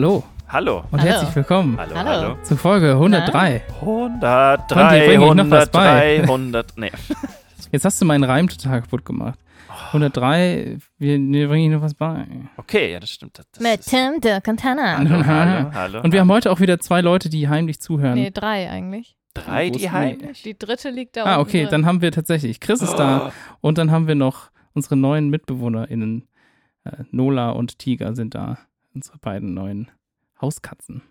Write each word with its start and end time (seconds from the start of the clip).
hallo 0.00 0.24
Hallo. 0.48 0.84
und 0.90 1.00
Hallo. 1.02 1.12
herzlich 1.12 1.36
willkommen 1.36 1.76
Hallo, 1.78 1.94
Hallo. 1.94 2.08
hallo. 2.08 2.36
zu 2.42 2.56
Folge 2.56 2.92
103. 2.92 3.62
103, 3.80 5.06
bring 5.06 5.20
ich 5.20 5.34
noch 5.34 5.50
was 5.50 5.68
bei. 5.68 6.20
103, 6.20 6.22
100, 6.22 6.78
nee. 6.78 6.90
Jetzt 7.72 7.84
hast 7.84 8.00
du 8.00 8.06
meinen 8.06 8.24
Reim 8.24 8.48
total 8.48 8.80
kaputt 8.80 9.04
gemacht. 9.04 9.38
103, 9.88 10.78
wir, 10.96 11.18
wir 11.18 11.48
bringen 11.48 11.64
Ihnen 11.66 11.74
noch 11.74 11.82
was 11.82 11.92
bei. 11.92 12.26
Okay, 12.56 12.92
ja, 12.92 13.00
das 13.00 13.10
stimmt. 13.10 13.38
Das, 13.38 13.46
das 13.52 13.62
Mit 13.62 13.82
Tim, 13.82 14.22
Dirk 14.22 14.48
und 14.48 14.64
Hannah. 14.64 14.96
Hallo, 14.96 15.26
hallo, 15.26 15.70
hallo. 15.74 16.00
Und 16.00 16.12
wir 16.14 16.20
haben 16.20 16.32
heute 16.32 16.50
auch 16.50 16.60
wieder 16.60 16.80
zwei 16.80 17.02
Leute, 17.02 17.28
die 17.28 17.50
heimlich 17.50 17.78
zuhören. 17.80 18.14
Nee, 18.14 18.30
drei 18.30 18.70
eigentlich. 18.70 19.16
drei, 19.34 19.68
die 19.68 19.90
heimlich. 19.90 20.42
Die 20.42 20.58
dritte 20.58 20.88
liegt 20.88 21.18
da 21.18 21.24
ah, 21.24 21.36
unten 21.36 21.48
okay, 21.48 21.60
drin. 21.62 21.70
dann 21.70 21.86
haben 21.86 22.00
wir 22.00 22.10
tatsächlich, 22.10 22.58
Chris 22.58 22.80
ist 22.80 22.94
da 22.94 23.32
und 23.60 23.76
dann 23.76 23.90
haben 23.90 24.08
wir 24.08 24.14
noch 24.14 24.50
unsere 24.72 24.96
neuen 24.96 25.28
MitbewohnerInnen. 25.28 26.26
Äh, 26.84 27.04
Nola 27.10 27.50
und 27.50 27.78
Tiger 27.78 28.16
sind 28.16 28.34
da, 28.34 28.56
unsere 28.94 29.18
beiden 29.18 29.54
neuen 29.54 29.90
Hauskatzen. 30.40 31.02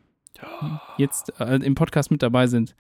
Jetzt 0.98 1.40
äh, 1.40 1.56
im 1.58 1.76
Podcast 1.76 2.12
mit 2.12 2.22
dabei 2.24 2.48
sind. 2.48 2.76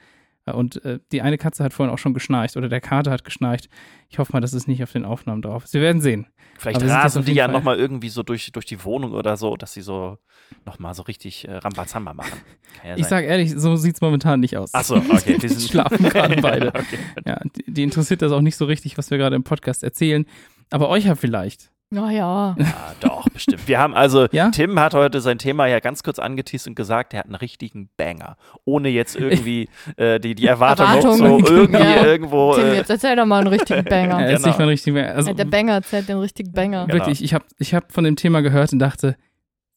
Äh, 0.46 0.52
Und 0.54 0.84
äh, 0.86 1.00
die 1.12 1.22
eine 1.22 1.38
Katze 1.38 1.64
hat 1.64 1.74
vorhin 1.74 1.94
auch 1.94 1.98
schon 1.98 2.14
geschnarcht 2.14 2.56
oder 2.58 2.70
der 2.70 2.80
Kater 2.80 3.12
hat 3.12 3.24
geschnarcht. 3.26 3.70
Ich 4.08 4.20
hoffe 4.20 4.32
mal, 4.34 4.40
dass 4.40 4.54
es 4.54 4.68
nicht 4.68 4.82
auf 4.84 4.92
den 4.92 5.04
Aufnahmen 5.04 5.42
drauf 5.42 5.66
ist. 5.66 5.74
Wir 5.74 5.82
werden 5.82 6.02
sehen. 6.02 6.28
Vielleicht 6.58 6.78
Aber 6.78 6.86
wir 6.88 6.94
rasen 6.94 7.26
die 7.26 7.34
ja 7.34 7.48
nochmal 7.48 7.78
irgendwie 7.78 8.10
so 8.10 8.24
durch, 8.24 8.52
durch 8.52 8.66
die 8.66 8.84
Wohnung 8.84 9.12
oder 9.14 9.36
so, 9.38 9.58
dass 9.58 9.74
sie 9.74 9.82
so 9.82 10.18
nochmal 10.66 10.94
so 10.94 11.04
richtig 11.04 11.48
äh, 11.48 11.56
Rambazamba 11.56 12.14
machen. 12.14 12.40
Ja 12.86 12.96
Ich 12.96 13.08
sage 13.08 13.26
ehrlich, 13.28 13.52
so 13.58 13.76
sieht 13.76 13.96
es 13.96 14.02
momentan 14.02 14.40
nicht 14.40 14.56
aus. 14.56 14.70
Ach 14.74 14.84
so, 14.84 14.96
okay. 14.96 15.38
Die 15.38 15.48
sind 15.50 15.70
Schlafen 15.70 16.04
gerade 16.10 16.42
beide. 16.42 16.68
okay. 16.70 17.00
Ja, 17.26 17.42
die, 17.44 17.74
die 17.74 17.84
interessiert 17.84 18.22
das 18.22 18.32
auch 18.32 18.42
nicht 18.42 18.56
so 18.56 18.66
richtig, 18.66 18.98
was 18.98 19.12
wir 19.12 19.18
gerade 19.18 19.36
im 19.36 19.44
Podcast 19.44 19.84
erzählen. 19.84 20.26
Aber 20.70 20.88
euch 20.88 21.06
ja 21.06 21.16
vielleicht. 21.16 21.72
Naja. 21.92 22.56
Ja, 22.60 22.94
doch, 23.00 23.28
bestimmt. 23.30 23.68
Wir 23.68 23.80
haben 23.80 23.96
also, 23.96 24.28
Ja? 24.32 24.52
Tim 24.52 24.80
hat 24.80 24.94
heute 24.94 25.22
sein 25.22 25.40
Thema 25.40 25.66
ja 25.66 25.80
ganz 25.80 26.04
kurz 26.04 26.20
angeteased 26.20 26.68
und 26.68 26.76
gesagt, 26.76 27.14
er 27.14 27.20
hat 27.22 27.26
einen 27.26 27.34
richtigen 27.36 27.90
Banger. 27.98 28.38
Ohne 28.64 28.90
jetzt 28.90 29.16
irgendwie 29.16 29.70
äh, 29.98 30.20
die, 30.20 30.36
die 30.36 30.46
Erwartung 30.46 30.86
noch 30.86 31.02
so 31.02 31.24
Erwartungen. 31.24 31.46
irgendwie 31.48 31.82
Ja. 31.84 32.06
irgendwo. 32.06 32.54
Tim, 32.54 32.66
Äh, 32.66 32.76
jetzt 32.76 32.92
erzähl 32.92 33.16
doch 33.16 33.26
mal 33.26 33.40
einen 33.40 33.48
richtigen 33.48 33.84
Banger. 33.90 34.24
ist 34.30 34.36
Genau. 34.38 34.48
nicht 34.50 34.60
mal 34.60 34.68
richtig 34.68 34.94
mehr. 34.94 35.16
Also, 35.16 35.30
Ja, 35.30 35.34
der 35.36 35.46
Banger 35.46 35.74
erzählt 35.74 36.08
den 36.10 36.18
richtigen 36.20 36.52
Banger. 36.52 36.86
Genau. 36.86 37.00
wirklich, 37.00 37.24
ich 37.24 37.34
habe 37.34 37.46
ich 37.58 37.74
hab 37.74 37.92
von 37.92 38.04
dem 38.04 38.16
Thema 38.16 38.42
gehört 38.42 38.72
und 38.72 38.78
dachte, 38.80 39.16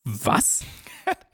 was? 0.04 0.64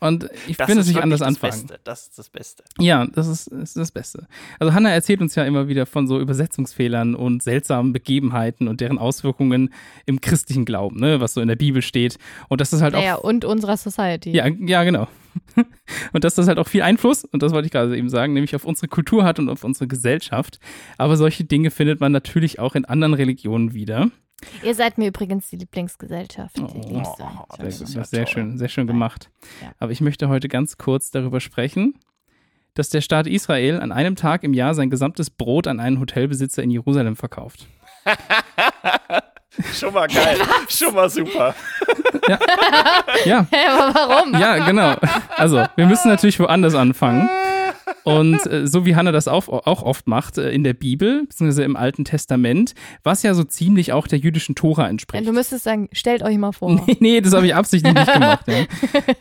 Und 0.00 0.28
ich 0.46 0.56
das 0.56 0.68
ist 0.70 0.76
es 0.76 0.86
nicht 0.88 1.02
anders 1.02 1.20
das 1.20 1.28
anfangen. 1.28 1.66
Beste. 1.66 1.80
Das 1.84 2.02
ist 2.06 2.18
das 2.18 2.28
Beste. 2.30 2.64
Ja, 2.78 3.06
das 3.06 3.26
ist, 3.26 3.50
das 3.50 3.60
ist 3.70 3.76
das 3.76 3.90
Beste. 3.90 4.26
Also 4.60 4.72
Hannah 4.72 4.90
erzählt 4.90 5.20
uns 5.20 5.34
ja 5.34 5.44
immer 5.44 5.66
wieder 5.68 5.86
von 5.86 6.06
so 6.06 6.20
Übersetzungsfehlern 6.20 7.14
und 7.14 7.42
seltsamen 7.42 7.92
Begebenheiten 7.92 8.68
und 8.68 8.80
deren 8.80 8.98
Auswirkungen 8.98 9.72
im 10.06 10.20
christlichen 10.20 10.64
Glauben, 10.64 11.00
ne, 11.00 11.20
was 11.20 11.34
so 11.34 11.40
in 11.40 11.48
der 11.48 11.56
Bibel 11.56 11.82
steht. 11.82 12.18
Und 12.48 12.60
das 12.60 12.72
ist 12.72 12.80
halt 12.80 12.94
Naja, 12.94 13.16
auch. 13.16 13.24
und 13.24 13.44
unserer 13.44 13.76
Society. 13.76 14.30
Ja, 14.30 14.46
ja, 14.46 14.84
genau. 14.84 15.08
und 16.12 16.24
dass 16.24 16.34
das 16.34 16.48
halt 16.48 16.58
auch 16.58 16.68
viel 16.68 16.82
Einfluss, 16.82 17.24
und 17.24 17.42
das 17.42 17.52
wollte 17.52 17.66
ich 17.66 17.72
gerade 17.72 17.96
eben 17.96 18.08
sagen, 18.08 18.32
nämlich 18.32 18.54
auf 18.54 18.64
unsere 18.64 18.88
Kultur 18.88 19.24
hat 19.24 19.38
und 19.38 19.48
auf 19.48 19.64
unsere 19.64 19.86
Gesellschaft. 19.86 20.58
Aber 20.96 21.16
solche 21.16 21.44
Dinge 21.44 21.70
findet 21.70 22.00
man 22.00 22.12
natürlich 22.12 22.58
auch 22.58 22.74
in 22.74 22.84
anderen 22.84 23.14
Religionen 23.14 23.74
wieder. 23.74 24.10
Ihr 24.62 24.74
seid 24.74 24.98
mir 24.98 25.08
übrigens 25.08 25.48
die 25.50 25.56
Lieblingsgesellschaft. 25.56 26.56
Die 26.56 26.62
Oh, 26.62 26.88
liebste. 26.88 27.24
das 27.58 27.78
Sehr, 27.78 27.86
ist 27.86 27.94
ja 27.94 28.04
sehr 28.04 28.26
schön, 28.26 28.56
sehr 28.58 28.68
schön 28.68 28.86
Ja. 28.86 28.92
gemacht. 28.92 29.30
Ja. 29.62 29.72
Aber 29.78 29.90
ich 29.92 30.00
möchte 30.00 30.28
heute 30.28 30.48
ganz 30.48 30.78
kurz 30.78 31.10
darüber 31.10 31.40
sprechen, 31.40 31.94
dass 32.74 32.88
der 32.90 33.00
Staat 33.00 33.26
Israel 33.26 33.80
an 33.80 33.90
einem 33.90 34.14
Tag 34.14 34.44
im 34.44 34.54
Jahr 34.54 34.74
sein 34.74 34.90
gesamtes 34.90 35.30
Brot 35.30 35.66
an 35.66 35.80
einen 35.80 35.98
Hotelbesitzer 35.98 36.62
in 36.62 36.70
Jerusalem 36.70 37.16
verkauft. 37.16 37.66
Schon 39.74 39.92
mal 39.92 40.06
geil. 40.06 40.38
Schon 40.68 40.94
mal 40.94 41.10
super. 41.10 41.54
Ja, 43.24 43.44
Hä, 43.50 43.56
aber 43.68 43.94
warum? 43.94 44.32
ja, 44.38 44.64
genau. 44.64 44.94
Also, 45.36 45.64
wir 45.74 45.86
müssen 45.86 46.08
natürlich 46.08 46.38
woanders 46.38 46.74
anfangen. 46.76 47.28
Und 48.08 48.46
äh, 48.46 48.66
so 48.66 48.86
wie 48.86 48.96
Hannah 48.96 49.12
das 49.12 49.28
auch, 49.28 49.48
auch 49.48 49.82
oft 49.82 50.06
macht, 50.06 50.38
äh, 50.38 50.50
in 50.50 50.64
der 50.64 50.74
Bibel, 50.74 51.24
beziehungsweise 51.26 51.64
im 51.64 51.76
Alten 51.76 52.04
Testament, 52.04 52.74
was 53.02 53.22
ja 53.22 53.34
so 53.34 53.44
ziemlich 53.44 53.92
auch 53.92 54.06
der 54.06 54.18
jüdischen 54.18 54.54
Tora 54.54 54.88
entspricht. 54.88 55.26
Du 55.26 55.32
müsstest 55.32 55.64
sagen, 55.64 55.88
stellt 55.92 56.22
euch 56.22 56.38
mal 56.38 56.52
vor. 56.52 56.68
Nee, 56.88 56.96
nee, 57.00 57.20
das 57.20 57.34
habe 57.34 57.46
ich 57.46 57.54
absichtlich 57.54 57.92
nicht 57.92 58.12
gemacht. 58.12 58.46
Ja. 58.46 58.64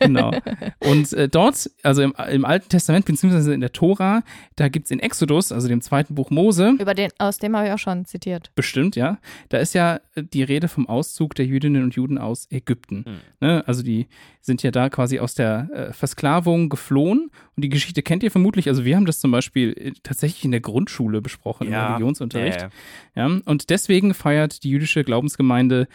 Genau. 0.00 0.32
Und 0.80 1.12
äh, 1.12 1.28
dort, 1.28 1.70
also 1.82 2.02
im, 2.02 2.14
im 2.30 2.44
Alten 2.44 2.68
Testament, 2.68 3.04
beziehungsweise 3.04 3.52
in 3.52 3.60
der 3.60 3.72
Tora, 3.72 4.22
da 4.56 4.68
gibt 4.68 4.86
es 4.86 4.90
in 4.90 5.00
Exodus, 5.00 5.52
also 5.52 5.68
dem 5.68 5.80
zweiten 5.80 6.14
Buch 6.14 6.30
Mose, 6.30 6.74
Über 6.78 6.94
den, 6.94 7.10
aus 7.18 7.38
dem 7.38 7.56
habe 7.56 7.66
ich 7.66 7.72
auch 7.72 7.78
schon 7.78 8.04
zitiert. 8.04 8.50
bestimmt, 8.54 8.96
ja, 8.96 9.18
da 9.48 9.58
ist 9.58 9.74
ja 9.74 10.00
äh, 10.14 10.22
die 10.22 10.42
Rede 10.42 10.68
vom 10.68 10.88
Auszug 10.88 11.34
der 11.34 11.46
Jüdinnen 11.46 11.82
und 11.82 11.94
Juden 11.94 12.18
aus 12.18 12.46
Ägypten. 12.50 13.04
Hm. 13.06 13.16
Ne? 13.40 13.64
Also 13.66 13.82
die 13.82 14.06
sind 14.48 14.64
ja 14.64 14.72
da 14.72 14.88
quasi 14.88 15.20
aus 15.20 15.34
der 15.34 15.68
äh, 15.72 15.92
Versklavung 15.92 16.68
geflohen. 16.68 17.30
Und 17.54 17.62
die 17.62 17.68
Geschichte 17.68 18.02
kennt 18.02 18.24
ihr 18.24 18.32
vermutlich. 18.32 18.68
Also 18.68 18.84
wir 18.84 18.96
haben 18.96 19.06
das 19.06 19.20
zum 19.20 19.30
Beispiel 19.30 19.72
äh, 19.78 19.92
tatsächlich 20.02 20.44
in 20.44 20.50
der 20.50 20.60
Grundschule 20.60 21.20
besprochen, 21.20 21.68
im 21.68 21.74
Religionsunterricht. 21.74 22.62
Ja, 22.62 22.70
ja. 23.14 23.28
Ja, 23.28 23.40
und 23.44 23.70
deswegen 23.70 24.14
feiert 24.14 24.64
die 24.64 24.70
jüdische 24.70 25.04
Glaubensgemeinde 25.04 25.86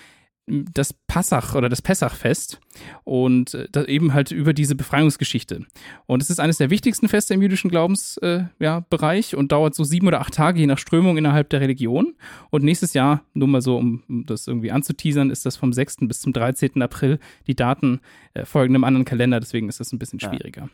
das 0.45 0.93
Passach 1.07 1.55
oder 1.55 1.69
das 1.69 1.81
Pessachfest 1.81 2.59
und 3.05 3.53
äh, 3.53 3.85
eben 3.87 4.13
halt 4.13 4.31
über 4.31 4.53
diese 4.53 4.75
Befreiungsgeschichte. 4.75 5.65
Und 6.05 6.21
es 6.21 6.29
ist 6.29 6.39
eines 6.39 6.57
der 6.57 6.69
wichtigsten 6.69 7.07
Feste 7.07 7.33
im 7.33 7.41
jüdischen 7.41 7.69
Glaubensbereich 7.71 8.41
äh, 8.41 8.63
ja, 8.63 8.81
Bereich 8.89 9.35
und 9.37 9.53
dauert 9.53 9.73
so 9.73 9.83
sieben 9.85 10.07
oder 10.07 10.19
acht 10.19 10.33
Tage 10.33 10.59
je 10.59 10.67
nach 10.67 10.77
Strömung 10.77 11.17
innerhalb 11.17 11.49
der 11.49 11.61
Religion. 11.61 12.15
Und 12.49 12.63
nächstes 12.63 12.93
Jahr, 12.93 13.23
nur 13.33 13.47
mal 13.47 13.61
so, 13.61 13.77
um 13.77 14.03
um 14.09 14.25
das 14.25 14.47
irgendwie 14.47 14.71
anzuteasern, 14.71 15.29
ist 15.29 15.45
das 15.45 15.55
vom 15.55 15.71
6. 15.71 15.97
bis 16.01 16.19
zum 16.19 16.33
13. 16.33 16.81
April. 16.81 17.19
Die 17.47 17.55
Daten 17.55 18.01
äh, 18.33 18.43
folgen 18.45 18.75
einem 18.75 18.83
anderen 18.83 19.05
Kalender, 19.05 19.39
deswegen 19.39 19.69
ist 19.69 19.79
das 19.79 19.93
ein 19.93 19.99
bisschen 19.99 20.19
Ja. 20.19 20.29
schwieriger. 20.29 20.69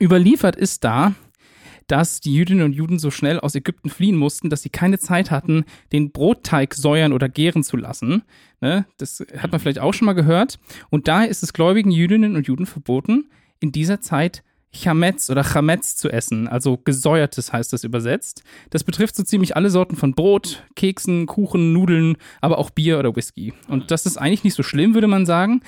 Überliefert 0.00 0.56
ist 0.56 0.84
da, 0.84 1.14
dass 1.88 2.20
die 2.20 2.34
Jüdinnen 2.34 2.64
und 2.64 2.72
Juden 2.72 2.98
so 2.98 3.10
schnell 3.10 3.40
aus 3.40 3.54
Ägypten 3.54 3.90
fliehen 3.90 4.16
mussten, 4.16 4.50
dass 4.50 4.62
sie 4.62 4.68
keine 4.68 4.98
Zeit 4.98 5.30
hatten, 5.30 5.64
den 5.92 6.12
Brotteig 6.12 6.74
säuern 6.74 7.12
oder 7.12 7.28
gären 7.28 7.64
zu 7.64 7.76
lassen. 7.76 8.22
Ne? 8.60 8.86
Das 8.98 9.24
hat 9.36 9.50
man 9.50 9.60
vielleicht 9.60 9.80
auch 9.80 9.94
schon 9.94 10.06
mal 10.06 10.12
gehört. 10.12 10.60
Und 10.90 11.08
daher 11.08 11.28
ist 11.28 11.42
es 11.42 11.52
gläubigen 11.52 11.90
Jüdinnen 11.90 12.36
und 12.36 12.46
Juden 12.46 12.66
verboten, 12.66 13.28
in 13.60 13.72
dieser 13.72 14.00
Zeit 14.00 14.44
Chametz 14.74 15.30
oder 15.30 15.42
Chametz 15.42 15.96
zu 15.96 16.10
essen, 16.10 16.46
also 16.46 16.76
gesäuertes 16.76 17.52
heißt 17.52 17.72
das 17.72 17.84
übersetzt. 17.84 18.42
Das 18.70 18.84
betrifft 18.84 19.16
so 19.16 19.22
ziemlich 19.22 19.56
alle 19.56 19.70
Sorten 19.70 19.96
von 19.96 20.12
Brot, 20.12 20.64
Keksen, 20.76 21.26
Kuchen, 21.26 21.72
Nudeln, 21.72 22.16
aber 22.40 22.58
auch 22.58 22.70
Bier 22.70 22.98
oder 22.98 23.16
Whisky. 23.16 23.54
Und 23.68 23.90
das 23.90 24.04
ist 24.06 24.18
eigentlich 24.18 24.44
nicht 24.44 24.54
so 24.54 24.62
schlimm, 24.62 24.94
würde 24.94 25.06
man 25.06 25.26
sagen. 25.26 25.62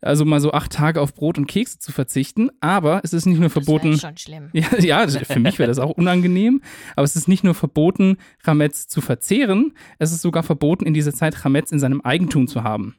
Also 0.00 0.24
mal 0.24 0.40
so 0.40 0.52
acht 0.52 0.72
Tage 0.72 1.00
auf 1.00 1.14
Brot 1.14 1.38
und 1.38 1.46
Kekse 1.46 1.78
zu 1.78 1.92
verzichten, 1.92 2.50
aber 2.60 3.00
es 3.04 3.12
ist 3.12 3.26
nicht 3.26 3.38
nur 3.38 3.50
verboten. 3.50 3.92
Das 3.92 4.00
schon 4.00 4.16
schlimm. 4.16 4.50
Ja, 4.56 4.78
ja, 4.78 5.08
für 5.08 5.40
mich 5.40 5.58
wäre 5.58 5.68
das 5.68 5.78
auch 5.78 5.90
unangenehm. 5.90 6.62
Aber 6.94 7.04
es 7.04 7.14
ist 7.14 7.28
nicht 7.28 7.44
nur 7.44 7.54
verboten, 7.54 8.16
Chametz 8.42 8.88
zu 8.88 9.00
verzehren, 9.00 9.74
es 9.98 10.12
ist 10.12 10.22
sogar 10.22 10.42
verboten, 10.42 10.86
in 10.86 10.94
dieser 10.94 11.12
Zeit 11.12 11.34
Chametz 11.34 11.72
in 11.72 11.78
seinem 11.78 12.00
Eigentum 12.00 12.48
zu 12.48 12.62
haben. 12.62 12.96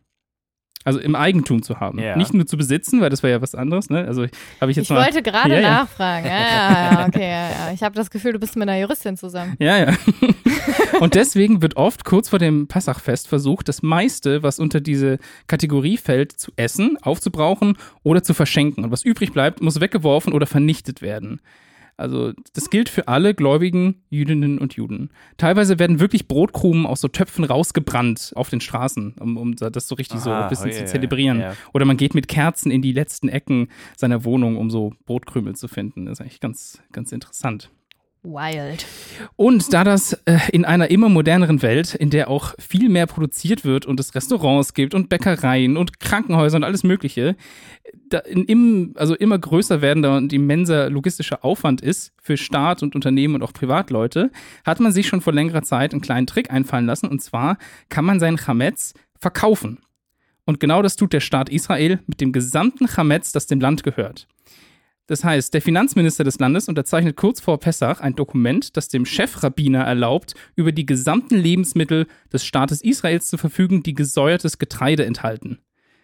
Also 0.87 0.99
im 0.99 1.15
Eigentum 1.15 1.61
zu 1.63 1.79
haben. 1.81 1.99
Ja. 1.99 2.15
Nicht 2.15 2.33
nur 2.33 2.45
zu 2.47 2.55
besitzen, 2.55 3.01
weil 3.01 3.09
das 3.09 3.21
wäre 3.21 3.33
ja 3.33 3.41
was 3.41 3.53
anderes. 3.55 3.89
Ne? 3.89 4.05
Also 4.07 4.25
habe 4.61 4.71
ich 4.71 4.77
jetzt 4.77 4.85
Ich 4.85 4.89
mal. 4.89 5.03
wollte 5.03 5.21
gerade 5.21 5.55
Ja, 5.55 5.59
ja. 5.59 5.69
nachfragen. 5.69 6.25
Ja, 6.25 6.31
ja, 6.39 6.91
ja, 7.01 7.07
okay, 7.07 7.29
ja, 7.29 7.49
ja. 7.49 7.71
Ich 7.73 7.83
habe 7.83 7.93
das 7.93 8.09
Gefühl, 8.09 8.31
du 8.33 8.39
bist 8.39 8.55
mit 8.55 8.69
einer 8.69 8.79
Juristin 8.79 9.17
zusammen. 9.17 9.55
Ja, 9.59 9.77
ja. 9.77 9.93
Und 11.01 11.15
deswegen 11.15 11.61
wird 11.61 11.75
oft 11.75 12.05
kurz 12.05 12.29
vor 12.29 12.39
dem 12.39 12.67
Passachfest 12.67 13.27
versucht, 13.27 13.67
das 13.67 13.83
meiste, 13.83 14.43
was 14.43 14.59
unter 14.59 14.79
diese 14.79 15.19
Kategorie 15.47 15.97
fällt, 15.97 16.31
zu 16.31 16.51
essen, 16.55 16.97
aufzubrauchen 17.01 17.77
oder 18.03 18.23
zu 18.23 18.33
verschenken. 18.33 18.83
Und 18.85 18.91
was 18.91 19.03
übrig 19.03 19.33
bleibt, 19.33 19.61
muss 19.61 19.81
weggeworfen 19.81 20.31
oder 20.33 20.47
vernichtet 20.47 21.01
werden. 21.01 21.41
Also 21.97 22.31
das 22.53 22.69
gilt 22.69 22.89
für 22.89 23.07
alle 23.07 23.33
gläubigen 23.33 24.03
Jüdinnen 24.09 24.59
und 24.59 24.75
Juden. 24.75 25.09
Teilweise 25.37 25.79
werden 25.79 25.99
wirklich 25.99 26.27
Brotkrumen 26.27 26.85
aus 26.85 27.01
so 27.01 27.07
Töpfen 27.07 27.43
rausgebrannt 27.43 28.33
auf 28.35 28.51
den 28.51 28.61
Straßen, 28.61 29.15
um, 29.19 29.35
um 29.35 29.55
das 29.55 29.87
so 29.87 29.95
richtig 29.95 30.19
so 30.19 30.29
Aha, 30.29 30.43
ein 30.43 30.49
bisschen 30.49 30.69
oh, 30.69 30.73
ja, 30.73 30.77
zu 30.77 30.85
zelebrieren. 30.85 31.39
ja. 31.39 31.55
Oder 31.73 31.85
man 31.85 31.97
geht 31.97 32.13
mit 32.13 32.27
Kerzen 32.27 32.71
in 32.71 32.83
die 32.83 32.91
letzten 32.91 33.29
Ecken 33.29 33.69
seiner 33.95 34.23
Wohnung, 34.23 34.57
um 34.57 34.69
so 34.69 34.93
Brotkrümel 35.05 35.55
zu 35.55 35.67
finden. 35.67 36.05
Das 36.05 36.19
ist 36.19 36.21
eigentlich 36.21 36.39
ganz, 36.39 36.81
ganz 36.91 37.11
interessant. 37.11 37.71
Wild. 38.27 38.85
Und 39.35 39.73
da 39.73 39.83
das 39.83 40.13
äh, 40.25 40.37
in 40.51 40.65
einer 40.65 40.91
immer 40.91 41.09
moderneren 41.09 41.61
Welt, 41.61 41.95
in 41.95 42.09
der 42.09 42.29
auch 42.29 42.53
viel 42.59 42.89
mehr 42.89 43.07
produziert 43.07 43.65
wird 43.65 43.85
und 43.85 43.99
es 43.99 44.13
Restaurants 44.15 44.73
gibt 44.73 44.93
und 44.93 45.09
Bäckereien 45.09 45.77
und 45.77 45.99
Krankenhäuser 45.99 46.57
und 46.57 46.63
alles 46.63 46.83
Mögliche, 46.83 47.35
da 48.09 48.19
in, 48.19 48.45
im, 48.45 48.93
also 48.95 49.15
immer 49.15 49.39
größer 49.39 49.81
werdender 49.81 50.17
und 50.17 50.33
immenser 50.33 50.89
logistischer 50.89 51.43
Aufwand 51.43 51.81
ist 51.81 52.13
für 52.21 52.37
Staat 52.37 52.83
und 52.83 52.95
Unternehmen 52.95 53.35
und 53.35 53.43
auch 53.43 53.53
Privatleute, 53.53 54.31
hat 54.65 54.79
man 54.79 54.91
sich 54.91 55.07
schon 55.07 55.21
vor 55.21 55.33
längerer 55.33 55.63
Zeit 55.63 55.93
einen 55.93 56.01
kleinen 56.01 56.27
Trick 56.27 56.51
einfallen 56.51 56.85
lassen. 56.85 57.07
Und 57.07 57.21
zwar 57.21 57.57
kann 57.89 58.05
man 58.05 58.19
seinen 58.19 58.37
Chametz 58.37 58.93
verkaufen. 59.19 59.79
Und 60.45 60.59
genau 60.59 60.81
das 60.81 60.95
tut 60.95 61.13
der 61.13 61.19
Staat 61.19 61.49
Israel 61.49 61.99
mit 62.07 62.21
dem 62.21 62.31
gesamten 62.31 62.87
Chametz, 62.87 63.31
das 63.31 63.47
dem 63.47 63.59
Land 63.59 63.83
gehört. 63.83 64.27
Das 65.07 65.23
heißt, 65.23 65.53
der 65.53 65.61
Finanzminister 65.61 66.25
des 66.25 66.37
Landes 66.37 66.67
unterzeichnet 66.67 67.15
kurz 67.15 67.39
vor 67.39 67.59
Pessach 67.59 68.01
ein 68.01 68.15
Dokument, 68.15 68.75
das 68.75 68.89
dem 68.89 69.05
Chefrabbiner 69.05 69.83
erlaubt, 69.83 70.33
über 70.55 70.73
die 70.73 70.85
gesamten 70.85 71.35
Lebensmittel 71.35 72.07
des 72.31 72.45
Staates 72.45 72.81
Israels 72.81 73.27
zu 73.27 73.37
verfügen, 73.37 73.83
die 73.83 73.93
gesäuertes 73.93 74.57
Getreide 74.57 75.05
enthalten. 75.05 75.59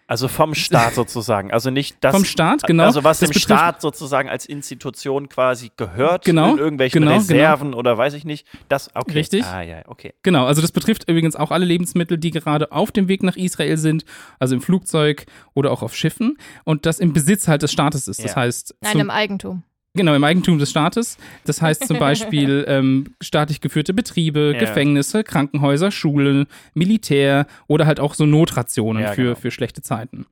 Also 0.06 0.28
vom 0.28 0.54
Staat 0.54 0.94
sozusagen. 0.94 1.50
Also 1.50 1.70
nicht 1.70 1.96
das. 2.00 2.14
Vom 2.14 2.24
Staat, 2.24 2.64
genau. 2.66 2.84
Also 2.84 3.04
was 3.04 3.20
Das 3.20 3.30
dem 3.30 3.38
Staat 3.38 3.80
sozusagen 3.80 4.28
als 4.28 4.44
Institution 4.46 5.28
quasi 5.28 5.70
gehört, 5.76 6.24
Genau, 6.24 6.52
in 6.52 6.58
irgendwelchen 6.58 7.02
genau, 7.02 7.14
Reserven 7.16 7.72
oder 7.74 7.96
weiß 7.96 8.14
ich 8.14 8.24
nicht. 8.24 8.46
Das, 8.68 8.90
okay. 8.94 9.12
Richtig. 9.14 9.44
Ah, 9.44 9.62
ja, 9.62 9.82
okay. 9.86 10.12
Genau, 10.22 10.44
also 10.46 10.60
das 10.60 10.72
betrifft 10.72 11.08
übrigens 11.08 11.36
auch 11.36 11.50
alle 11.50 11.64
Lebensmittel, 11.64 12.18
die 12.18 12.30
gerade 12.30 12.70
auf 12.72 12.92
dem 12.92 13.08
Weg 13.08 13.22
nach 13.22 13.36
Israel 13.36 13.76
sind, 13.78 14.04
also 14.38 14.54
im 14.54 14.60
Flugzeug 14.60 15.26
oder 15.54 15.70
auch 15.70 15.82
auf 15.82 15.94
Schiffen 15.96 16.36
und 16.64 16.84
das 16.86 16.98
im 16.98 17.12
Besitz 17.12 17.48
halt 17.48 17.62
des 17.62 17.72
Staates 17.72 18.06
ist. 18.08 18.22
Das 18.22 18.32
Ja. 18.32 18.36
heißt, 18.36 18.74
Nein, 18.82 18.92
zum, 18.92 19.00
im 19.00 19.10
Eigentum. 19.10 19.62
Genau, 19.94 20.14
im 20.14 20.24
Eigentum 20.24 20.58
des 20.58 20.70
Staates. 20.70 21.16
Das 21.44 21.62
heißt 21.62 21.86
zum 21.86 21.98
Beispiel 21.98 22.64
ähm, 22.68 23.14
staatlich 23.20 23.60
geführte 23.60 23.94
Betriebe, 23.94 24.52
Ja. 24.54 24.60
Gefängnisse, 24.60 25.24
Krankenhäuser, 25.24 25.90
Schulen, 25.90 26.46
Militär 26.74 27.46
oder 27.66 27.86
halt 27.86 28.00
auch 28.00 28.14
so 28.14 28.26
Notrationen 28.26 29.02
Ja, 29.02 29.12
für, 29.12 29.22
genau. 29.22 29.34
für 29.36 29.50
schlechte 29.50 29.82
Zeiten. 29.82 30.26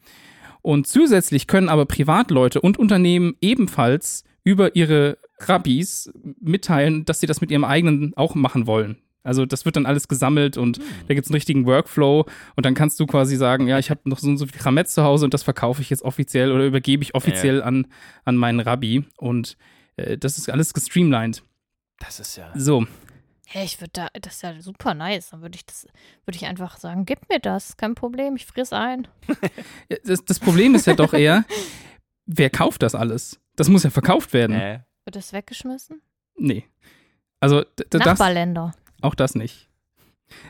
Und 0.60 0.86
zusätzlich 0.86 1.46
können 1.46 1.68
aber 1.68 1.86
Privatleute 1.86 2.60
und 2.60 2.78
Unternehmen 2.78 3.34
ebenfalls 3.40 4.24
über 4.44 4.76
ihre 4.76 5.18
Rabbis 5.40 6.12
mitteilen, 6.40 7.04
dass 7.04 7.20
sie 7.20 7.26
das 7.26 7.40
mit 7.40 7.50
ihrem 7.50 7.64
eigenen 7.64 8.12
auch 8.16 8.34
machen 8.34 8.66
wollen. 8.66 8.96
Also 9.24 9.46
das 9.46 9.64
wird 9.64 9.76
dann 9.76 9.86
alles 9.86 10.08
gesammelt 10.08 10.56
und 10.56 10.78
Hm. 10.78 10.84
da 11.08 11.14
gibt 11.14 11.26
es 11.26 11.30
einen 11.30 11.36
richtigen 11.36 11.64
Workflow 11.66 12.26
und 12.56 12.66
dann 12.66 12.74
kannst 12.74 12.98
du 13.00 13.06
quasi 13.06 13.36
sagen, 13.36 13.68
ja, 13.68 13.78
ich 13.78 13.90
habe 13.90 14.00
noch 14.04 14.18
so 14.18 14.28
und 14.28 14.36
so 14.38 14.46
viel 14.46 14.60
Chametz 14.60 14.94
zu 14.94 15.04
Hause 15.04 15.24
und 15.26 15.32
das 15.34 15.42
verkaufe 15.42 15.80
ich 15.82 15.90
jetzt 15.90 16.02
offiziell 16.02 16.50
oder 16.52 16.64
übergebe 16.64 17.02
ich 17.02 17.14
offiziell 17.14 17.62
an, 17.62 17.86
an 18.24 18.36
meinen 18.36 18.60
Rabbi 18.60 19.04
und 19.18 19.56
äh, 19.96 20.18
das 20.18 20.38
ist 20.38 20.50
alles 20.50 20.74
gestreamlined. 20.74 21.42
Das 22.00 22.18
ist 22.20 22.36
ja. 22.36 22.50
So, 22.56 22.86
Hey, 23.46 23.66
ich 23.66 23.78
würde 23.82 23.90
da, 23.92 24.08
das 24.18 24.36
ist 24.36 24.42
ja 24.42 24.58
super 24.62 24.94
nice. 24.94 25.28
Dann 25.28 25.42
würde 25.42 25.56
ich 25.56 25.66
das, 25.66 25.86
würde 26.24 26.36
ich 26.36 26.46
einfach 26.46 26.78
sagen, 26.78 27.04
gib 27.04 27.28
mir 27.28 27.38
das, 27.38 27.76
kein 27.76 27.94
Problem, 27.94 28.34
ich 28.34 28.46
friss 28.46 28.72
ein. 28.72 29.06
Ja, 29.90 29.98
das, 30.04 30.24
das 30.24 30.40
Problem 30.40 30.74
ist 30.74 30.86
ja 30.86 30.94
doch 30.94 31.12
eher, 31.12 31.44
wer 32.24 32.48
kauft 32.48 32.82
das 32.82 32.94
alles? 32.94 33.38
Das 33.56 33.68
muss 33.68 33.82
ja 33.82 33.90
verkauft 33.90 34.32
werden. 34.32 34.56
Äh, 34.56 34.80
Wird 35.04 35.16
das 35.16 35.34
weggeschmissen? 35.34 36.00
Nee. 36.38 36.64
Also 37.40 37.60
d- 37.62 37.84
das, 37.90 38.00
Nachbarländer. 38.06 38.72
Auch 39.02 39.14
das 39.14 39.34
nicht. 39.34 39.68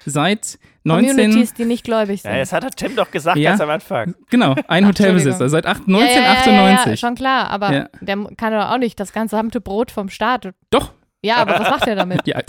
Seit 0.06 0.58
19, 0.84 1.16
Communities, 1.16 1.54
die 1.54 1.64
nicht 1.64 1.82
gläubig 1.84 2.22
sind. 2.22 2.30
ja, 2.30 2.36
jetzt 2.38 2.52
hat 2.52 2.62
der 2.62 2.70
Tim 2.70 2.94
doch 2.94 3.10
gesagt, 3.10 3.36
Ja. 3.36 3.50
ganz 3.50 3.60
am 3.62 3.70
Anfang. 3.70 4.14
genau, 4.30 4.54
ein 4.68 4.86
Hotelbesitzer, 4.86 5.48
seit 5.48 5.66
acht- 5.66 5.82
Ja, 5.88 5.98
ja, 5.98 6.04
ja, 6.04 6.06
Ja, 6.06 6.14
ja, 6.14 6.20
1998. 6.36 7.00
schon 7.00 7.14
klar, 7.16 7.50
aber 7.50 7.72
Ja. 7.72 7.88
der 8.00 8.16
kann 8.36 8.52
doch 8.52 8.70
auch 8.70 8.78
nicht 8.78 8.98
das 9.00 9.12
gesamte 9.12 9.60
Brot 9.60 9.90
vom 9.90 10.08
Staat. 10.08 10.50
Doch. 10.70 10.92
Ja, 11.24 11.36
aber 11.36 11.60
was 11.60 11.70
macht 11.70 11.86
er 11.86 11.94
damit? 11.94 12.22
Ja. 12.26 12.40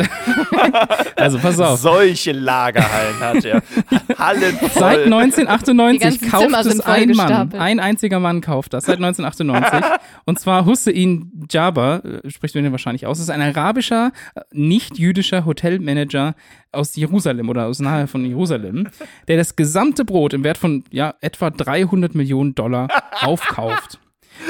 also 1.15 1.39
pass 1.39 1.59
auf. 1.59 1.79
Solche 1.79 2.31
Lagerhallen 2.31 3.19
hat 3.19 3.45
er. 3.45 3.61
Hallen 4.17 4.55
voll. 4.55 4.69
Seit 4.69 5.05
Die 5.05 5.13
1998 5.13 5.99
ganzen 5.99 6.29
kauft 6.31 6.65
es 6.67 6.79
ein 6.81 7.09
Mann. 7.11 7.53
Ein 7.53 7.79
einziger 7.79 8.19
Mann 8.19 8.41
kauft 8.41 8.73
das, 8.73 8.85
seit 8.85 8.97
1998. 8.97 9.99
und 10.25 10.39
zwar 10.39 10.65
Hussein 10.65 11.31
Jaber, 11.49 12.01
äh, 12.23 12.29
spricht 12.29 12.55
man 12.55 12.63
den 12.63 12.71
wahrscheinlich 12.71 13.07
aus, 13.07 13.19
ist 13.19 13.29
ein 13.29 13.41
arabischer, 13.41 14.11
äh, 14.35 14.41
nicht-jüdischer 14.51 15.45
Hotelmanager 15.45 16.35
aus 16.71 16.95
Jerusalem 16.95 17.49
oder 17.49 17.65
aus 17.65 17.79
nahe 17.79 18.07
von 18.07 18.25
Jerusalem, 18.25 18.87
der 19.27 19.37
das 19.37 19.55
gesamte 19.55 20.05
Brot 20.05 20.33
im 20.33 20.43
Wert 20.43 20.57
von 20.57 20.83
ja, 20.91 21.15
etwa 21.21 21.49
300 21.49 22.15
Millionen 22.15 22.55
Dollar 22.55 22.87
aufkauft. 23.21 23.99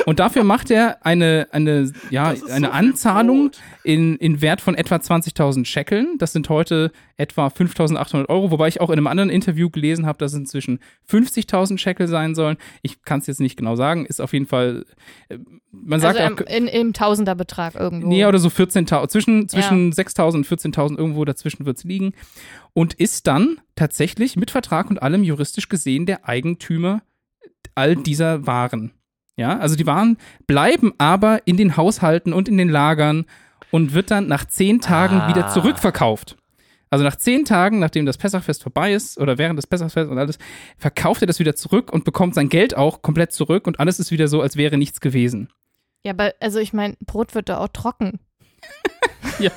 Und 0.06 0.20
dafür 0.20 0.44
macht 0.44 0.72
er 0.72 1.06
eine, 1.06 1.48
eine, 1.52 1.92
ja, 2.10 2.34
eine 2.50 2.68
so 2.68 2.72
Anzahlung 2.72 3.52
in, 3.84 4.16
in 4.18 4.42
Wert 4.42 4.62
von 4.62 4.76
etwa 4.76 4.96
20.000 4.96 5.66
Shekeln. 5.66 6.18
Das 6.18 6.34
sind 6.34 6.50
heute 6.50 6.92
etwa 7.18 7.48
5.800 7.48 8.28
Euro, 8.30 8.52
wobei 8.52 8.68
ich 8.68 8.82
auch 8.82 8.90
in 8.90 8.98
einem 8.98 9.08
anderen 9.08 9.30
Interview 9.30 9.70
gelesen 9.70 10.06
habe, 10.06 10.18
dass 10.18 10.34
es 10.34 10.40
inzwischen 10.40 10.80
50.000 11.10 11.78
Shekel 11.78 12.08
sein 12.08 12.36
sollen. 12.36 12.58
Ich 12.82 13.04
kann 13.04 13.20
es 13.20 13.28
jetzt 13.28 13.40
nicht 13.40 13.58
genau 13.58 13.76
sagen, 13.76 14.06
ist 14.06 14.22
auf 14.22 14.34
jeden 14.34 14.46
Fall, 14.46 14.86
äh, 15.30 15.38
man 15.72 16.00
sagt 16.00 16.20
also 16.20 16.36
auch, 16.36 16.40
im, 16.48 16.66
in, 16.66 16.68
im 16.68 16.94
Tausenderbetrag 16.94 17.76
irgendwo. 17.76 18.08
Nee, 18.08 18.26
oder 18.26 18.40
so 18.40 18.50
14.000, 18.50 19.08
zwischen, 19.10 19.50
zwischen 19.50 19.92
6.000 19.92 20.36
und 20.36 20.48
14.000 20.48 20.98
irgendwo 20.98 21.26
dazwischen 21.26 21.66
wird 21.66 21.78
es 21.78 21.84
liegen. 21.84 22.14
Und 22.74 22.94
ist 22.94 23.28
dann 23.28 23.60
tatsächlich 23.76 24.36
mit 24.36 24.52
Vertrag 24.52 24.90
und 24.90 25.02
allem 25.02 25.24
juristisch 25.24 25.70
gesehen 25.70 26.06
der 26.06 26.28
Eigentümer 26.28 27.02
all 27.76 27.96
dieser 27.96 28.46
Waren. 28.46 28.92
Ja, 29.36 29.58
also 29.58 29.76
die 29.76 29.86
Waren 29.88 30.18
bleiben 30.48 30.94
aber 31.00 31.42
in 31.46 31.58
den 31.58 31.76
Haushalten 31.78 32.34
und 32.34 32.48
in 32.48 32.58
den 32.58 32.70
Lagern 32.70 33.26
und 33.72 33.94
wird 33.94 34.12
dann 34.12 34.28
nach 34.28 34.46
zehn 34.46 34.80
Tagen 34.82 35.22
Ah. 35.22 35.28
wieder 35.30 35.48
zurückverkauft. 35.50 36.38
Also 36.92 37.04
nach 37.04 37.16
zehn 37.16 37.44
Tagen, 37.44 37.80
nachdem 37.80 38.06
das 38.06 38.20
Pessachfest 38.20 38.62
vorbei 38.62 38.94
ist 38.94 39.18
oder 39.18 39.40
während 39.40 39.58
des 39.58 39.66
Pessachfests 39.66 40.12
und 40.12 40.20
alles, 40.20 40.38
verkauft 40.78 41.24
er 41.24 41.26
das 41.28 41.40
wieder 41.40 41.56
zurück 41.56 41.92
und 41.92 42.06
bekommt 42.06 42.36
sein 42.36 42.50
Geld 42.50 42.76
auch 42.78 43.02
komplett 43.02 43.32
zurück 43.32 43.66
und 43.66 43.80
alles 43.80 44.00
ist 44.00 44.12
wieder 44.12 44.28
so, 44.28 44.42
als 44.44 44.56
wäre 44.58 44.78
nichts 44.78 45.02
gewesen. 45.02 45.50
Ja, 46.04 46.12
aber 46.12 46.34
also 46.40 46.60
ich 46.60 46.72
meine, 46.74 46.96
Brot 47.04 47.34
wird 47.34 47.50
da 47.50 47.58
auch 47.58 47.70
trocken. 47.70 48.20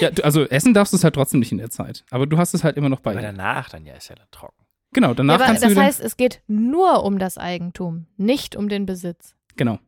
Ja, 0.00 0.10
du, 0.10 0.22
also 0.22 0.44
essen 0.44 0.74
darfst 0.74 0.92
du 0.92 0.96
es 0.98 1.02
halt 1.04 1.14
trotzdem 1.14 1.40
nicht 1.40 1.50
in 1.50 1.58
der 1.58 1.70
Zeit. 1.70 2.04
Aber 2.10 2.26
du 2.26 2.36
hast 2.36 2.52
es 2.54 2.62
halt 2.62 2.76
immer 2.76 2.90
noch 2.90 3.00
bei 3.00 3.12
Aber 3.12 3.20
dir. 3.20 3.28
danach 3.28 3.70
dann 3.70 3.86
ja 3.86 3.94
ist 3.94 4.08
ja 4.10 4.14
dann 4.16 4.26
trocken. 4.30 4.62
Genau, 4.92 5.08
Ja, 5.08 5.14
danach 5.14 5.34
aber 5.36 5.44
kannst 5.44 5.62
das 5.62 5.68
du 5.70 5.76
wieder. 5.76 5.84
heißt, 5.86 6.00
es 6.00 6.16
geht 6.16 6.40
nur 6.46 7.04
um 7.04 7.18
das 7.18 7.36
Eigentum, 7.38 8.06
nicht 8.16 8.56
um 8.56 8.68
den 8.68 8.86
Besitz. 8.86 9.34
genau. 9.56 9.78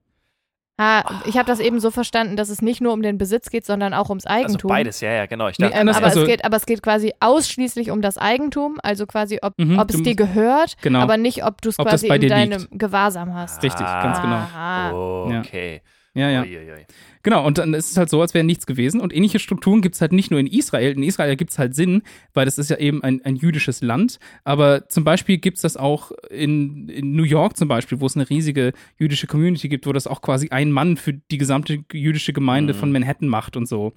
Ah, 0.82 1.20
ich 1.26 1.36
habe 1.36 1.46
das 1.46 1.60
eben 1.60 1.78
so 1.78 1.90
verstanden, 1.90 2.36
dass 2.36 2.48
es 2.48 2.62
nicht 2.62 2.80
nur 2.80 2.94
um 2.94 3.02
den 3.02 3.18
Besitz 3.18 3.50
geht, 3.50 3.66
sondern 3.66 3.92
auch 3.92 4.08
ums 4.08 4.24
Also 4.24 4.44
Eigentum. 4.54 4.68
beides, 4.70 5.02
ja, 5.02 5.12
ja, 5.12 5.26
genau. 5.26 5.48
Ich 5.48 5.58
Nee, 5.58 5.66
dachte, 5.66 5.78
anders- 5.78 5.98
aber, 5.98 6.06
also- 6.06 6.22
es 6.22 6.26
geht, 6.26 6.42
aber 6.42 6.56
es 6.56 6.64
geht 6.64 6.82
quasi 6.82 7.12
ausschließlich 7.20 7.90
um 7.90 8.00
das 8.00 8.16
Eigentum, 8.16 8.78
also 8.82 9.04
quasi, 9.06 9.40
ob, 9.42 9.58
Mhm, 9.58 9.78
ob 9.78 9.90
es 9.90 10.02
dir 10.02 10.14
gehört, 10.16 10.76
Genau. 10.80 11.00
aber 11.00 11.18
nicht, 11.18 11.44
ob 11.44 11.60
du 11.60 11.68
es 11.68 11.76
das 11.76 11.86
quasi 11.86 12.08
bei 12.08 12.16
in 12.16 12.28
deinem 12.30 12.60
liegt. 12.60 12.78
Gewahrsam 12.78 13.34
hast. 13.34 13.62
Richtig, 13.62 13.84
ganz 13.86 14.22
genau. 14.22 14.36
Aha. 14.36 14.92
Okay. 15.40 15.82
Ja, 16.14 16.30
ja. 16.30 16.40
Uiuiui. 16.44 16.86
Genau, 17.22 17.46
und 17.46 17.58
dann 17.58 17.74
ist 17.74 17.90
es 17.90 17.96
halt 17.98 18.08
so, 18.08 18.20
als 18.22 18.32
wäre 18.32 18.44
nichts 18.44 18.64
gewesen. 18.66 19.00
Und 19.00 19.14
ähnliche 19.14 19.38
Strukturen 19.38 19.82
gibt 19.82 19.94
es 19.94 20.00
halt 20.00 20.12
nicht 20.12 20.30
nur 20.30 20.40
in 20.40 20.46
Israel. 20.46 20.92
In 20.92 21.02
Israel 21.02 21.36
gibt 21.36 21.50
es 21.50 21.58
halt 21.58 21.74
Sinn, 21.74 22.02
weil 22.32 22.46
das 22.46 22.56
ist 22.56 22.70
ja 22.70 22.78
eben 22.78 23.02
ein, 23.02 23.20
ein 23.24 23.36
jüdisches 23.36 23.82
Land. 23.82 24.18
Aber 24.42 24.88
zum 24.88 25.04
Beispiel 25.04 25.36
gibt 25.38 25.56
es 25.58 25.62
das 25.62 25.76
auch 25.76 26.12
in, 26.30 26.88
in 26.88 27.12
New 27.12 27.24
York 27.24 27.56
zum 27.58 27.68
Beispiel, 27.68 28.00
wo 28.00 28.06
es 28.06 28.16
eine 28.16 28.28
riesige 28.30 28.72
jüdische 28.98 29.26
Community 29.26 29.68
gibt, 29.68 29.86
wo 29.86 29.92
das 29.92 30.06
auch 30.06 30.22
quasi 30.22 30.48
ein 30.48 30.72
Mann 30.72 30.96
für 30.96 31.12
die 31.12 31.36
gesamte 31.38 31.84
jüdische 31.92 32.32
Gemeinde 32.32 32.72
Mhm. 32.72 32.78
von 32.78 32.92
Manhattan 32.92 33.28
macht 33.28 33.56
und 33.56 33.66
so. 33.66 33.92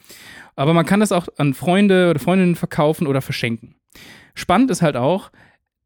Aber 0.56 0.74
man 0.74 0.86
kann 0.86 1.00
das 1.00 1.12
auch 1.13 1.27
an 1.38 1.53
Freunde 1.53 2.10
oder 2.10 2.20
Freundinnen 2.20 2.56
verkaufen 2.56 3.08
oder 3.08 3.22
verschenken. 3.22 3.75
Spannend 4.36 4.70
ist 4.72 4.82
halt 4.82 4.98
auch, 4.98 5.32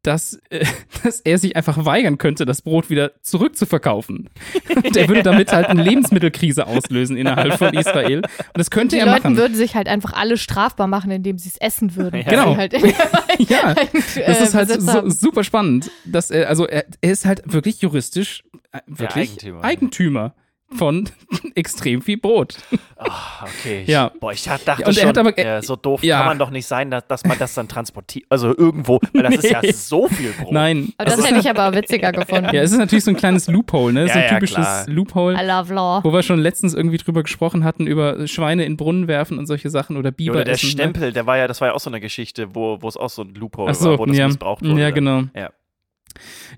dass, 0.02 0.38
äh, 0.50 0.64
dass 1.02 1.20
er 1.20 1.38
sich 1.38 1.56
einfach 1.56 1.84
weigern 1.84 2.18
könnte, 2.18 2.44
das 2.46 2.62
Brot 2.62 2.90
wieder 2.90 3.12
zurückzuverkaufen. 3.22 4.28
Und 4.84 4.96
er 4.96 5.08
würde 5.08 5.22
damit 5.22 5.52
halt 5.52 5.66
eine 5.66 5.82
Lebensmittelkrise 5.82 6.66
auslösen 6.66 7.16
innerhalb 7.16 7.54
von 7.58 7.74
Israel. 7.74 8.18
Und 8.18 8.26
das 8.54 8.70
könnte 8.70 8.96
Die 8.96 9.00
er 9.00 9.06
Leute 9.06 9.22
machen. 9.22 9.36
würden 9.36 9.54
sich 9.54 9.74
halt 9.74 9.88
einfach 9.88 10.12
alle 10.12 10.36
strafbar 10.36 10.86
machen, 10.86 11.10
indem 11.10 11.38
sie 11.38 11.48
es 11.48 11.56
essen 11.58 11.96
würden. 11.96 12.16
Ja. 12.22 12.30
Genau. 12.30 12.56
Halt 12.56 12.72
Ja, 13.38 13.74
Das 13.74 14.40
ist 14.40 14.54
halt 14.54 14.80
so, 14.80 15.08
super 15.10 15.44
spannend. 15.44 15.90
Dass 16.04 16.30
er, 16.30 16.48
also 16.48 16.66
er, 16.66 16.84
er 17.00 17.12
ist 17.12 17.24
halt 17.24 17.42
wirklich 17.44 17.80
juristisch 17.80 18.44
äh, 18.72 18.80
wirklich 18.86 19.30
Eigentümer. 19.30 19.64
Eigentümer 19.64 20.34
von 20.76 21.08
extrem 21.54 22.02
viel 22.02 22.18
Brot. 22.18 22.56
Ah, 22.96 23.44
okay. 23.44 23.82
Ich, 23.82 23.88
Ja. 23.88 24.10
Boah, 24.20 24.32
ich 24.32 24.42
dachte 24.44 24.64
Ja, 24.66 24.74
und 24.76 24.86
er 24.86 24.92
schon, 24.94 25.08
hat 25.08 25.18
aber- 25.18 25.38
ja, 25.40 25.62
so 25.62 25.76
doof 25.76 26.02
ja. 26.02 26.18
kann 26.18 26.26
man 26.26 26.38
doch 26.38 26.50
nicht 26.50 26.66
sein, 26.66 26.90
dass, 26.90 27.06
dass 27.06 27.24
man 27.24 27.38
das 27.38 27.54
dann 27.54 27.68
transportiert. 27.68 28.26
Also 28.28 28.48
irgendwo, 28.56 29.00
weil 29.12 29.22
das 29.22 29.36
ist 29.36 29.50
ja 29.50 29.60
Nee. 29.62 29.72
so 29.72 30.08
viel 30.08 30.30
Brot. 30.32 30.52
Nein. 30.52 30.92
Aber 30.98 31.10
das 31.10 31.24
hätte 31.26 31.40
ich 31.40 31.48
aber 31.48 31.74
witziger 31.74 32.12
gefunden. 32.12 32.50
Ja, 32.54 32.62
es 32.62 32.72
ist 32.72 32.78
natürlich 32.78 33.04
so 33.04 33.10
ein 33.10 33.16
kleines 33.16 33.46
Loophole, 33.48 33.92
ne? 33.94 34.02
so 34.06 34.08
Ja, 34.08 34.14
ein 34.14 34.22
ja, 34.24 34.28
typisches 34.34 34.56
klar. 34.56 34.84
Loophole. 34.88 35.34
I 35.42 35.46
love 35.46 35.72
law. 35.72 36.00
Wo 36.04 36.12
wir 36.12 36.22
schon 36.22 36.38
letztens 36.38 36.74
irgendwie 36.74 36.98
drüber 36.98 37.22
gesprochen 37.22 37.64
hatten, 37.64 37.86
über 37.86 38.26
Schweine 38.26 38.64
in 38.64 38.76
Brunnen 38.76 39.08
werfen 39.08 39.38
und 39.38 39.46
solche 39.46 39.70
Sachen 39.70 39.96
oder 39.96 40.08
Ja, 40.08 40.14
Biber 40.16 40.34
Oder 40.34 40.44
der 40.44 40.54
essen. 40.54 40.66
ne? 40.66 40.72
Stempel, 40.72 41.12
der 41.12 41.26
war 41.26 41.38
ja, 41.38 41.46
das 41.48 41.60
war 41.60 41.68
ja 41.68 41.74
auch 41.74 41.80
so 41.80 41.88
eine 41.90 42.00
Geschichte, 42.00 42.54
wo, 42.54 42.78
wo 42.82 42.88
es 42.88 42.96
auch 42.96 43.10
so 43.10 43.22
ein 43.22 43.34
Loophole 43.34 43.70
Ach 43.70 43.74
so, 43.74 43.90
war, 43.92 43.98
wo 44.00 44.06
das 44.06 44.16
ja. 44.16 44.26
missbraucht 44.26 44.62
wurde. 44.64 44.80
Ja, 44.80 44.90
genau. 44.90 45.22
Ja. 45.34 45.50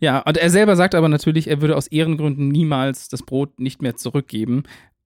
Ja, 0.01 0.21
und 0.21 0.37
er 0.37 0.51
selber 0.51 0.77
sagt 0.77 0.95
aber 0.95 1.09
natürlich, 1.09 1.49
er 1.49 1.61
würde 1.61 1.77
aus 1.77 1.87
Ehrengründen 1.87 2.49
niemals 2.49 3.09
das 3.09 3.23
Brot 3.23 3.61
nicht 3.61 3.83
mehr 3.83 3.97
zurückgeben. 3.97 4.65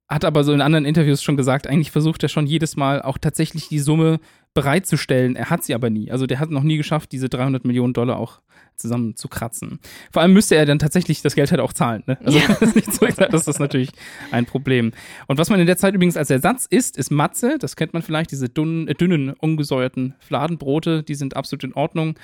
Hat 0.09 0.25
aber 0.25 0.45
so 0.45 0.53
in 0.53 0.61
anderen 0.61 0.85
Interviews 0.85 1.23
schon 1.23 1.37
gesagt, 1.37 1.67
eigentlich 1.67 1.91
versucht 1.91 2.23
er 2.23 2.29
schon 2.29 2.47
jedes 2.47 2.77
Mal 2.77 3.01
auch 3.01 3.19
tatsächlich 3.19 3.69
die 3.69 3.79
Summe 3.79 4.21
bereitzustellen. 4.55 5.35
Er 5.35 5.51
hat 5.51 5.65
sie 5.65 5.75
aber 5.75 5.91
nie. 5.91 6.11
Also 6.11 6.27
der 6.27 6.39
hat 6.39 6.51
noch 6.51 6.63
nie 6.63 6.77
geschafft, 6.77 7.11
diese 7.13 7.29
300 7.29 7.65
Millionen 7.65 7.93
Dollar 7.93 8.19
auch 8.19 8.41
zusammen 8.77 9.17
zu 9.17 9.29
kratzen. 9.29 9.79
Vor 10.13 10.23
allem 10.23 10.33
müsste 10.33 10.57
er 10.57 10.67
dann 10.67 10.79
tatsächlich 10.79 11.23
das 11.23 11.35
Geld 11.35 11.51
halt 11.51 11.61
auch 11.61 11.73
zahlen. 11.73 12.03
Ne? 12.07 12.19
Also 12.25 12.39
er 12.39 12.63
es 12.63 12.75
nicht 12.75 12.93
zurückzahlt, 12.93 13.33
das 13.33 13.49
ist 13.49 13.59
natürlich 13.59 13.91
ein 14.31 14.47
Problem. 14.47 14.93
Und 15.27 15.39
was 15.39 15.51
man 15.51 15.61
in 15.61 15.67
der 15.67 15.77
Zeit 15.77 15.95
übrigens 15.95 16.17
als 16.17 16.31
Ersatz 16.31 16.67
isst, 16.67 16.97
ist 16.97 17.11
Matze. 17.11 17.59
Das 17.59 17.77
kennt 17.77 17.93
man 17.93 18.03
vielleicht, 18.03 18.31
diese 18.31 18.49
dünnen, 18.49 18.89
äh, 18.89 18.95
dünnen 18.95 19.31
ungesäuerten 19.31 20.15
Fladenbrote. 20.21 21.03
Die 21.03 21.15
sind 21.15 21.37
absolut 21.37 21.65
in 21.65 21.75
Ordnung, 21.75 22.17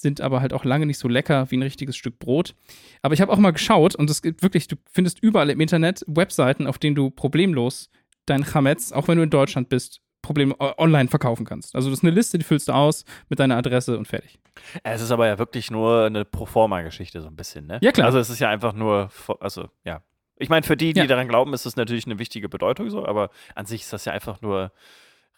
sind 0.00 0.20
aber 0.20 0.40
halt 0.40 0.52
auch 0.52 0.64
lange 0.64 0.86
nicht 0.86 0.98
so 0.98 1.08
lecker 1.08 1.50
wie 1.50 1.56
ein 1.56 1.62
richtiges 1.62 1.96
Stück 1.96 2.18
Brot. 2.20 2.54
Aber 3.02 3.14
ich 3.14 3.20
habe 3.20 3.32
auch 3.32 3.38
mal 3.38 3.50
geschaut 3.50 3.96
und 3.96 4.08
es 4.08 4.22
gibt 4.22 4.42
wirklich, 4.42 4.68
du 4.68 4.76
findest 4.92 5.20
überall 5.22 5.50
im 5.50 5.60
Internet 5.60 6.04
Webseiten, 6.06 6.66
auf 6.68 6.78
denen 6.78 6.94
du 6.94 7.10
problemlos 7.10 7.90
dein 8.26 8.44
Chametz, 8.44 8.92
auch 8.92 9.08
wenn 9.08 9.16
du 9.18 9.24
in 9.24 9.30
Deutschland 9.30 9.68
bist, 9.68 10.00
Problem 10.22 10.54
online 10.58 11.08
verkaufen 11.08 11.44
kannst. 11.44 11.74
Also 11.74 11.90
das 11.90 12.00
ist 12.00 12.04
eine 12.04 12.12
Liste, 12.14 12.38
die 12.38 12.44
füllst 12.44 12.68
du 12.68 12.72
aus 12.72 13.04
mit 13.28 13.38
deiner 13.40 13.56
Adresse 13.56 13.98
und 13.98 14.06
fertig. 14.06 14.38
Es 14.84 15.00
ist 15.00 15.10
aber 15.10 15.26
ja 15.26 15.38
wirklich 15.38 15.70
nur 15.70 16.04
eine 16.06 16.24
Proforma-Geschichte, 16.24 17.20
so 17.20 17.28
ein 17.28 17.36
bisschen, 17.36 17.66
ne? 17.66 17.78
Ja, 17.82 17.92
klar. 17.92 18.06
Also 18.06 18.18
es 18.18 18.28
ist 18.30 18.38
ja 18.38 18.48
einfach 18.50 18.74
nur, 18.74 19.10
also 19.40 19.68
ja. 19.84 20.02
Ich 20.36 20.48
meine, 20.48 20.64
für 20.64 20.76
die, 20.76 20.92
die 20.92 21.00
Ja. 21.00 21.06
daran 21.06 21.26
glauben, 21.28 21.52
ist 21.54 21.66
das 21.66 21.74
natürlich 21.76 22.06
eine 22.06 22.18
wichtige 22.20 22.48
Bedeutung 22.48 22.90
so, 22.90 23.04
aber 23.04 23.30
an 23.56 23.66
sich 23.66 23.82
ist 23.82 23.92
das 23.92 24.04
ja 24.04 24.12
einfach 24.12 24.40
nur 24.40 24.70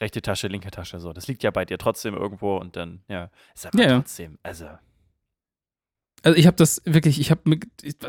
rechte 0.00 0.22
Tasche, 0.22 0.48
linke 0.48 0.70
Tasche 0.70 0.98
so. 1.00 1.12
Das 1.12 1.26
liegt 1.28 1.42
ja 1.42 1.50
bei 1.50 1.64
dir 1.64 1.78
trotzdem 1.78 2.14
irgendwo 2.14 2.56
und 2.56 2.76
dann, 2.76 3.02
ja, 3.08 3.30
ist 3.54 3.66
aber 3.66 3.78
Ja, 3.82 3.88
ja. 3.88 3.96
trotzdem, 3.98 4.38
also 4.42 4.66
Also 6.22 6.38
ich 6.38 6.46
habe 6.46 6.56
das 6.56 6.82
wirklich, 6.84 7.18
ich 7.20 7.30
habe 7.30 7.40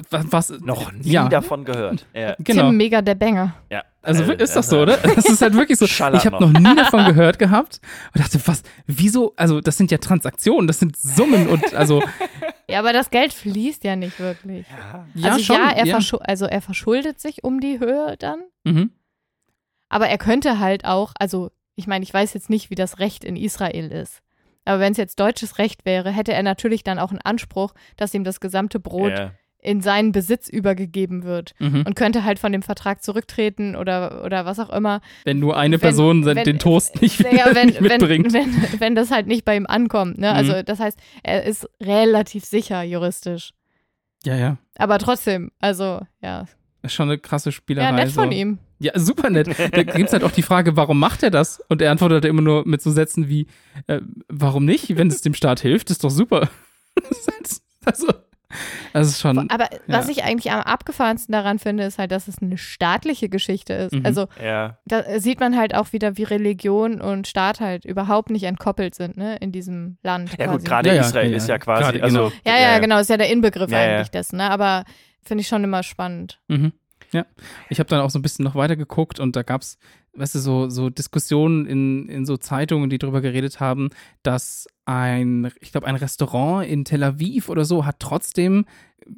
was, 0.09 0.31
was 0.31 0.49
noch 0.61 0.91
nie 0.91 1.11
ja, 1.11 1.29
davon 1.29 1.63
gehört. 1.65 2.05
Ja, 2.13 2.35
genau. 2.39 2.67
Tim, 2.69 2.77
mega 2.77 3.01
der 3.01 3.15
Banger. 3.15 3.55
ja. 3.69 3.83
Also 4.03 4.23
Äh, 4.23 4.41
ist 4.41 4.55
das 4.55 4.67
so, 4.67 4.81
oder? 4.81 4.97
Das 5.15 5.25
ist 5.25 5.41
halt 5.43 5.53
wirklich 5.53 5.77
so. 5.77 5.85
Schallert 5.85 6.21
Ich 6.21 6.25
habe 6.31 6.43
noch. 6.43 6.51
noch 6.51 6.59
nie 6.59 6.75
davon 6.75 7.05
gehört 7.05 7.37
gehabt 7.37 7.79
und 8.15 8.19
dachte, 8.23 8.41
was, 8.47 8.63
wieso, 8.87 9.33
also 9.35 9.61
das 9.61 9.77
sind 9.77 9.91
ja 9.91 9.99
Transaktionen, 9.99 10.65
das 10.67 10.79
sind 10.79 10.97
Summen 10.97 11.47
und 11.47 11.73
also, 11.75 12.01
Ja, 12.67 12.79
aber 12.79 12.93
das 12.93 13.11
Geld 13.11 13.31
fließt 13.33 13.83
ja 13.83 13.95
nicht 13.95 14.19
wirklich. 14.19 14.65
Ja. 14.69 15.05
ja 15.13 15.31
also 15.33 15.43
schon. 15.43 15.55
ja, 15.57 15.69
er 15.71 15.85
ja. 15.85 15.99
also 16.21 16.45
er 16.45 16.61
verschuldet 16.61 17.19
sich 17.19 17.43
um 17.43 17.59
die 17.59 17.79
Höhe 17.79 18.15
dann, 18.17 18.39
Mhm. 18.63 18.91
aber 19.89 20.07
er 20.07 20.17
könnte 20.17 20.57
halt 20.59 20.83
auch, 20.85 21.13
also 21.19 21.51
ich 21.75 21.87
meine, 21.87 22.03
ich 22.03 22.13
weiß 22.13 22.33
jetzt 22.33 22.49
nicht, 22.49 22.69
wie 22.69 22.75
das 22.75 22.99
Recht 22.99 23.23
in 23.23 23.35
Israel 23.35 23.91
ist. 23.91 24.21
Aber 24.65 24.79
wenn 24.79 24.91
es 24.91 24.97
jetzt 24.97 25.19
deutsches 25.19 25.57
Recht 25.57 25.85
wäre, 25.85 26.11
hätte 26.11 26.33
er 26.33 26.43
natürlich 26.43 26.83
dann 26.83 26.99
auch 26.99 27.09
einen 27.11 27.21
Anspruch, 27.21 27.73
dass 27.97 28.13
ihm 28.13 28.23
das 28.23 28.39
gesamte 28.39 28.79
Brot 28.79 29.11
Ja. 29.17 29.31
in 29.63 29.81
seinen 29.81 30.11
Besitz 30.11 30.47
übergegeben 30.49 31.23
wird 31.23 31.53
Mhm. 31.59 31.83
und 31.87 31.95
könnte 31.95 32.23
halt 32.23 32.37
von 32.39 32.51
dem 32.51 32.61
Vertrag 32.61 33.03
zurücktreten 33.03 33.75
oder, 33.75 34.23
oder 34.23 34.45
was 34.45 34.59
auch 34.59 34.69
immer. 34.69 35.01
Wenn 35.23 35.39
nur 35.39 35.57
eine 35.57 35.75
Wenn- 35.75 35.79
Person 35.81 36.25
wenn- 36.25 36.43
den 36.43 36.59
Toast 36.59 37.01
nicht, 37.01 37.19
Ja, 37.31 37.45
wenn, 37.55 37.67
nicht 37.67 37.81
mitbringt. 37.81 38.33
Wenn, 38.33 38.79
wenn, 38.79 38.95
das 38.95 39.09
halt 39.11 39.25
nicht 39.27 39.45
bei 39.45 39.55
ihm 39.55 39.65
ankommt. 39.65 40.17
Ne? 40.19 40.29
Mhm. 40.31 40.35
Also 40.37 40.61
das 40.63 40.79
heißt, 40.79 40.99
er 41.23 41.43
ist 41.43 41.67
relativ 41.81 42.45
sicher 42.45 42.83
juristisch. 42.83 43.53
ja, 44.25 44.35
ja. 44.35 44.57
Aber 44.77 44.99
trotzdem, 44.99 45.51
also 45.59 46.01
ja. 46.21 46.45
Ist 46.83 46.93
schon 46.93 47.09
eine 47.09 47.17
krasse 47.19 47.51
Spielerei. 47.51 47.89
Ja, 47.89 47.91
nett 47.95 48.09
so. 48.09 48.21
von 48.21 48.31
ihm. 48.31 48.57
Ja, 48.81 48.93
super 48.99 49.29
nett. 49.29 49.47
Da 49.47 49.83
gibt 49.83 50.07
es 50.07 50.13
halt 50.13 50.23
auch 50.23 50.31
die 50.31 50.41
Frage, 50.41 50.75
warum 50.75 50.97
macht 50.99 51.21
er 51.23 51.29
das? 51.29 51.61
Und 51.69 51.81
er 51.81 51.91
antwortet 51.91 52.25
immer 52.25 52.41
nur 52.41 52.67
mit 52.67 52.81
so 52.81 52.89
Sätzen 52.89 53.29
wie, 53.29 53.45
äh, 53.87 54.01
warum 54.27 54.65
nicht? 54.65 54.97
Wenn 54.97 55.07
es 55.07 55.21
dem 55.21 55.33
Staat 55.35 55.59
hilft, 55.59 55.91
ist 55.91 56.03
doch 56.03 56.09
super. 56.09 56.49
Also, 57.85 58.07
das 58.93 59.07
ist 59.07 59.21
schon. 59.21 59.49
Aber 59.49 59.69
was 59.87 60.05
Ja. 60.07 60.11
ich 60.11 60.23
eigentlich 60.23 60.51
am 60.51 60.59
abgefahrensten 60.59 61.31
daran 61.31 61.57
finde, 61.57 61.83
ist 61.85 61.97
halt, 61.97 62.11
dass 62.11 62.27
es 62.27 62.41
eine 62.41 62.57
staatliche 62.57 63.29
Geschichte 63.29 63.73
ist. 63.73 63.93
Mhm. 63.93 64.05
Also 64.05 64.27
ja. 64.43 64.77
da 64.85 65.19
sieht 65.19 65.39
man 65.39 65.57
halt 65.57 65.73
auch 65.73 65.93
wieder, 65.93 66.17
wie 66.17 66.23
Religion 66.23 66.99
und 67.01 67.27
Staat 67.27 67.61
halt 67.61 67.85
überhaupt 67.85 68.29
nicht 68.29 68.43
entkoppelt 68.43 68.93
sind, 68.93 69.15
ne, 69.17 69.37
in 69.37 69.51
diesem 69.53 69.97
Land. 70.03 70.31
Ja, 70.37 70.45
quasi. 70.45 70.57
gut, 70.57 70.65
gerade 70.65 70.93
Ja, 70.93 71.01
Israel 71.01 71.31
ja, 71.31 71.37
ist 71.37 71.47
ja. 71.47 71.55
ja 71.55 71.59
quasi, 71.59 71.83
Gerade, 71.83 72.03
also. 72.03 72.17
genau. 72.29 72.31
Ja, 72.45 72.59
ja, 72.61 72.79
genau, 72.79 72.99
ist 72.99 73.09
ja 73.09 73.17
der 73.17 73.29
Inbegriff 73.31 73.71
Ja, 73.71 73.83
ja. 73.83 73.95
eigentlich 73.95 74.11
dessen, 74.11 74.37
ne? 74.37 74.51
Aber 74.51 74.83
finde 75.23 75.41
ich 75.43 75.47
schon 75.47 75.63
immer 75.63 75.81
spannend. 75.81 76.39
Mhm. 76.49 76.73
Ja, 77.13 77.25
ich 77.69 77.79
habe 77.79 77.89
dann 77.89 77.99
auch 78.01 78.09
so 78.09 78.19
ein 78.19 78.21
bisschen 78.21 78.45
noch 78.45 78.55
weiter 78.55 78.75
geguckt 78.75 79.19
und 79.19 79.35
da 79.35 79.43
gab 79.43 79.61
es, 79.61 79.77
weißt 80.13 80.35
du, 80.35 80.39
so, 80.39 80.69
so 80.69 80.89
Diskussionen 80.89 81.65
in, 81.65 82.07
in 82.07 82.25
so 82.25 82.37
Zeitungen, 82.37 82.89
die 82.89 82.99
darüber 82.99 83.21
geredet 83.21 83.59
haben, 83.59 83.89
dass 84.23 84.67
ein, 84.91 85.51
ich 85.61 85.71
glaube, 85.71 85.87
ein 85.87 85.95
Restaurant 85.95 86.67
in 86.67 86.85
Tel 86.85 87.03
Aviv 87.03 87.49
oder 87.49 87.65
so 87.65 87.85
hat 87.85 87.99
trotzdem, 87.99 88.65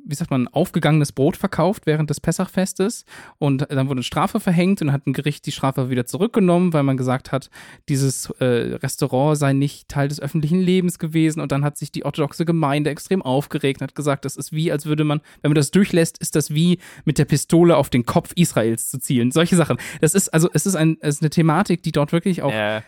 wie 0.05 0.15
sagt 0.15 0.31
man, 0.31 0.47
aufgegangenes 0.47 1.11
Brot 1.11 1.35
verkauft 1.35 1.85
während 1.85 2.09
des 2.09 2.21
Pessachfestes 2.21 3.05
und 3.37 3.65
dann 3.69 3.87
wurde 3.87 3.97
eine 3.97 4.03
Strafe 4.03 4.39
verhängt 4.39 4.81
und 4.81 4.91
hat 4.91 5.07
ein 5.07 5.13
Gericht 5.13 5.45
die 5.45 5.51
Strafe 5.51 5.89
wieder 5.89 6.05
zurückgenommen, 6.05 6.73
weil 6.73 6.83
man 6.83 6.95
gesagt 6.95 7.31
hat, 7.31 7.49
dieses 7.89 8.29
äh, 8.39 8.75
Restaurant 8.75 9.37
sei 9.37 9.53
nicht 9.53 9.89
Teil 9.89 10.07
des 10.07 10.21
öffentlichen 10.21 10.59
Lebens 10.59 10.99
gewesen 10.99 11.41
und 11.41 11.51
dann 11.51 11.65
hat 11.65 11.77
sich 11.77 11.91
die 11.91 12.05
orthodoxe 12.05 12.45
Gemeinde 12.45 12.89
extrem 12.91 13.21
aufgeregt 13.21 13.81
und 13.81 13.87
hat 13.87 13.95
gesagt, 13.95 14.25
das 14.25 14.35
ist 14.35 14.53
wie, 14.53 14.71
als 14.71 14.85
würde 14.85 15.03
man, 15.03 15.21
wenn 15.41 15.49
man 15.49 15.55
das 15.55 15.71
durchlässt, 15.71 16.17
ist 16.19 16.35
das 16.35 16.53
wie 16.53 16.79
mit 17.03 17.17
der 17.17 17.25
Pistole 17.25 17.75
auf 17.75 17.89
den 17.89 18.05
Kopf 18.05 18.31
Israels 18.35 18.89
zu 18.89 18.99
zielen. 18.99 19.31
Solche 19.31 19.55
Sachen. 19.55 19.77
Das 20.01 20.13
ist 20.13 20.29
also, 20.33 20.49
es 20.53 20.65
ist, 20.65 20.75
ein, 20.75 20.97
es 21.01 21.15
ist 21.15 21.21
eine 21.21 21.29
Thematik, 21.29 21.83
die 21.83 21.91
dort 21.91 22.11
wirklich 22.11 22.41
auch 22.41 22.51
Ja. 22.51 22.83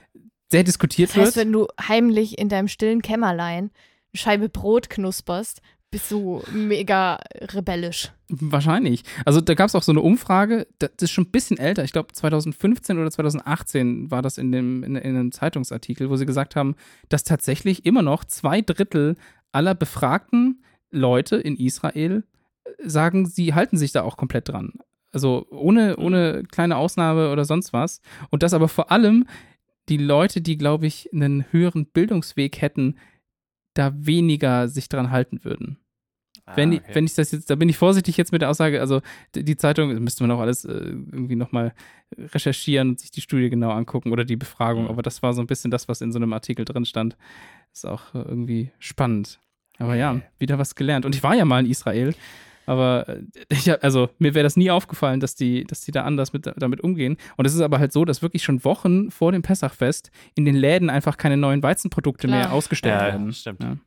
Sehr 0.51 0.63
diskutiert 0.63 1.09
Das 1.09 1.17
heißt, 1.17 1.35
wird. 1.35 1.45
wenn 1.45 1.53
du 1.53 1.67
heimlich 1.81 2.37
in 2.37 2.49
deinem 2.49 2.67
stillen 2.67 3.01
Kämmerlein 3.01 3.65
eine 3.65 3.71
Scheibe 4.13 4.49
Brot 4.49 4.89
knusperst, 4.89 5.61
bist 5.91 6.11
du 6.11 6.41
mega 6.51 7.19
rebellisch. 7.53 8.11
Wahrscheinlich. 8.27 9.03
Also 9.23 9.39
da 9.39 9.53
gab 9.53 9.69
es 9.69 9.75
auch 9.75 9.83
so 9.83 9.93
eine 9.93 10.01
Umfrage, 10.01 10.67
das 10.79 10.91
ist 10.99 11.11
schon 11.11 11.25
ein 11.25 11.31
bisschen 11.31 11.57
älter, 11.57 11.83
ich 11.83 11.93
glaube 11.93 12.11
2015 12.11 12.97
oder 12.99 13.09
2018 13.09 14.11
war 14.11 14.21
das 14.21 14.37
in, 14.37 14.51
dem, 14.51 14.83
in, 14.83 14.95
in 14.95 15.15
einem 15.15 15.31
Zeitungsartikel, 15.31 16.09
wo 16.09 16.17
sie 16.17 16.25
gesagt 16.25 16.55
haben, 16.55 16.75
dass 17.07 17.23
tatsächlich 17.23 17.85
immer 17.85 18.01
noch 18.01 18.25
zwei 18.25 18.61
Drittel 18.61 19.15
aller 19.51 19.73
befragten 19.73 20.63
Leute 20.91 21.37
in 21.37 21.55
Israel 21.55 22.23
äh, 22.65 22.89
sagen, 22.89 23.25
sie 23.25 23.53
halten 23.53 23.77
sich 23.77 23.93
da 23.93 24.01
auch 24.01 24.17
komplett 24.17 24.49
dran. 24.49 24.73
Also 25.13 25.47
ohne, 25.49 25.95
ohne 25.95 26.43
kleine 26.43 26.75
Ausnahme 26.75 27.31
oder 27.31 27.45
sonst 27.45 27.71
was. 27.71 28.01
Und 28.31 28.43
das 28.43 28.53
aber 28.53 28.67
vor 28.67 28.91
allem 28.91 29.25
die 29.89 29.97
Leute, 29.97 30.41
die, 30.41 30.57
glaube 30.57 30.87
ich, 30.87 31.09
einen 31.13 31.45
höheren 31.51 31.85
Bildungsweg 31.85 32.61
hätten, 32.61 32.97
da 33.73 33.93
weniger 33.95 34.67
sich 34.67 34.89
dran 34.89 35.11
halten 35.11 35.43
würden. 35.43 35.77
Wenn, 36.55 36.69
Ah, 36.69 36.73
ich, 36.75 36.81
okay. 36.81 36.91
wenn 36.95 37.05
ich 37.05 37.15
das 37.15 37.31
jetzt, 37.31 37.49
da 37.49 37.55
bin 37.55 37.69
ich 37.69 37.77
vorsichtig 37.77 38.17
jetzt 38.17 38.31
mit 38.31 38.41
der 38.43 38.49
Aussage, 38.51 38.79
also 38.79 39.01
die, 39.35 39.57
Zeitung, 39.57 39.91
müsste 40.03 40.23
man 40.23 40.29
auch 40.31 40.39
alles 40.39 40.63
äh, 40.63 40.71
irgendwie 40.73 41.35
nochmal 41.35 41.73
recherchieren 42.17 42.89
und 42.89 42.99
sich 42.99 43.09
die 43.09 43.21
Studie 43.21 43.49
genau 43.49 43.71
angucken 43.71 44.11
oder 44.11 44.25
die 44.25 44.35
Befragung, 44.35 44.83
Mhm. 44.83 44.89
aber 44.89 45.01
das 45.01 45.23
war 45.23 45.33
so 45.33 45.41
ein 45.41 45.47
bisschen 45.47 45.71
das, 45.71 45.87
was 45.87 46.01
in 46.01 46.11
so 46.11 46.19
einem 46.19 46.33
Artikel 46.33 46.63
drin 46.63 46.85
stand. 46.85 47.17
Ist 47.73 47.87
auch 47.87 48.13
äh, 48.13 48.19
irgendwie 48.19 48.71
spannend. 48.79 49.39
Aber 49.79 49.95
ja, 49.95 50.21
wieder 50.37 50.59
was 50.59 50.75
gelernt. 50.75 51.05
Und 51.05 51.15
ich 51.15 51.23
war 51.23 51.35
ja 51.35 51.45
mal 51.45 51.65
in 51.65 51.69
Israel, 51.71 52.13
aber 52.65 53.07
äh, 53.09 53.21
ich, 53.49 53.69
hab- 53.69 53.83
also 53.83 54.09
mir 54.19 54.33
wäre 54.33 54.43
das 54.43 54.57
nie 54.57 54.71
aufgefallen, 54.71 55.19
dass 55.19 55.35
die, 55.35 55.63
dass 55.65 55.81
die 55.81 55.91
da 55.91 56.03
anders 56.03 56.33
mit, 56.33 56.51
damit 56.57 56.81
umgehen. 56.81 57.17
Und 57.37 57.45
es 57.45 57.53
ist 57.53 57.61
aber 57.61 57.79
halt 57.79 57.91
so, 57.93 58.05
dass 58.05 58.21
wirklich 58.21 58.43
schon 58.43 58.63
Wochen 58.65 59.11
vor 59.11 59.31
dem 59.31 59.41
Pessachfest 59.41 60.11
in 60.35 60.45
den 60.45 60.55
Läden 60.55 60.89
einfach 60.89 61.17
keine 61.17 61.37
neuen 61.37 61.61
Weizenprodukte 61.63 62.27
Klar. 62.27 62.39
mehr 62.39 62.51
ausgestellt 62.53 62.99
Ja, 62.99 63.07
werden. 63.07 63.33
stimmt. 63.33 63.61
Ja. 63.63 63.77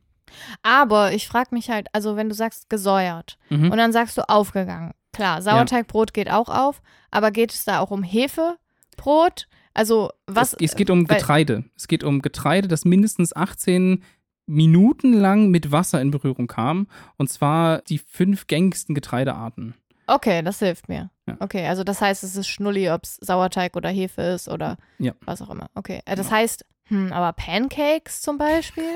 Aber 0.61 1.11
ich 1.13 1.27
frage 1.27 1.49
mich 1.55 1.69
halt, 1.69 1.87
also 1.93 2.15
wenn 2.15 2.29
du 2.29 2.35
sagst 2.35 2.69
gesäuert 2.69 3.37
Mhm. 3.49 3.71
und 3.71 3.77
dann 3.77 3.91
sagst 3.91 4.17
du 4.17 4.27
aufgegangen. 4.29 4.91
Klar, 5.11 5.41
Sauerteigbrot 5.41 6.13
geht 6.13 6.29
auch 6.29 6.49
auf, 6.49 6.81
aber 7.09 7.31
geht 7.31 7.51
es 7.51 7.65
da 7.65 7.79
auch 7.79 7.89
um 7.91 8.03
Hefebrot? 8.03 9.47
Also 9.73 10.11
was? 10.27 10.53
Es, 10.53 10.71
es 10.71 10.75
geht 10.75 10.89
um 10.89 11.07
weil- 11.09 11.17
Getreide. 11.17 11.63
Es 11.75 11.87
geht 11.87 12.03
um 12.03 12.21
Getreide, 12.21 12.67
das 12.67 12.85
mindestens 12.85 13.35
18 13.35 14.03
Minuten 14.49 15.13
lang 15.13 15.49
mit 15.49 15.71
Wasser 15.71 16.01
in 16.01 16.11
Berührung 16.11 16.47
kam. 16.47 16.87
Und 17.17 17.29
zwar 17.29 17.81
die 17.83 17.99
fünf 17.99 18.47
gängigsten 18.47 18.95
Getreidearten. 18.95 19.75
Okay, 20.07 20.41
das 20.41 20.59
hilft 20.59 20.89
mir. 20.89 21.11
Ja. 21.27 21.37
Okay, 21.39 21.67
also 21.67 21.83
das 21.83 22.01
heißt, 22.01 22.23
es 22.23 22.35
ist 22.35 22.47
Schnulli, 22.47 22.89
ob 22.89 23.03
es 23.03 23.15
Sauerteig 23.17 23.75
oder 23.75 23.89
Hefe 23.89 24.21
ist 24.23 24.49
oder 24.49 24.77
Ja. 24.97 25.13
was 25.25 25.41
auch 25.41 25.51
immer. 25.51 25.69
Okay, 25.75 26.01
äh, 26.05 26.15
das 26.15 26.27
Genau. 26.29 26.37
heißt, 26.39 26.65
hm, 26.85 27.13
aber 27.13 27.33
Pancakes 27.33 28.21
zum 28.21 28.37
Beispiel? 28.37 28.83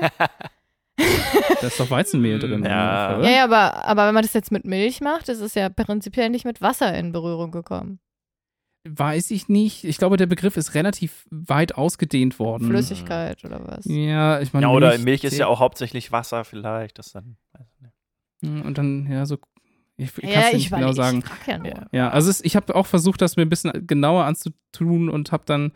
Da 1.60 1.66
ist 1.66 1.80
doch 1.80 1.90
Weizenmehl 1.90 2.38
drin. 2.38 2.62
Ja. 2.64 3.20
ja, 3.20 3.28
ja, 3.30 3.44
aber, 3.44 3.84
aber 3.84 4.06
wenn 4.06 4.14
man 4.14 4.22
das 4.22 4.32
jetzt 4.32 4.52
mit 4.52 4.64
Milch 4.64 5.00
macht, 5.00 5.28
ist 5.28 5.40
es 5.40 5.54
ja 5.54 5.68
prinzipiell 5.68 6.30
nicht 6.30 6.44
mit 6.44 6.62
Wasser 6.62 6.94
in 6.96 7.10
Berührung 7.10 7.50
gekommen. 7.50 7.98
Weiß 8.86 9.30
ich 9.30 9.48
nicht. 9.48 9.84
Ich 9.84 9.96
glaube, 9.96 10.18
der 10.18 10.26
Begriff 10.26 10.58
ist 10.58 10.74
relativ 10.74 11.26
weit 11.30 11.74
ausgedehnt 11.74 12.38
worden. 12.38 12.68
Flüssigkeit 12.68 13.42
oder 13.42 13.66
was? 13.66 13.86
Ja, 13.86 14.40
ich 14.40 14.52
meine. 14.52 14.66
Ja, 14.66 14.72
oder 14.72 14.98
Milch 14.98 15.24
ist 15.24 15.38
ja 15.38 15.46
auch 15.46 15.58
hauptsächlich 15.58 16.12
Wasser 16.12 16.44
vielleicht. 16.44 16.98
Das 16.98 17.12
dann, 17.12 17.36
nicht. 18.42 18.64
Und 18.64 18.76
dann, 18.76 19.10
ja, 19.10 19.24
so. 19.24 19.38
Ich, 19.96 20.08
ich 20.18 20.22
kann 20.22 20.30
ja, 20.30 20.40
es 20.40 20.48
ich 20.48 20.54
nicht 20.54 20.72
genau 20.72 20.92
sagen. 20.92 21.20
Ich 21.20 21.24
frag 21.24 21.46
ja 21.46 21.58
nur. 21.58 21.68
Ja. 21.68 21.86
Ja, 21.92 22.08
also 22.10 22.28
es, 22.28 22.44
ich 22.44 22.56
habe 22.56 22.74
auch 22.74 22.86
versucht, 22.86 23.22
das 23.22 23.36
mir 23.36 23.42
ein 23.42 23.48
bisschen 23.48 23.86
genauer 23.86 24.24
anzutun 24.24 25.08
und 25.08 25.32
habe 25.32 25.44
dann 25.46 25.72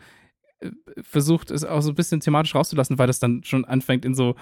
äh, 0.59 0.69
versucht, 1.01 1.49
es 1.49 1.63
auch 1.63 1.81
so 1.81 1.91
ein 1.91 1.95
bisschen 1.95 2.19
thematisch 2.19 2.53
rauszulassen, 2.53 2.99
weil 2.99 3.07
das 3.07 3.19
dann 3.19 3.43
schon 3.43 3.65
anfängt 3.65 4.05
in 4.05 4.13
so 4.13 4.35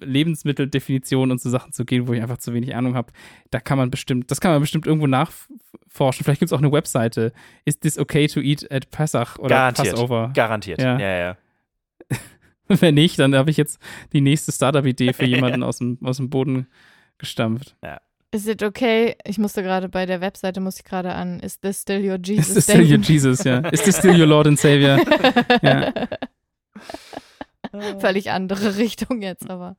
Lebensmitteldefinitionen 0.00 1.32
und 1.32 1.40
so 1.40 1.50
Sachen 1.50 1.72
zu 1.72 1.84
gehen, 1.84 2.08
wo 2.08 2.12
ich 2.12 2.22
einfach 2.22 2.38
zu 2.38 2.54
wenig 2.54 2.74
Ahnung 2.74 2.94
habe. 2.94 3.12
Da 3.50 3.60
kann 3.60 3.78
man 3.78 3.90
bestimmt, 3.90 4.30
das 4.30 4.40
kann 4.40 4.52
man 4.52 4.60
bestimmt 4.60 4.86
irgendwo 4.86 5.06
nachforschen. 5.06 6.24
Vielleicht 6.24 6.40
gibt 6.40 6.50
es 6.50 6.52
auch 6.52 6.58
eine 6.58 6.72
Webseite. 6.72 7.32
Is 7.64 7.78
this 7.78 7.98
okay 7.98 8.26
to 8.26 8.40
eat 8.40 8.70
at 8.70 8.90
Pesach 8.90 9.38
oder 9.38 9.54
Garantiert. 9.54 9.90
Passover? 9.90 10.30
Garantiert. 10.34 10.80
Ja. 10.80 10.98
Ja, 10.98 11.18
ja. 11.18 11.36
Wenn 12.68 12.94
nicht, 12.94 13.18
dann 13.18 13.34
habe 13.34 13.50
ich 13.50 13.56
jetzt 13.56 13.80
die 14.12 14.20
nächste 14.20 14.52
Startup-Idee 14.52 15.12
für 15.12 15.24
jemanden 15.26 15.62
aus, 15.62 15.78
dem, 15.78 15.98
aus 16.02 16.16
dem 16.16 16.30
Boden 16.30 16.66
gestampft. 17.18 17.76
Is 18.32 18.46
it 18.46 18.62
okay? 18.62 19.16
Ich 19.24 19.38
musste 19.38 19.62
gerade 19.62 19.88
bei 19.88 20.06
der 20.06 20.20
Webseite, 20.20 20.60
muss 20.60 20.78
ich 20.78 20.84
gerade 20.84 21.12
an, 21.12 21.40
is 21.40 21.58
this 21.60 21.80
still 21.80 22.00
your 22.08 22.16
Jesus? 22.22 22.48
Is 22.48 22.54
this 22.54 22.64
still 22.64 22.92
your? 22.92 22.98
Jesus, 22.98 23.42
ja? 23.42 23.58
Is 23.70 23.82
this 23.82 23.96
still 23.96 24.18
your 24.18 24.26
Lord 24.26 24.46
and 24.46 24.58
Savior? 24.58 25.00
Ja. 25.62 25.92
Völlig 27.98 28.30
andere 28.30 28.76
Richtung 28.78 29.22
jetzt, 29.22 29.48
aber. 29.48 29.76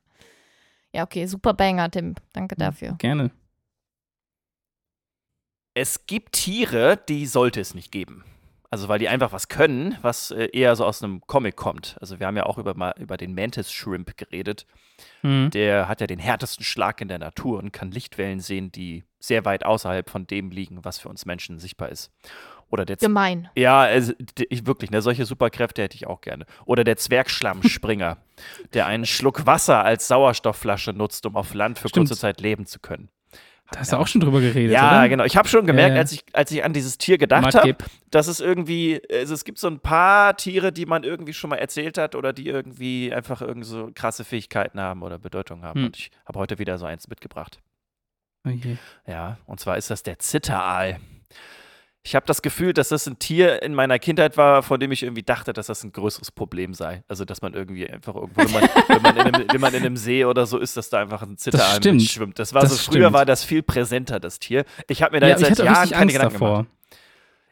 Ja, 0.93 1.03
okay, 1.03 1.25
super 1.25 1.53
Banger, 1.53 1.89
Tim. 1.89 2.15
Danke 2.33 2.55
dafür. 2.55 2.95
Gerne. 2.97 3.31
Es 5.73 6.05
gibt 6.05 6.33
Tiere, 6.33 6.99
die 7.07 7.25
sollte 7.25 7.61
es 7.61 7.73
nicht 7.73 7.91
geben. 7.91 8.25
Also 8.69 8.87
weil 8.87 8.99
die 8.99 9.09
einfach 9.09 9.33
was 9.33 9.49
können, 9.49 9.97
was 10.01 10.31
äh, 10.31 10.47
eher 10.53 10.77
so 10.77 10.85
aus 10.85 11.03
einem 11.03 11.19
Comic 11.27 11.57
kommt. 11.57 11.97
Also 11.99 12.21
wir 12.21 12.27
haben 12.27 12.37
ja 12.37 12.45
auch 12.45 12.57
über, 12.57 12.73
mal, 12.73 12.93
über 12.97 13.17
den 13.17 13.35
Mantis 13.35 13.69
Shrimp 13.69 14.15
geredet. 14.15 14.65
Mhm. 15.23 15.49
Der 15.51 15.89
hat 15.89 15.99
ja 15.99 16.07
den 16.07 16.19
härtesten 16.19 16.63
Schlag 16.63 17.01
in 17.01 17.09
der 17.09 17.19
Natur 17.19 17.59
und 17.59 17.73
kann 17.73 17.91
Lichtwellen 17.91 18.39
sehen, 18.39 18.71
die 18.71 19.03
sehr 19.19 19.43
weit 19.43 19.65
außerhalb 19.65 20.09
von 20.09 20.25
dem 20.25 20.51
liegen, 20.51 20.85
was 20.85 20.99
für 20.99 21.09
uns 21.09 21.25
Menschen 21.25 21.59
sichtbar 21.59 21.89
ist. 21.89 22.11
Oder 22.71 22.85
der 22.85 22.97
Z 22.97 23.07
Gemein. 23.07 23.49
ja, 23.55 23.81
also, 23.81 24.13
ich 24.49 24.65
wirklich, 24.65 24.89
ne, 24.91 25.01
solche 25.01 25.25
Superkräfte 25.25 25.83
hätte 25.83 25.95
ich 25.95 26.07
auch 26.07 26.21
gerne. 26.21 26.45
Oder 26.65 26.83
der 26.83 26.97
Zwergschlammspringer, 26.97 28.17
der 28.73 28.85
einen 28.87 29.05
Schluck 29.05 29.45
Wasser 29.45 29.83
als 29.83 30.07
Sauerstoffflasche 30.07 30.93
nutzt, 30.93 31.25
um 31.25 31.35
auf 31.35 31.53
Land 31.53 31.77
für 31.79 31.89
Stimmt. 31.89 32.07
kurze 32.09 32.19
Zeit 32.19 32.41
leben 32.41 32.65
zu 32.65 32.79
können. 32.79 33.09
Da 33.73 33.79
hast 33.79 33.93
du 33.93 33.97
auch 33.97 34.07
schon 34.07 34.19
drüber 34.19 34.41
geredet, 34.41 34.73
Ja, 34.73 34.99
oder? 34.99 35.07
genau. 35.07 35.23
Ich 35.23 35.37
habe 35.37 35.47
schon 35.47 35.65
gemerkt, 35.65 35.91
Ja, 35.91 35.95
ja. 35.95 36.01
als, 36.01 36.11
ich, 36.11 36.23
als 36.33 36.51
ich 36.51 36.61
an 36.61 36.73
dieses 36.73 36.97
Tier 36.97 37.17
gedacht 37.17 37.55
habe, 37.55 37.75
dass 38.09 38.27
es 38.27 38.41
irgendwie, 38.41 39.01
also 39.09 39.33
es 39.33 39.45
gibt 39.45 39.59
so 39.59 39.67
ein 39.67 39.79
paar 39.79 40.35
Tiere, 40.35 40.73
die 40.73 40.85
man 40.85 41.03
irgendwie 41.05 41.31
schon 41.31 41.49
mal 41.51 41.55
erzählt 41.55 41.97
hat 41.97 42.15
oder 42.15 42.33
die 42.33 42.47
irgendwie 42.49 43.13
einfach 43.13 43.41
irgend 43.41 43.65
so 43.65 43.89
krasse 43.95 44.25
Fähigkeiten 44.25 44.77
haben 44.81 45.03
oder 45.03 45.17
Bedeutung 45.17 45.63
haben. 45.63 45.79
Hm. 45.79 45.85
Und 45.85 45.97
ich 45.97 46.11
habe 46.25 46.37
heute 46.39 46.59
wieder 46.59 46.77
so 46.77 46.85
eins 46.85 47.07
mitgebracht. 47.07 47.59
Oh 48.45 48.49
je. 48.49 48.75
Ja, 49.07 49.37
und 49.45 49.61
zwar 49.61 49.77
ist 49.77 49.89
das 49.89 50.03
der 50.03 50.19
Zitteraal. 50.19 50.99
Ich 52.03 52.15
habe 52.15 52.25
das 52.25 52.41
Gefühl, 52.41 52.73
dass 52.73 52.89
das 52.89 53.05
ein 53.07 53.19
Tier 53.19 53.61
in 53.61 53.75
meiner 53.75 53.99
Kindheit 53.99 54.35
war, 54.35 54.63
von 54.63 54.79
dem 54.79 54.91
ich 54.91 55.03
irgendwie 55.03 55.21
dachte, 55.21 55.53
dass 55.53 55.67
das 55.67 55.83
ein 55.83 55.91
größeres 55.91 56.31
Problem 56.31 56.73
sei. 56.73 57.03
Also, 57.07 57.25
dass 57.25 57.43
man 57.43 57.53
irgendwie 57.53 57.87
einfach 57.87 58.15
irgendwo, 58.15 58.41
wenn 58.41 58.51
man, 58.51 58.63
wenn 58.87 59.01
man, 59.03 59.17
in, 59.17 59.21
einem, 59.35 59.45
wenn 59.51 59.61
man 59.61 59.73
in 59.75 59.79
einem 59.85 59.97
See 59.97 60.25
oder 60.25 60.47
so 60.47 60.57
ist, 60.57 60.75
dass 60.77 60.89
da 60.89 60.99
einfach 60.99 61.21
ein 61.21 61.37
Zitteraal 61.37 61.75
stimmt. 61.77 62.01
schwimmt. 62.01 62.39
Das 62.39 62.53
war 62.55 62.61
Das 62.63 62.71
so, 62.71 62.91
früher 62.91 63.01
stimmt. 63.03 63.13
war 63.13 63.25
das 63.25 63.43
viel 63.43 63.61
präsenter, 63.61 64.19
das 64.19 64.39
Tier. 64.39 64.65
Ich 64.89 65.03
habe 65.03 65.13
mir 65.15 65.19
da 65.19 65.27
Ja, 65.27 65.37
jetzt 65.37 65.55
seit 65.57 65.59
Jahren 65.59 65.89
keine 65.89 66.01
Angst 66.01 66.15
Gedanken 66.15 66.33
davor. 66.33 66.49
gemacht. 66.63 66.69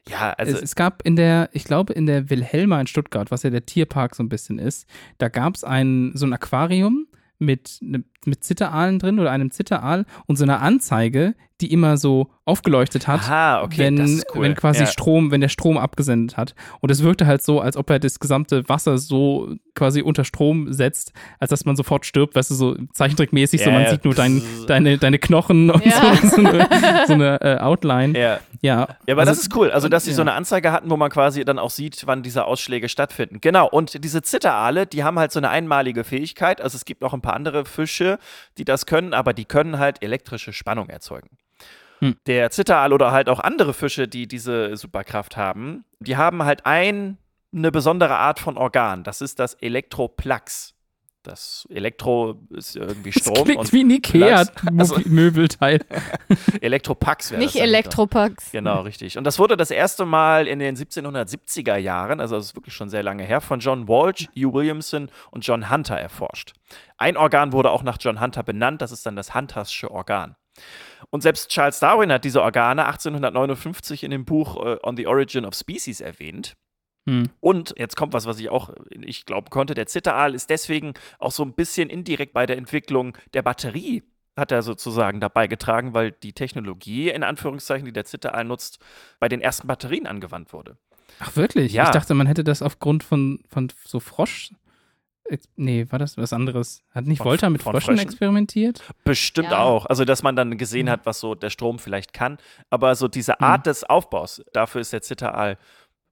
Ja, 0.07 0.33
also, 0.33 0.55
es, 0.57 0.63
es 0.63 0.75
gab 0.75 1.03
in 1.05 1.15
der, 1.15 1.49
ich 1.53 1.65
glaube, 1.65 1.93
in 1.93 2.07
der 2.07 2.31
Wilhelma 2.31 2.81
in 2.81 2.87
Stuttgart, 2.87 3.29
was 3.29 3.43
ja 3.43 3.51
der 3.51 3.67
Tierpark 3.67 4.15
so 4.15 4.23
ein 4.23 4.29
bisschen 4.29 4.57
ist, 4.57 4.87
da 5.19 5.29
gab 5.29 5.55
es 5.55 5.63
ein, 5.63 6.11
so 6.15 6.25
ein 6.25 6.33
Aquarium 6.33 7.05
mit, 7.37 7.77
ne, 7.81 8.03
mit 8.25 8.43
Zitteraalen 8.43 8.99
drin 8.99 9.19
oder 9.19 9.31
einem 9.31 9.51
Zitteraal 9.51 10.05
und 10.27 10.35
so 10.37 10.43
einer 10.43 10.61
Anzeige, 10.61 11.35
die 11.61 11.71
immer 11.73 11.97
so 11.97 12.29
aufgeleuchtet 12.45 13.07
hat, 13.07 13.19
aha, 13.21 13.61
okay, 13.63 13.77
wenn, 13.79 13.99
cool. 14.33 14.41
wenn 14.43 14.55
quasi 14.55 14.81
ja. 14.81 14.85
Strom, 14.85 15.29
wenn 15.29 15.41
der 15.41 15.49
Strom 15.49 15.77
abgesendet 15.77 16.37
hat. 16.37 16.55
Und 16.79 16.89
es 16.89 17.03
wirkte 17.03 17.27
halt 17.27 17.43
so, 17.43 17.59
als 17.59 17.75
ob 17.75 17.89
er 17.89 17.99
das 17.99 18.19
gesamte 18.19 18.67
Wasser 18.69 18.97
so 18.97 19.55
quasi 19.75 20.01
unter 20.01 20.23
Strom 20.23 20.71
setzt, 20.71 21.11
als 21.39 21.49
dass 21.49 21.65
man 21.65 21.75
sofort 21.75 22.05
stirbt, 22.05 22.35
weißt 22.35 22.49
du, 22.51 22.55
so 22.55 22.77
zeichentrickmäßig, 22.93 23.61
so 23.61 23.69
Ja, 23.69 23.73
man 23.75 23.83
ja. 23.83 23.89
sieht 23.91 24.05
nur 24.05 24.15
dein, 24.15 24.41
deine, 24.67 24.97
deine 24.97 25.19
Knochen 25.19 25.69
und 25.69 25.85
Ja. 25.85 26.15
so, 26.15 26.27
so 26.41 26.47
eine, 26.47 26.67
so 27.07 27.13
eine 27.13 27.41
äh, 27.41 27.57
Outline. 27.59 28.17
Ja. 28.17 28.39
Ja, 28.61 28.87
Ja, 29.05 29.13
aber 29.13 29.21
also- 29.21 29.31
das 29.31 29.39
ist 29.41 29.55
cool. 29.55 29.69
Also, 29.69 29.89
dass 29.89 30.05
sie 30.05 30.13
so 30.13 30.21
eine 30.21 30.33
Anzeige 30.33 30.71
hatten, 30.71 30.89
wo 30.89 30.97
man 30.97 31.09
quasi 31.11 31.43
dann 31.45 31.59
auch 31.59 31.69
sieht, 31.71 32.03
wann 32.07 32.23
diese 32.23 32.45
Ausschläge 32.45 32.87
stattfinden. 32.89 33.39
Genau. 33.41 33.67
Und 33.69 34.03
diese 34.03 34.21
Zitteraale, 34.21 34.87
die 34.87 35.03
haben 35.03 35.19
halt 35.19 35.31
so 35.33 35.39
eine 35.39 35.49
einmalige 35.49 36.03
Fähigkeit. 36.05 36.61
Also, 36.61 36.77
es 36.77 36.85
gibt 36.85 37.01
noch 37.01 37.13
ein 37.13 37.21
paar 37.21 37.35
andere 37.35 37.65
Fische, 37.65 38.08
die 38.57 38.65
das 38.65 38.85
können, 38.85 39.13
aber 39.13 39.33
die 39.33 39.45
können 39.45 39.77
halt 39.77 40.01
elektrische 40.01 40.53
Spannung 40.53 40.89
erzeugen. 40.89 41.37
Hm. 41.99 42.15
Der 42.25 42.49
Zitteraal 42.49 42.93
oder 42.93 43.11
halt 43.11 43.29
auch 43.29 43.39
andere 43.39 43.73
Fische, 43.73 44.07
die 44.07 44.27
diese 44.27 44.75
Superkraft 44.77 45.37
haben, 45.37 45.85
die 45.99 46.17
haben 46.17 46.43
halt 46.43 46.65
ein, 46.65 47.17
eine 47.53 47.71
besondere 47.71 48.15
Art 48.15 48.39
von 48.39 48.57
Organ. 48.57 49.03
Das 49.03 49.21
ist 49.21 49.39
das 49.39 49.53
Elektroplax. 49.55 50.73
Das 51.23 51.67
Elektro 51.69 52.39
ist 52.51 52.75
irgendwie 52.75 53.11
Das 53.13 53.21
Strom 53.23 53.43
klingt 53.43 53.59
und 53.59 53.73
wie 53.73 53.83
ein 53.83 54.01
Platz. 54.01 54.51
Also- 54.77 54.95
Ikea-Möbelteil. 54.97 55.85
Elektropax 56.61 57.31
wäre 57.31 57.41
Nicht 57.41 57.55
das. 57.55 57.61
Elektropax. 57.61 58.51
Genau, 58.51 58.81
richtig. 58.81 59.17
Und 59.17 59.25
das 59.25 59.37
wurde 59.37 59.57
das 59.57 59.69
erste 59.71 60.05
Mal 60.05 60.47
in 60.47 60.59
den 60.59 60.75
1770er 60.77 61.75
Jahren, 61.77 62.19
also 62.21 62.35
das 62.37 62.45
ist 62.47 62.55
wirklich 62.55 62.73
schon 62.73 62.89
sehr 62.89 63.03
lange 63.03 63.23
her, 63.23 63.41
von 63.41 63.59
John 63.59 63.87
Walsh, 63.87 64.27
Hugh 64.35 64.53
Williamson 64.53 65.09
und 65.31 65.45
John 65.45 65.69
Hunter 65.69 65.97
erforscht. 65.97 66.53
Ein 66.97 67.17
Organ 67.17 67.51
wurde 67.51 67.71
auch 67.71 67.83
nach 67.83 67.97
John 67.99 68.21
Hunter 68.21 68.43
benannt, 68.43 68.81
das 68.81 68.91
ist 68.91 69.05
dann 69.05 69.15
das 69.15 69.33
Huntersche 69.35 69.91
Organ. 69.91 70.35
Und 71.09 71.21
selbst 71.21 71.49
Charles 71.49 71.79
Darwin 71.79 72.11
hat 72.11 72.25
diese 72.25 72.41
Organe 72.41 72.85
1859 72.85 74.03
in 74.03 74.11
dem 74.11 74.25
Buch 74.25 74.57
äh, 74.63 74.77
On 74.83 74.97
the 74.97 75.07
Origin 75.07 75.45
of 75.45 75.53
Species 75.55 76.01
erwähnt. 76.01 76.55
Hm. 77.09 77.29
Und 77.39 77.73
jetzt 77.77 77.95
kommt 77.95 78.13
was, 78.13 78.25
was 78.25 78.39
ich 78.39 78.49
auch 78.49 78.69
nicht 78.95 79.25
glauben 79.25 79.49
konnte. 79.49 79.73
Der 79.73 79.87
Zitteraal 79.87 80.35
ist 80.35 80.49
deswegen 80.49 80.93
auch 81.17 81.31
so 81.31 81.43
ein 81.43 81.53
bisschen 81.53 81.89
indirekt 81.89 82.33
bei 82.33 82.45
der 82.45 82.57
Entwicklung 82.57 83.17
der 83.33 83.41
Batterie 83.41 84.03
hat 84.37 84.51
er 84.53 84.61
sozusagen 84.61 85.19
dabei 85.19 85.47
getragen, 85.47 85.93
weil 85.93 86.11
die 86.11 86.31
Technologie, 86.31 87.09
in 87.09 87.23
Anführungszeichen, 87.23 87.83
die 87.85 87.91
der 87.91 88.05
Zitteraal 88.05 88.45
nutzt, 88.45 88.79
bei 89.19 89.27
den 89.27 89.41
ersten 89.41 89.67
Batterien 89.67 90.07
angewandt 90.07 90.53
wurde. 90.53 90.77
Ach, 91.19 91.35
wirklich? 91.35 91.73
Ja. 91.73 91.83
Ich 91.85 91.89
dachte, 91.89 92.13
man 92.13 92.25
hätte 92.27 92.45
das 92.45 92.61
aufgrund 92.61 93.03
von, 93.03 93.39
von 93.49 93.69
so 93.83 93.99
Frosch. 93.99 94.51
Nee, 95.57 95.85
war 95.89 95.99
das 95.99 96.17
was 96.17 96.31
anderes? 96.33 96.83
Hat 96.91 97.05
nicht 97.05 97.19
Von- 97.19 97.27
Volta 97.27 97.49
mit 97.49 97.61
von 97.61 97.73
Fröschen 97.73 97.95
Fröschen? 97.95 98.07
experimentiert? 98.07 98.81
Bestimmt 99.03 99.51
Ja. 99.51 99.59
auch. 99.59 99.85
Also, 99.85 100.05
dass 100.05 100.23
man 100.23 100.35
dann 100.35 100.57
gesehen 100.57 100.89
hat, 100.89 101.05
was 101.05 101.19
so 101.19 101.35
der 101.35 101.49
Strom 101.49 101.77
vielleicht 101.77 102.13
kann. 102.13 102.37
Aber 102.69 102.95
so 102.95 103.07
diese 103.07 103.33
Mhm. 103.33 103.45
Art 103.45 103.65
des 103.67 103.83
Aufbaus, 103.83 104.41
dafür 104.53 104.81
ist 104.81 104.93
der 104.93 105.01
Zitteraal 105.01 105.57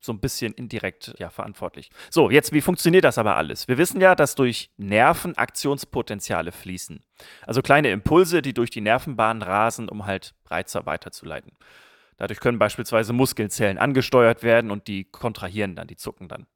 so 0.08 0.14
ein 0.14 0.20
bisschen 0.20 0.54
indirekt 0.54 1.14
ja, 1.20 1.30
verantwortlich. 1.30 1.92
So, 2.10 2.32
jetzt, 2.32 2.52
wie 2.52 2.62
funktioniert 2.62 3.04
das 3.04 3.20
aber 3.20 3.36
alles? 3.36 3.68
Wir 3.68 3.78
wissen 3.78 4.02
ja, 4.02 4.16
dass 4.16 4.34
durch 4.34 4.72
Nerven 4.78 5.38
Aktionspotenziale 5.38 6.52
fließen. 6.52 7.04
Also 7.46 7.62
kleine 7.62 7.92
Impulse, 7.92 8.42
die 8.42 8.56
durch 8.56 8.72
die 8.72 8.82
Nervenbahn 8.82 9.44
rasen, 9.44 9.90
um 9.90 10.08
halt 10.08 10.34
Reize 10.48 10.88
weiterzuleiten. 10.88 11.52
Dadurch 12.18 12.40
können 12.40 12.58
beispielsweise 12.58 13.14
Muskelzellen 13.14 13.78
angesteuert 13.78 14.42
werden 14.42 14.72
und 14.72 14.88
die 14.88 15.04
kontrahieren 15.04 15.76
dann, 15.76 15.86
die 15.86 15.98
zucken 15.98 16.28
dann. 16.28 16.48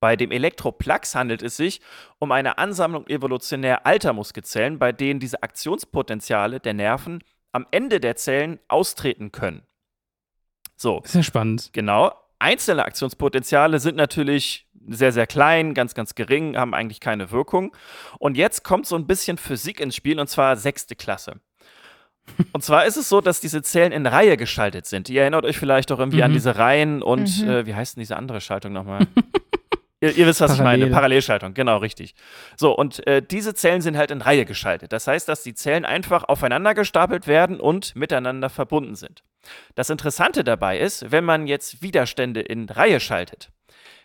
Bei 0.00 0.16
dem 0.16 0.32
Elektroplax 0.32 1.14
handelt 1.14 1.42
es 1.42 1.56
sich 1.56 1.80
um 2.18 2.32
eine 2.32 2.58
Ansammlung 2.58 3.06
evolutionär 3.06 3.86
alter 3.86 4.12
Muskelzellen, 4.12 4.78
bei 4.78 4.92
denen 4.92 5.20
diese 5.20 5.42
Aktionspotenziale 5.42 6.60
der 6.60 6.74
Nerven 6.74 7.22
am 7.52 7.66
Ende 7.70 8.00
der 8.00 8.16
Zellen 8.16 8.58
austreten 8.68 9.30
können. 9.32 9.62
So, 10.76 11.00
Ist 11.04 11.14
ja 11.14 11.22
spannend. 11.22 11.70
genau. 11.72 12.12
Einzelne 12.38 12.84
Aktionspotenziale 12.84 13.78
sind 13.78 13.96
natürlich 13.96 14.66
sehr, 14.88 15.12
sehr 15.12 15.26
klein, 15.26 15.72
ganz, 15.74 15.94
ganz 15.94 16.14
gering, 16.14 16.56
haben 16.56 16.74
eigentlich 16.74 17.00
keine 17.00 17.30
Wirkung. 17.30 17.74
Und 18.18 18.36
jetzt 18.36 18.64
kommt 18.64 18.86
so 18.86 18.96
ein 18.96 19.06
bisschen 19.06 19.38
Physik 19.38 19.80
ins 19.80 19.96
Spiel, 19.96 20.20
und 20.20 20.28
zwar 20.28 20.56
sechste 20.56 20.94
Klasse. 20.94 21.40
Und 22.52 22.62
zwar 22.64 22.86
ist 22.86 22.96
es 22.96 23.08
so, 23.08 23.20
dass 23.20 23.40
diese 23.40 23.62
Zellen 23.62 23.92
in 23.92 24.06
Reihe 24.06 24.36
geschaltet 24.36 24.86
sind. 24.86 25.08
Ihr 25.10 25.22
erinnert 25.22 25.44
euch 25.44 25.58
vielleicht 25.58 25.92
auch 25.92 25.98
irgendwie 25.98 26.22
an 26.22 26.30
Mhm. 26.30 26.34
diese 26.34 26.56
Reihen 26.56 27.02
und 27.02 27.42
Mhm. 27.42 27.48
äh, 27.50 27.66
wie 27.66 27.74
heißt 27.74 27.96
denn 27.96 28.00
diese 28.00 28.16
andere 28.16 28.40
Schaltung 28.40 28.72
nochmal? 28.72 29.06
ihr, 30.04 30.16
ihr 30.16 30.26
wisst, 30.26 30.40
was 30.40 30.54
ich 30.54 30.58
meine. 30.58 30.84
Parallel. 30.86 30.92
Parallelschaltung, 30.92 31.54
genau, 31.54 31.78
richtig. 31.78 32.14
So, 32.56 32.76
und 32.76 33.06
äh, 33.06 33.22
diese 33.22 33.54
Zellen 33.54 33.80
sind 33.82 33.96
halt 33.96 34.10
in 34.10 34.20
Reihe 34.20 34.44
geschaltet. 34.44 34.92
Das 34.92 35.06
heißt, 35.06 35.28
dass 35.28 35.42
die 35.42 35.54
Zellen 35.54 35.84
einfach 35.84 36.24
aufeinander 36.24 36.74
gestapelt 36.74 37.26
werden 37.26 37.60
und 37.60 37.96
miteinander 37.96 38.50
verbunden 38.50 38.94
sind. 38.94 39.22
Das 39.74 39.90
Interessante 39.90 40.44
dabei 40.44 40.78
ist, 40.78 41.10
wenn 41.10 41.24
man 41.24 41.46
jetzt 41.46 41.82
Widerstände 41.82 42.40
in 42.40 42.68
Reihe 42.68 43.00
schaltet, 43.00 43.50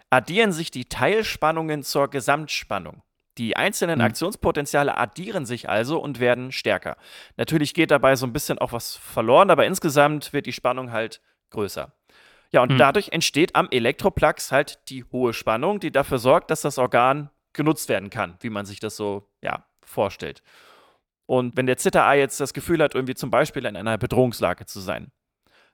addieren 0.09 0.51
sich 0.51 0.71
die 0.71 0.85
Teilspannungen 0.85 1.83
zur 1.83 2.09
Gesamtspannung. 2.09 3.03
Die 3.37 3.55
einzelnen 3.55 3.99
Hm. 3.99 4.05
Aktionspotenziale 4.05 4.97
addieren 4.97 5.45
sich 5.45 5.69
also 5.69 5.99
und 5.99 6.19
werden 6.19 6.51
stärker. 6.51 6.97
Natürlich 7.37 7.73
geht 7.73 7.91
dabei 7.91 8.15
so 8.17 8.25
ein 8.25 8.33
bisschen 8.33 8.59
auch 8.59 8.73
was 8.73 8.97
verloren, 8.97 9.49
aber 9.49 9.65
insgesamt 9.65 10.33
wird 10.33 10.45
die 10.45 10.51
Spannung 10.51 10.91
halt 10.91 11.21
größer. 11.51 11.93
Ja, 12.51 12.63
und 12.63 12.71
Hm. 12.71 12.77
dadurch 12.77 13.09
entsteht 13.09 13.55
am 13.55 13.67
Elektroplax 13.69 14.51
halt 14.51 14.79
die 14.89 15.03
hohe 15.11 15.33
Spannung, 15.33 15.79
die 15.79 15.91
dafür 15.91 16.17
sorgt, 16.17 16.49
dass 16.51 16.61
das 16.61 16.77
Organ 16.77 17.29
genutzt 17.53 17.89
werden 17.89 18.09
kann, 18.09 18.37
wie 18.41 18.49
man 18.49 18.65
sich 18.65 18.79
das 18.79 18.95
so 18.95 19.29
ja, 19.41 19.65
vorstellt. 19.83 20.41
Und 21.25 21.55
wenn 21.57 21.67
der 21.67 21.77
Zitteraal 21.77 22.17
jetzt 22.17 22.39
das 22.39 22.53
Gefühl 22.53 22.81
hat, 22.81 22.95
irgendwie 22.95 23.13
zum 23.13 23.29
Beispiel 23.29 23.65
in 23.65 23.75
einer 23.75 23.97
Bedrohungslage 23.99 24.65
zu 24.65 24.79
sein, 24.79 25.11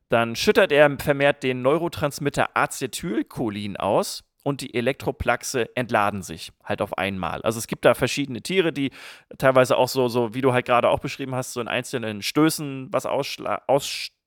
dann 0.10 0.36
schüttert 0.36 0.72
er 0.72 0.98
vermehrt 1.00 1.44
den 1.44 1.62
Neurotransmitter 1.62 2.50
Acetylcholin 2.56 3.78
aus 3.78 4.24
und 4.44 4.62
die 4.62 4.74
Elektroplaxe 4.76 5.76
entladen 5.76 6.22
sich 6.22 6.52
halt 6.64 6.82
auf 6.82 6.98
einmal. 6.98 7.42
Also 7.42 7.58
es 7.58 7.68
gibt 7.68 7.86
da 7.86 7.94
verschiedene 7.96 8.42
Tiere, 8.42 8.72
die 8.72 8.92
teilweise 9.38 9.78
auch 9.78 9.88
so, 9.88 10.08
so 10.08 10.34
wie 10.36 10.42
du 10.42 10.54
halt 10.54 10.66
gerade 10.66 10.90
auch 10.90 11.00
beschrieben 11.00 11.34
hast, 11.34 11.54
so 11.54 11.62
in 11.62 11.68
einzelnen 11.68 12.22
Stößen 12.22 12.90
was 12.92 13.06
ausschla- 13.08 13.62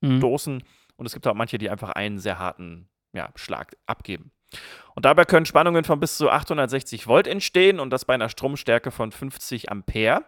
Mhm. 0.01 0.21
Und 0.99 1.07
es 1.07 1.15
gibt 1.15 1.27
auch 1.27 1.35
manche, 1.35 1.57
die 1.57 1.71
einfach 1.71 1.91
einen 1.91 2.19
sehr 2.19 2.39
harten 2.39 2.91
ja, 3.13 3.31
Schlag 3.37 3.77
abgeben. 3.87 4.33
Und 4.95 5.05
dabei 5.05 5.25
können 5.25 5.47
Spannungen 5.47 5.85
von 5.85 6.01
bis 6.01 6.17
zu 6.19 6.29
860 6.29 7.07
Volt 7.07 7.27
entstehen 7.27 7.81
und 7.81 7.91
das 7.91 8.05
bei 8.05 8.15
einer 8.15 8.29
Stromstärke 8.29 8.91
von 8.91 9.13
50 9.13 9.71
Ampere. 9.71 10.25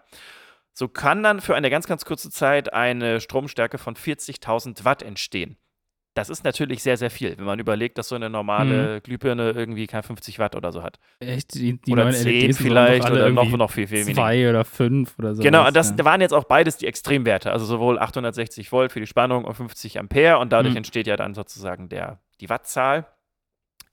So 0.73 0.89
kann 0.89 1.23
dann 1.23 1.41
für 1.41 1.57
eine 1.57 1.71
ganz, 1.71 1.87
ganz 1.87 2.05
kurze 2.05 2.31
Zeit 2.31 2.73
eine 2.73 3.21
Stromstärke 3.21 3.79
von 3.79 3.97
40.000 3.97 4.85
Watt 4.85 5.03
entstehen. 5.03 5.57
Das 6.15 6.29
ist 6.29 6.43
natürlich 6.43 6.83
sehr, 6.83 6.97
sehr 6.97 7.11
viel, 7.11 7.39
wenn 7.39 7.45
man 7.45 7.61
überlegt, 7.61 7.97
dass 7.97 8.09
so 8.09 8.17
eine 8.17 8.29
normale 8.29 9.01
Glühbirne 9.01 9.53
irgendwie 9.53 9.87
kein 9.87 10.03
50 10.03 10.41
Watt 10.41 10.57
oder 10.57 10.73
so 10.73 10.83
hat. 10.83 10.99
Echt? 11.21 11.55
Die, 11.55 11.81
die 11.81 11.93
oder 11.93 12.05
neuen 12.05 12.15
10 12.15 12.27
LEDs 12.27 12.57
sind 12.57 12.67
vielleicht 12.67 13.09
oder 13.09 13.31
noch, 13.31 13.49
noch 13.49 13.71
viel, 13.71 13.87
viel 13.87 14.01
weniger. 14.01 14.15
Zwei 14.15 14.51
oder 14.51 14.65
fünf 14.65 15.17
oder 15.21 15.37
so. 15.37 15.43
Genau, 15.43 15.67
und 15.69 15.77
das 15.77 15.95
ja. 15.97 16.05
waren 16.05 16.21
jetzt 16.21 16.33
auch 16.35 16.45
beides 16.45 16.79
die 16.79 16.87
Extremwerte, 16.87 17.53
also 17.53 17.65
sowohl 17.65 17.99
860 18.01 18.73
Volt 18.73 18.91
für 18.91 18.99
die 18.99 19.07
Spannung 19.07 19.45
und 19.45 19.55
50 19.55 20.01
Ampere 20.01 20.39
und 20.39 20.51
dadurch 20.53 20.73
Mhm. 20.73 20.79
entsteht 20.79 21.07
ja 21.07 21.17
dann 21.17 21.35
sozusagen 21.35 21.89
der, 21.89 22.19
die 22.41 22.49
Wattzahl. 22.49 23.07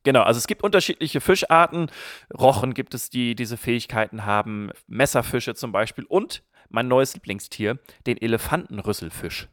Genau, 0.03 0.21
also 0.23 0.37
es 0.39 0.47
gibt 0.47 0.63
unterschiedliche 0.63 1.21
Fischarten. 1.21 1.91
Rochen 2.35 2.73
gibt 2.73 2.93
es, 2.95 3.09
die 3.09 3.35
diese 3.35 3.57
Fähigkeiten 3.57 4.25
haben, 4.25 4.71
Messerfische 4.87 5.53
zum 5.53 5.71
Beispiel 5.71 6.05
und 6.05 6.43
mein 6.69 6.87
neues 6.87 7.13
Lieblingstier, 7.13 7.77
den 8.07 8.17
Elefantenrüsselfisch. 8.17 9.49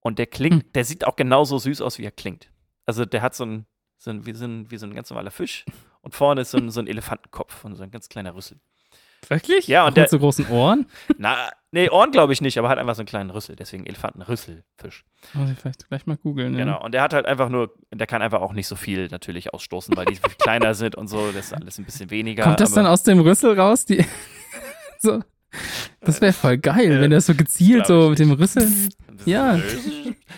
Und 0.00 0.18
der 0.18 0.26
klingt, 0.26 0.64
Hm. 0.64 0.72
der 0.74 0.84
sieht 0.84 1.06
auch 1.06 1.16
genauso 1.16 1.58
süß 1.58 1.80
aus, 1.82 1.98
wie 1.98 2.04
er 2.04 2.10
klingt. 2.10 2.50
Also 2.86 3.04
der 3.04 3.22
hat 3.22 3.34
so 3.34 3.44
ein, 3.44 3.66
so 3.98 4.10
ein, 4.10 4.24
wie, 4.26 4.32
so 4.32 4.46
ein 4.46 4.70
wie 4.70 4.76
so 4.78 4.86
ein 4.86 4.94
ganz 4.94 5.10
normaler 5.10 5.30
Fisch 5.30 5.64
und 6.00 6.14
vorne 6.14 6.40
ist 6.40 6.50
so 6.52 6.58
ein, 6.58 6.70
so 6.70 6.80
ein 6.80 6.86
Elefantenkopf 6.86 7.64
und 7.64 7.74
so 7.76 7.82
ein 7.82 7.90
ganz 7.90 8.08
kleiner 8.08 8.34
Rüssel. 8.34 8.58
Wirklich? 9.28 9.68
Ja, 9.68 9.82
und 9.84 9.90
Auch 9.90 9.94
der- 9.94 10.04
mit 10.04 10.10
so 10.10 10.18
großen 10.18 10.48
Ohren? 10.48 10.86
Na, 11.18 11.50
nee, 11.72 11.90
Ohren 11.90 12.10
glaube 12.10 12.32
ich 12.32 12.40
nicht, 12.40 12.56
aber 12.56 12.70
hat 12.70 12.78
einfach 12.78 12.94
so 12.94 13.02
einen 13.02 13.06
kleinen 13.06 13.28
Rüssel, 13.28 13.54
deswegen 13.54 13.84
Elefantenrüsselfisch. 13.84 15.04
Muss 15.34 15.50
ich 15.50 15.58
vielleicht 15.58 15.86
gleich 15.88 16.06
mal 16.06 16.16
googeln. 16.16 16.54
Ja. 16.54 16.64
Genau. 16.64 16.82
Und 16.82 16.92
der 16.92 17.02
hat 17.02 17.12
halt 17.12 17.26
einfach 17.26 17.50
nur, 17.50 17.74
der 17.92 18.06
kann 18.06 18.22
einfach 18.22 18.40
auch 18.40 18.54
nicht 18.54 18.66
so 18.66 18.76
viel 18.76 19.08
natürlich 19.08 19.52
ausstoßen, 19.52 19.94
weil 19.94 20.06
die 20.06 20.14
viel 20.16 20.22
kleiner 20.38 20.72
sind 20.74 20.94
und 20.96 21.08
so. 21.08 21.30
Das 21.32 21.46
ist 21.48 21.52
alles 21.52 21.78
ein 21.78 21.84
bisschen 21.84 22.10
weniger. 22.10 22.44
Kommt 22.44 22.60
das 22.60 22.72
dann 22.72 22.86
aus 22.86 23.02
dem 23.02 23.20
Rüssel 23.20 23.60
raus? 23.60 23.84
Die 23.84 24.04
so. 24.98 25.22
Das 26.02 26.20
wäre 26.20 26.32
voll 26.32 26.56
geil, 26.58 26.92
Äh, 26.92 27.00
wenn 27.00 27.10
das 27.10 27.26
so 27.26 27.34
gezielt 27.34 27.84
glaub 27.84 28.02
so 28.04 28.10
mit 28.10 28.18
dem 28.18 28.32
Rüssel. 28.32 28.66
Ja. 29.26 29.60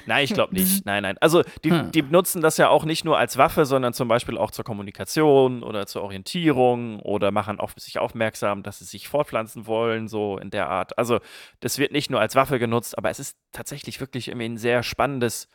Nein, 0.07 0.25
ich 0.25 0.35
glaube 0.35 0.55
nicht. 0.55 0.85
Nein, 0.87 1.05
nein. 1.05 1.17
Also 1.21 1.45
die, 1.63 1.71
Hm. 1.71 1.93
die 1.93 2.03
nutzen 2.03 2.43
das 2.43 2.57
ja 2.57 2.69
auch 2.69 2.85
nicht 2.85 3.05
nur 3.05 3.17
als 3.17 3.37
Waffe, 3.39 3.65
sondern 3.65 3.93
zum 3.93 4.09
Beispiel 4.09 4.37
auch 4.37 4.51
zur 4.51 4.65
Kommunikation 4.65 5.63
oder 5.63 5.87
zur 5.87 6.03
Orientierung 6.03 6.99
oder 6.99 7.31
machen 7.31 7.61
auf 7.61 7.75
sich 7.79 8.01
aufmerksam, 8.01 8.65
dass 8.65 8.81
sie 8.81 8.85
sich 8.85 9.07
fortpflanzen 9.07 9.67
wollen, 9.69 10.09
so 10.09 10.37
in 10.37 10.51
der 10.51 10.69
Art. 10.69 10.99
Also 10.99 11.21
das 11.61 11.79
wird 11.79 11.93
nicht 11.93 12.11
nur 12.11 12.19
als 12.19 12.35
Waffe 12.35 12.59
genutzt, 12.59 12.99
aber 12.99 13.09
es 13.11 13.21
ist 13.21 13.37
tatsächlich 13.53 14.01
wirklich 14.01 14.27
irgendwie 14.27 14.47
ein 14.47 14.59
sehr 14.59 14.83
spannendes, 14.83 15.47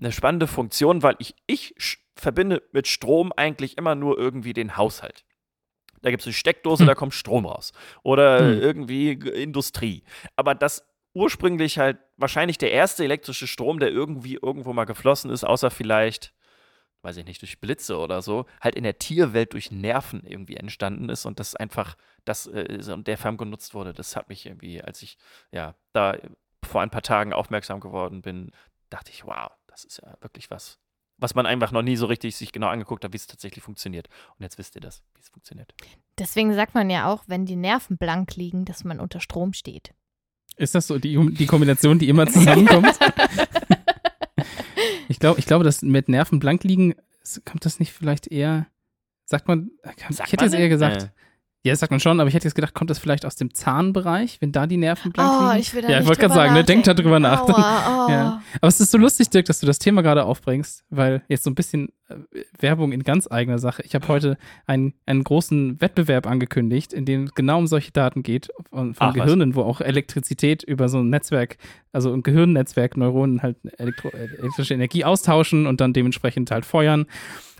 eine 0.00 0.10
spannende 0.10 0.48
Funktion, 0.48 1.04
weil 1.04 1.14
ich, 1.20 1.36
ich 1.46 1.74
verbinde 2.16 2.62
mit 2.72 2.88
Strom 2.88 3.32
eigentlich 3.36 3.78
immer 3.78 3.94
nur 3.94 4.18
irgendwie 4.18 4.54
den 4.54 4.76
Haushalt. 4.76 5.24
Da 6.02 6.10
gibt 6.10 6.22
es 6.22 6.26
eine 6.26 6.32
Steckdose, 6.34 6.82
Hm. 6.82 6.86
da 6.88 6.94
kommt 6.94 7.14
Strom 7.14 7.46
raus. 7.46 7.72
Oder 8.02 8.38
Hm. 8.40 8.60
irgendwie 8.60 9.12
Industrie. 9.12 10.04
Aber 10.36 10.54
das 10.54 10.86
ursprünglich 11.14 11.78
halt 11.78 11.98
wahrscheinlich 12.16 12.58
der 12.58 12.72
erste 12.72 13.04
elektrische 13.04 13.46
Strom, 13.46 13.78
der 13.78 13.90
irgendwie 13.90 14.38
irgendwo 14.40 14.72
mal 14.72 14.84
geflossen 14.84 15.30
ist, 15.30 15.44
außer 15.44 15.70
vielleicht, 15.70 16.32
weiß 17.02 17.18
ich 17.18 17.26
nicht, 17.26 17.42
durch 17.42 17.60
Blitze 17.60 17.98
oder 17.98 18.22
so, 18.22 18.46
halt 18.60 18.74
in 18.76 18.84
der 18.84 18.98
Tierwelt 18.98 19.52
durch 19.52 19.70
Nerven 19.70 20.24
irgendwie 20.24 20.56
entstanden 20.56 21.08
ist 21.10 21.26
und 21.26 21.38
das 21.38 21.54
einfach, 21.54 21.96
das 22.24 22.46
äh, 22.46 22.78
so 22.80 22.94
in 22.94 23.04
der 23.04 23.18
Form 23.18 23.36
genutzt 23.36 23.74
wurde. 23.74 23.92
Das 23.92 24.16
hat 24.16 24.28
mich 24.28 24.46
irgendwie, 24.46 24.80
als 24.82 25.02
ich 25.02 25.18
ja 25.50 25.74
da 25.92 26.16
vor 26.64 26.80
ein 26.80 26.90
paar 26.90 27.02
Tagen 27.02 27.32
aufmerksam 27.32 27.80
geworden 27.80 28.22
bin, 28.22 28.50
dachte 28.88 29.10
ich, 29.10 29.26
wow, 29.26 29.50
das 29.66 29.84
ist 29.84 30.00
ja 30.02 30.14
wirklich 30.20 30.50
was, 30.50 30.78
was 31.22 31.34
man 31.34 31.46
einfach 31.46 31.72
noch 31.72 31.82
nie 31.82 31.96
so 31.96 32.06
richtig 32.06 32.36
sich 32.36 32.52
genau 32.52 32.68
angeguckt 32.68 33.04
hat, 33.04 33.12
wie 33.12 33.16
es 33.16 33.26
tatsächlich 33.26 33.62
funktioniert. 33.64 34.08
Und 34.38 34.42
jetzt 34.42 34.58
wisst 34.58 34.74
ihr 34.74 34.80
das, 34.80 35.02
wie 35.14 35.20
es 35.20 35.28
funktioniert. 35.28 35.72
Deswegen 36.18 36.52
sagt 36.54 36.74
man 36.74 36.90
ja 36.90 37.10
auch, 37.10 37.24
wenn 37.26 37.46
die 37.46 37.56
Nerven 37.56 37.96
blank 37.96 38.36
liegen, 38.36 38.64
dass 38.64 38.84
man 38.84 39.00
unter 39.00 39.20
Strom 39.20 39.52
steht. 39.52 39.94
Ist 40.56 40.74
das 40.74 40.86
so 40.86 40.98
die, 40.98 41.16
die 41.34 41.46
Kombination, 41.46 41.98
die 41.98 42.08
immer 42.08 42.26
zusammenkommt? 42.26 42.98
ich 45.08 45.18
glaube, 45.18 45.38
ich 45.38 45.46
glaube, 45.46 45.64
dass 45.64 45.82
mit 45.82 46.08
Nerven 46.08 46.38
blank 46.38 46.64
liegen, 46.64 46.94
es- 47.22 47.40
kommt 47.44 47.64
das 47.64 47.78
nicht 47.80 47.92
vielleicht 47.92 48.26
eher, 48.26 48.66
sagt 49.24 49.48
man, 49.48 49.70
ich 49.84 50.16
Sagt 50.16 50.32
hätte 50.32 50.44
man 50.44 50.52
jetzt 50.52 50.60
eher 50.60 50.68
gesagt, 50.68 51.02
Äh. 51.04 51.08
Ja, 51.64 51.72
das 51.72 51.78
sagt 51.78 51.92
man 51.92 52.00
schon, 52.00 52.18
aber 52.18 52.26
ich 52.26 52.34
hätte 52.34 52.46
jetzt 52.48 52.56
gedacht, 52.56 52.74
kommt 52.74 52.90
das 52.90 52.98
vielleicht 52.98 53.24
aus 53.24 53.36
dem 53.36 53.54
Zahnbereich, 53.54 54.38
wenn 54.40 54.50
da 54.50 54.66
die 54.66 54.76
Nerven 54.76 55.12
blank 55.12 55.30
liegen? 55.30 55.52
Oh, 55.52 55.56
ich 55.56 55.72
will 55.72 55.82
da 55.82 55.88
ja, 55.88 55.94
ich 55.94 56.00
nicht 56.00 56.08
wollte 56.08 56.22
gerade 56.22 56.34
sagen, 56.34 56.54
ne, 56.54 56.64
denk 56.64 56.82
da 56.82 56.92
drüber 56.92 57.20
nach. 57.20 57.42
Aua, 57.48 58.06
oh. 58.06 58.10
Ja. 58.10 58.42
Aber 58.56 58.66
es 58.66 58.80
ist 58.80 58.90
so 58.90 58.98
lustig, 58.98 59.30
Dirk, 59.30 59.46
dass 59.46 59.60
du 59.60 59.66
das 59.66 59.78
Thema 59.78 60.02
gerade 60.02 60.24
aufbringst, 60.24 60.84
weil 60.90 61.22
jetzt 61.28 61.44
so 61.44 61.50
ein 61.50 61.54
bisschen 61.54 61.90
äh, 62.08 62.16
Werbung 62.58 62.90
in 62.90 63.04
ganz 63.04 63.30
eigener 63.30 63.60
Sache. 63.60 63.82
Ich 63.84 63.94
habe 63.94 64.08
heute 64.08 64.38
einen, 64.66 64.94
einen 65.06 65.22
großen 65.22 65.80
Wettbewerb 65.80 66.26
angekündigt, 66.26 66.92
in 66.92 67.04
dem 67.04 67.24
es 67.24 67.34
genau 67.34 67.58
um 67.58 67.68
solche 67.68 67.92
Daten 67.92 68.24
geht, 68.24 68.48
von, 68.70 68.94
von 68.94 69.06
Ach, 69.06 69.16
was. 69.16 69.22
Gehirnen, 69.22 69.54
wo 69.54 69.62
auch 69.62 69.80
Elektrizität 69.80 70.64
über 70.64 70.88
so 70.88 70.98
ein 70.98 71.10
Netzwerk, 71.10 71.58
also 71.92 72.12
ein 72.12 72.24
Gehirnnetzwerk, 72.24 72.96
Neuronen 72.96 73.40
halt 73.40 73.56
Elektro 73.78 74.08
äh, 74.08 74.36
elektrische 74.40 74.74
Energie 74.74 75.04
austauschen 75.04 75.68
und 75.68 75.80
dann 75.80 75.92
dementsprechend 75.92 76.50
halt 76.50 76.66
feuern. 76.66 77.06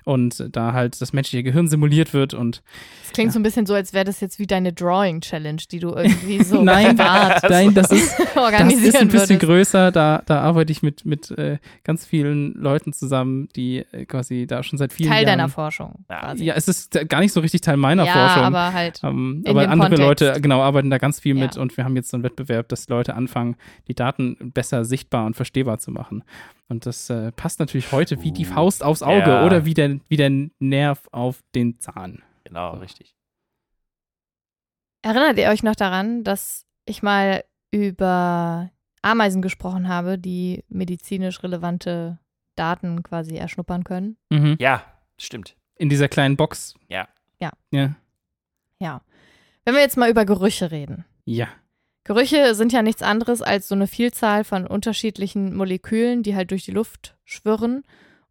Und 0.05 0.49
da 0.51 0.73
halt 0.73 1.01
das 1.01 1.13
menschliche 1.13 1.43
Gehirn 1.45 1.69
simuliert 1.69 2.13
wird 2.13 2.35
und 2.35 2.63
Das 3.05 3.13
klingt 3.13 3.33
so 3.33 3.39
ein 3.39 3.43
bisschen 3.45 3.67
so, 3.67 3.75
als 3.75 3.93
wäre 3.93 4.05
das 4.05 4.21
jetzt 4.21 4.39
wie 4.39 4.47
deine 4.49 4.73
Drawing-Challenge, 4.73 5.63
die 5.71 5.79
du 5.79 5.91
irgendwie 5.95 6.43
so 6.43 6.63
Nein, 6.63 6.97
privat 6.97 7.43
nein, 7.51 7.73
das 7.75 7.91
ist, 7.91 8.19
Das 8.35 8.73
ist 8.73 8.97
ein 8.97 9.09
bisschen 9.09 9.29
würdest. 9.29 9.41
größer, 9.41 9.93
da, 9.93 10.23
da 10.27 10.41
arbeite 10.41 10.73
ich 10.73 10.83
mit, 10.83 11.05
mit 11.05 11.31
äh, 11.33 11.59
ganz 11.85 12.05
vielen 12.05 12.55
Leuten 12.55 12.93
zusammen, 12.93 13.49
die 13.55 13.85
äh, 13.93 14.05
quasi 14.07 14.47
da 14.47 14.63
schon 14.63 14.79
seit 14.79 14.93
vielen 14.93 15.11
Teil 15.11 15.25
Jahren. 15.25 15.39
deiner 15.39 15.49
Forschung. 15.49 16.05
Ja, 16.11 16.21
Quasi. 16.21 16.45
Ja, 16.45 16.55
es 16.55 16.67
ist 16.69 17.09
gar 17.09 17.21
nicht 17.21 17.33
so 17.33 17.41
richtig 17.41 17.61
Teil 17.61 17.77
meiner 17.77 18.05
ja, 18.05 18.13
Forschung. 18.13 18.43
aber 18.43 18.73
halt. 18.73 19.01
ähm, 19.05 19.43
in 19.45 19.51
aber 19.51 19.63
dem 19.63 19.71
andere 19.71 19.91
Kontext. 19.97 20.23
Leute, 20.23 20.41
genau, 20.41 20.63
arbeiten 20.63 20.91
da 20.91 20.99
ganz 20.99 21.21
viel 21.21 21.35
mit 21.35 21.55
Ja. 21.57 21.63
und 21.63 21.77
wir 21.77 21.85
haben 21.85 21.95
jetzt 21.97 22.11
so 22.11 22.17
einen 22.17 22.25
Wettbewerb, 22.25 22.69
dass 22.69 22.89
Leute 22.89 23.15
anfangen, 23.15 23.57
die 23.89 23.95
Daten 23.95 24.37
besser 24.53 24.85
sichtbar 24.85 25.27
und 25.27 25.37
verstehbar 25.37 25.79
zu 25.79 25.91
machen. 25.91 26.25
Und 26.69 26.87
das 26.87 27.11
äh, 27.11 27.33
passt 27.33 27.61
natürlich 27.61 27.93
heute 27.93 28.23
wie 28.23 28.33
die 28.33 28.47
Faust 28.47 28.83
aufs 28.83 29.03
Auge 29.03 29.29
ja. 29.31 29.45
oder 29.45 29.67
wie 29.67 29.75
der, 29.75 29.92
wie 30.09 30.17
der 30.17 30.31
Nerv 30.59 31.09
auf 31.13 31.43
den 31.55 31.79
Zahn. 31.81 32.23
Genau, 32.45 32.75
richtig. 32.75 33.15
Erinnert 35.03 35.39
ihr 35.39 35.49
euch 35.49 35.63
noch 35.63 35.75
daran, 35.75 36.23
dass 36.25 36.65
ich 36.85 37.03
mal 37.03 37.45
über 37.71 38.71
Ameisen 39.03 39.43
gesprochen 39.43 39.89
habe, 39.89 40.19
die 40.19 40.65
medizinisch 40.69 41.43
relevante 41.43 42.19
Daten 42.55 43.03
quasi 43.03 43.37
erschnuppern 43.37 43.85
können? 43.85 44.17
Mhm. 44.31 44.57
Ja, 44.61 44.85
stimmt. 45.19 45.57
In 45.77 45.89
dieser 45.89 46.09
kleinen 46.09 46.37
Box. 46.37 46.75
Ja. 46.89 47.09
Ja. 47.41 47.51
Ja. 47.73 47.97
Ja. 48.79 49.03
Wenn 49.65 49.75
wir 49.75 49.81
jetzt 49.81 49.97
mal 49.97 50.11
über 50.11 50.25
Gerüche 50.25 50.71
reden. 50.71 51.05
Ja. 51.25 51.49
Gerüche 52.05 52.55
sind 52.55 52.73
ja 52.73 52.83
nichts 52.83 53.03
anderes 53.03 53.43
als 53.43 53.69
so 53.69 53.75
eine 53.75 53.87
Vielzahl 53.87 54.45
von 54.45 54.67
unterschiedlichen 54.67 55.55
Molekülen, 55.55 56.23
die 56.23 56.35
halt 56.35 56.51
durch 56.51 56.65
die 56.65 56.73
Luft 56.73 57.17
schwirren 57.25 57.85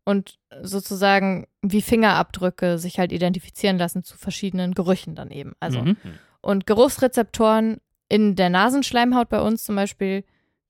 und 0.05 0.39
sozusagen 0.61 1.47
wie 1.61 1.81
Fingerabdrücke 1.81 2.77
sich 2.77 2.97
halt 2.99 3.11
identifizieren 3.11 3.77
lassen 3.77 4.03
zu 4.03 4.17
verschiedenen 4.17 4.73
Gerüchen 4.73 5.15
dann 5.15 5.31
eben. 5.31 5.53
Also 5.59 5.81
Mhm. 5.81 5.97
Und 6.41 6.65
Geruchsrezeptoren 6.65 7.77
in 8.09 8.35
der 8.35 8.49
Nasenschleimhaut 8.49 9.29
bei 9.29 9.39
uns 9.41 9.63
zum 9.63 9.75
Beispiel 9.75 10.23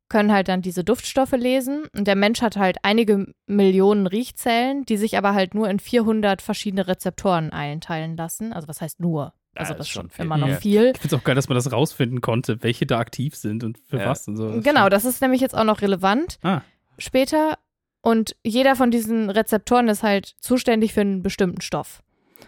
können 0.10 0.34
halt 0.34 0.50
dann 0.50 0.62
diese 0.62 0.84
Duftstoffe 0.84 1.32
lesen. 1.32 1.86
Und 1.96 2.06
der 2.06 2.18
Mensch 2.18 2.42
hat 2.42 2.58
halt 2.58 2.80
einige 2.84 3.34
Millionen 3.48 4.06
Riechzellen, 4.06 4.84
die 4.84 4.98
sich 4.98 5.18
aber 5.18 5.34
halt 5.34 5.54
nur 5.56 5.70
in 5.70 5.80
400 5.80 6.42
verschiedene 6.42 6.88
Rezeptoren 6.88 7.52
einteilen 7.52 8.18
lassen. 8.18 8.52
Also 8.52 8.68
was 8.68 8.82
heißt 8.82 9.00
nur? 9.00 9.34
Also 9.56 9.72
Ja, 9.72 9.78
das 9.78 9.88
ist 9.88 9.92
schon 9.94 10.10
viel. 10.10 10.26
immer 10.26 10.38
noch 10.38 10.60
viel. 10.60 10.92
Ich 10.94 11.00
finde 11.02 11.16
es 11.16 11.22
auch 11.22 11.24
geil, 11.24 11.36
dass 11.36 11.48
man 11.48 11.56
das 11.56 11.72
rausfinden 11.72 12.20
konnte, 12.20 12.62
welche 12.64 12.86
da 12.86 13.00
aktiv 13.00 13.36
sind 13.36 13.64
und 13.64 13.78
für 13.78 14.00
Ja. 14.00 14.08
was 14.10 14.28
und 14.28 14.36
so. 14.36 14.60
Genau, 14.62 14.90
das 14.90 15.06
ist 15.06 15.22
nämlich 15.22 15.40
jetzt 15.40 15.56
auch 15.56 15.64
noch 15.64 15.82
relevant 15.82 16.38
Ah, 16.44 16.62
später. 16.98 17.58
Und 18.02 18.36
jeder 18.44 18.76
von 18.76 18.92
diesen 18.92 19.30
Rezeptoren 19.30 19.88
ist 19.88 20.04
halt 20.04 20.26
zuständig 20.40 20.94
für 20.94 21.02
einen 21.02 21.22
bestimmten 21.22 21.62
Stoff. 21.62 22.02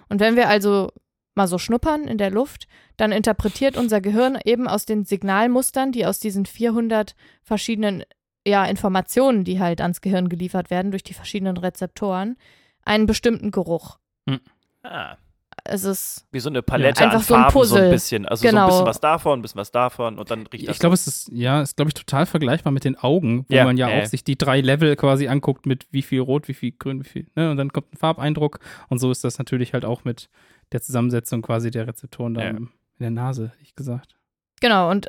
Und 0.09 0.19
wenn 0.19 0.35
wir 0.35 0.49
also 0.49 0.89
mal 1.35 1.47
so 1.47 1.57
schnuppern 1.57 2.07
in 2.07 2.17
der 2.17 2.31
Luft, 2.31 2.67
dann 2.97 3.11
interpretiert 3.11 3.77
unser 3.77 4.01
Gehirn 4.01 4.37
eben 4.45 4.67
aus 4.67 4.85
den 4.85 5.05
Signalmustern, 5.05 5.91
die 5.91 6.05
aus 6.05 6.19
diesen 6.19 6.45
400 6.45 7.15
verschiedenen 7.43 8.03
ja, 8.45 8.65
Informationen, 8.65 9.43
die 9.43 9.59
halt 9.59 9.81
ans 9.81 10.01
Gehirn 10.01 10.29
geliefert 10.29 10.69
werden 10.69 10.91
durch 10.91 11.03
die 11.03 11.13
verschiedenen 11.13 11.57
Rezeptoren, 11.57 12.35
einen 12.83 13.05
bestimmten 13.05 13.51
Geruch. 13.51 13.97
Ah, 14.83 15.17
Es 15.65 15.85
ist 15.85 16.27
wie 16.31 16.39
so 16.41 16.49
eine 16.49 16.61
Palette 16.61 17.01
Einfach 17.01 17.19
an 17.19 17.21
so 17.23 17.33
ein 17.35 17.41
Farben, 17.43 17.53
so 17.53 17.59
ein 17.75 17.81
Puzzle. 17.83 17.89
bisschen. 17.91 18.25
Also 18.25 18.41
so 18.43 18.49
Genau. 18.49 18.63
ein 18.63 18.67
bisschen 18.69 18.85
was 18.85 18.99
davon, 18.99 19.39
ein 19.39 19.41
bisschen 19.41 19.59
was 19.61 19.71
davon 19.71 20.19
und 20.19 20.29
dann 20.29 20.45
riecht 20.47 20.67
das. 20.67 20.75
ich 20.75 20.79
glaube, 20.79 20.93
es 20.95 21.07
ist, 21.07 21.29
ja, 21.31 21.61
ist, 21.61 21.77
glaube 21.77 21.87
ich, 21.89 21.93
total 21.93 22.25
vergleichbar 22.25 22.73
mit 22.73 22.83
den 22.83 22.97
Augen, 22.97 23.45
wo 23.47 23.55
Ja, 23.55 23.63
man 23.63 23.77
ja 23.77 23.87
äh. 23.89 24.01
auch 24.01 24.05
sich 24.05 24.25
die 24.25 24.37
drei 24.37 24.59
Level 24.59 24.95
quasi 24.97 25.27
anguckt 25.29 25.65
mit 25.65 25.87
wie 25.91 26.01
viel 26.01 26.19
Rot, 26.19 26.49
wie 26.49 26.53
viel 26.53 26.73
Grün, 26.77 27.03
wie 27.05 27.07
viel, 27.07 27.27
ne? 27.35 27.49
Und 27.51 27.57
dann 27.57 27.71
kommt 27.71 27.93
ein 27.93 27.97
Farbeindruck 27.97 28.59
und 28.89 28.99
so 28.99 29.09
ist 29.09 29.23
das 29.23 29.37
natürlich 29.37 29.73
halt 29.73 29.85
auch 29.85 30.03
mit 30.03 30.29
der 30.73 30.81
Zusammensetzung 30.81 31.41
quasi 31.41 31.71
der 31.71 31.87
Rezeptoren 31.87 32.33
da 32.33 32.41
Ja. 32.43 32.49
in 32.49 32.69
der 32.99 33.11
Nase, 33.11 33.53
ich 33.61 33.73
gesagt. 33.75 34.17
Genau, 34.59 34.91
und 34.91 35.07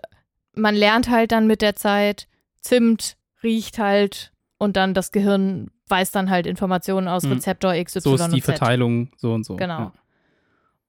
man 0.55 0.77
lernt 0.77 1.11
halt 1.11 1.33
dann 1.33 1.49
mit 1.49 1.63
der 1.63 1.75
Zeit, 1.75 2.29
Zimt 2.61 3.17
riecht 3.43 3.79
halt 3.81 4.33
und 4.59 4.77
dann 4.77 4.95
das 4.95 5.11
Gehirn 5.11 5.71
weiß 5.89 6.13
dann 6.13 6.31
halt 6.31 6.47
Informationen 6.47 7.09
aus 7.09 7.25
Hm. 7.25 7.33
Rezeptor 7.33 7.75
XY 7.75 8.01
So 8.01 8.15
ist 8.15 8.21
die 8.29 8.35
und 8.35 8.43
Z. 8.43 8.45
Verteilung 8.45 9.11
so 9.17 9.35
und 9.35 9.45
so. 9.45 9.57
Genau. 9.57 9.79
Ja. 9.79 9.93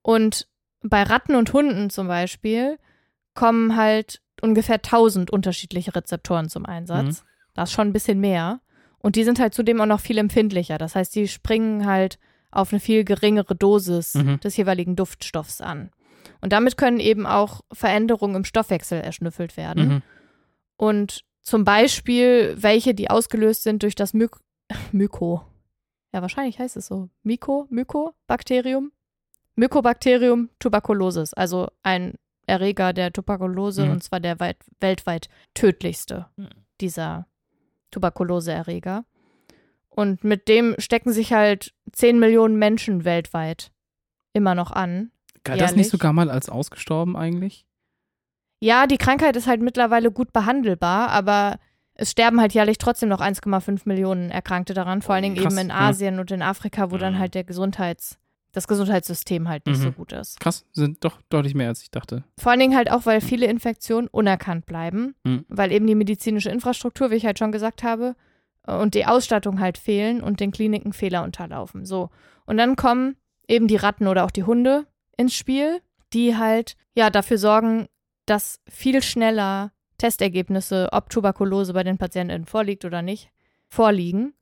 Und 0.06 0.48
bei 0.84 1.02
Ratten 1.02 1.34
und 1.36 1.52
Hunden 1.52 1.89
zum 1.89 2.08
Beispiel 2.08 2.78
kommen 3.34 3.76
halt 3.76 4.22
ungefähr 4.41 4.76
1000 4.76 5.32
unterschiedliche 5.32 5.96
Rezeptoren 5.96 6.48
zum 6.48 6.65
Einsatz. 6.68 7.22
Mhm. 7.24 7.28
Das 7.56 7.70
ist 7.70 7.74
schon 7.76 7.88
ein 7.88 7.94
bisschen 7.94 8.20
mehr. 8.20 8.62
Und 9.00 9.15
die 9.15 9.24
sind 9.24 9.39
halt 9.39 9.56
zudem 9.56 9.82
auch 9.82 9.88
noch 9.88 10.00
viel 10.00 10.20
empfindlicher. 10.20 10.78
Das 10.78 10.94
heißt, 10.96 11.15
die 11.15 11.28
springen 11.28 11.88
halt 11.88 12.20
auf 12.52 12.72
eine 12.72 12.80
viel 12.80 13.04
geringere 13.04 13.56
Dosis 13.56 14.13
Mhm. 14.13 14.39
des 14.41 14.56
jeweiligen 14.58 14.96
Duftstoffs 14.96 15.60
an. 15.60 15.89
Und 16.41 16.54
damit 16.54 16.78
können 16.78 17.00
eben 17.00 17.26
auch 17.26 17.62
Veränderungen 17.74 18.36
im 18.36 18.44
Stoffwechsel 18.46 19.02
erschnüffelt 19.02 19.58
werden. 19.58 19.88
Mhm. 19.88 20.02
Und 20.78 21.24
zum 21.41 21.63
Beispiel 21.63 22.56
welche, 22.60 22.94
die 22.94 23.10
ausgelöst 23.10 23.63
sind 23.63 23.82
durch 23.82 23.96
das 23.96 24.13
Myk 24.13 24.38
Myko. 24.91 25.41
ja, 26.13 26.22
wahrscheinlich 26.22 26.60
heißt 26.60 26.78
es 26.78 26.88
so, 26.88 27.10
Myko, 27.24 27.65
Mykobakterium, 27.70 28.91
Mycobacterium 29.56 30.50
tuberculosis, 30.60 31.34
also 31.34 31.68
ein 31.84 32.15
Erreger 32.48 32.94
der 32.94 33.12
Tuberkulose 33.12 33.86
Mhm. 33.86 33.91
und 33.91 34.04
zwar 34.04 34.20
der 34.20 34.39
weit, 34.39 34.58
weltweit 34.80 35.30
tödlichste 35.54 36.28
Hm. 36.38 36.50
dieser 36.82 37.28
Tuberkuloseerreger. 37.91 39.06
Und 39.89 40.24
mit 40.24 40.48
dem 40.48 40.76
stecken 40.78 41.13
sich 41.13 41.32
halt 41.34 41.74
10 41.94 42.20
Millionen 42.20 42.58
Menschen 42.58 43.06
weltweit 43.06 43.72
immer 44.34 44.54
noch 44.54 44.72
an. 44.72 45.12
Galt 45.44 45.62
das 45.62 45.76
nicht 45.76 45.89
sogar 45.89 46.12
mal 46.12 46.30
als 46.30 46.50
ausgestorben 46.50 47.15
eigentlich? 47.15 47.65
Ja, 48.60 48.88
die 48.88 48.98
Krankheit 48.98 49.36
ist 49.36 49.48
halt 49.48 49.62
mittlerweile 49.62 50.12
gut 50.12 50.34
behandelbar, 50.34 51.10
aber 51.10 51.60
es 51.94 52.12
sterben 52.12 52.41
halt 52.41 52.54
jährlich 52.54 52.78
trotzdem 52.78 53.10
noch 53.10 53.22
1,5 53.22 53.86
Millionen 53.86 54.30
Erkrankte 54.32 54.74
daran, 54.74 55.02
vor 55.02 55.15
allen 55.15 55.24
Dingen 55.24 55.36
Krass, 55.38 55.54
eben 55.54 55.62
in 55.62 55.70
ja. 55.70 55.76
Asien 55.76 56.20
und 56.20 56.32
in 56.32 56.41
Afrika, 56.41 56.91
wo 56.91 56.98
dann 56.98 57.13
Mhm. 57.13 57.20
halt 57.20 57.36
der 57.36 57.44
Gesundheits, 57.46 58.18
das 58.56 58.68
Gesundheitssystem 58.68 59.48
halt 59.50 59.65
nicht 59.68 59.80
so 59.80 59.89
Mhm. 59.89 59.96
gut 59.96 60.12
ist. 60.13 60.39
Krass, 60.39 60.65
sind 60.72 61.04
doch 61.04 61.22
deutlich 61.30 61.56
mehr, 61.56 61.68
als 61.70 61.82
ich 61.82 61.91
dachte. 61.91 62.24
Vor 62.38 62.52
allen 62.52 62.60
Dingen 62.60 62.76
halt 62.76 62.89
auch, 62.91 63.06
weil 63.06 63.22
viele 63.22 63.46
Infektionen 63.48 64.08
unerkannt 64.08 64.65
bleiben, 64.65 65.15
Mhm. 65.24 65.46
weil 65.50 65.72
eben 65.72 65.88
die 65.88 65.96
medizinische 65.96 66.50
Infrastruktur, 66.50 67.12
wie 67.12 67.15
ich 67.15 67.26
halt 67.26 67.38
schon 67.39 67.52
gesagt 67.52 67.84
habe, 67.84 68.15
äh, 68.68 68.76
und 68.76 68.94
die 68.96 69.06
Ausstattung 69.06 69.60
halt 69.60 69.78
fehlen 69.78 70.22
und 70.22 70.39
den 70.39 70.52
Kliniken 70.52 70.94
Fehler 70.94 71.24
unterlaufen. 71.24 71.86
So. 71.86 72.10
Und 72.46 72.58
dann 72.58 72.76
kommen 72.76 73.15
eben 73.48 73.68
die 73.68 73.76
Ratten 73.76 74.08
oder 74.08 74.24
auch 74.26 74.32
die 74.32 74.44
Hunde 74.44 74.86
ins 75.18 75.34
Spiel, 75.36 75.82
die 76.13 76.38
halt 76.38 76.76
ja 76.96 77.10
dafür 77.10 77.38
sorgen, 77.38 77.88
dass 78.26 78.60
viel 78.70 79.04
schneller 79.04 79.72
Testergebnisse, 79.98 80.89
ob 80.91 81.10
Tuberkulose 81.10 81.74
bei 81.74 81.84
den 81.84 81.98
Patienten 81.98 82.46
vorliegt 82.46 82.86
oder 82.86 83.02
nicht, 83.02 83.30
vorliegen. 83.70 84.34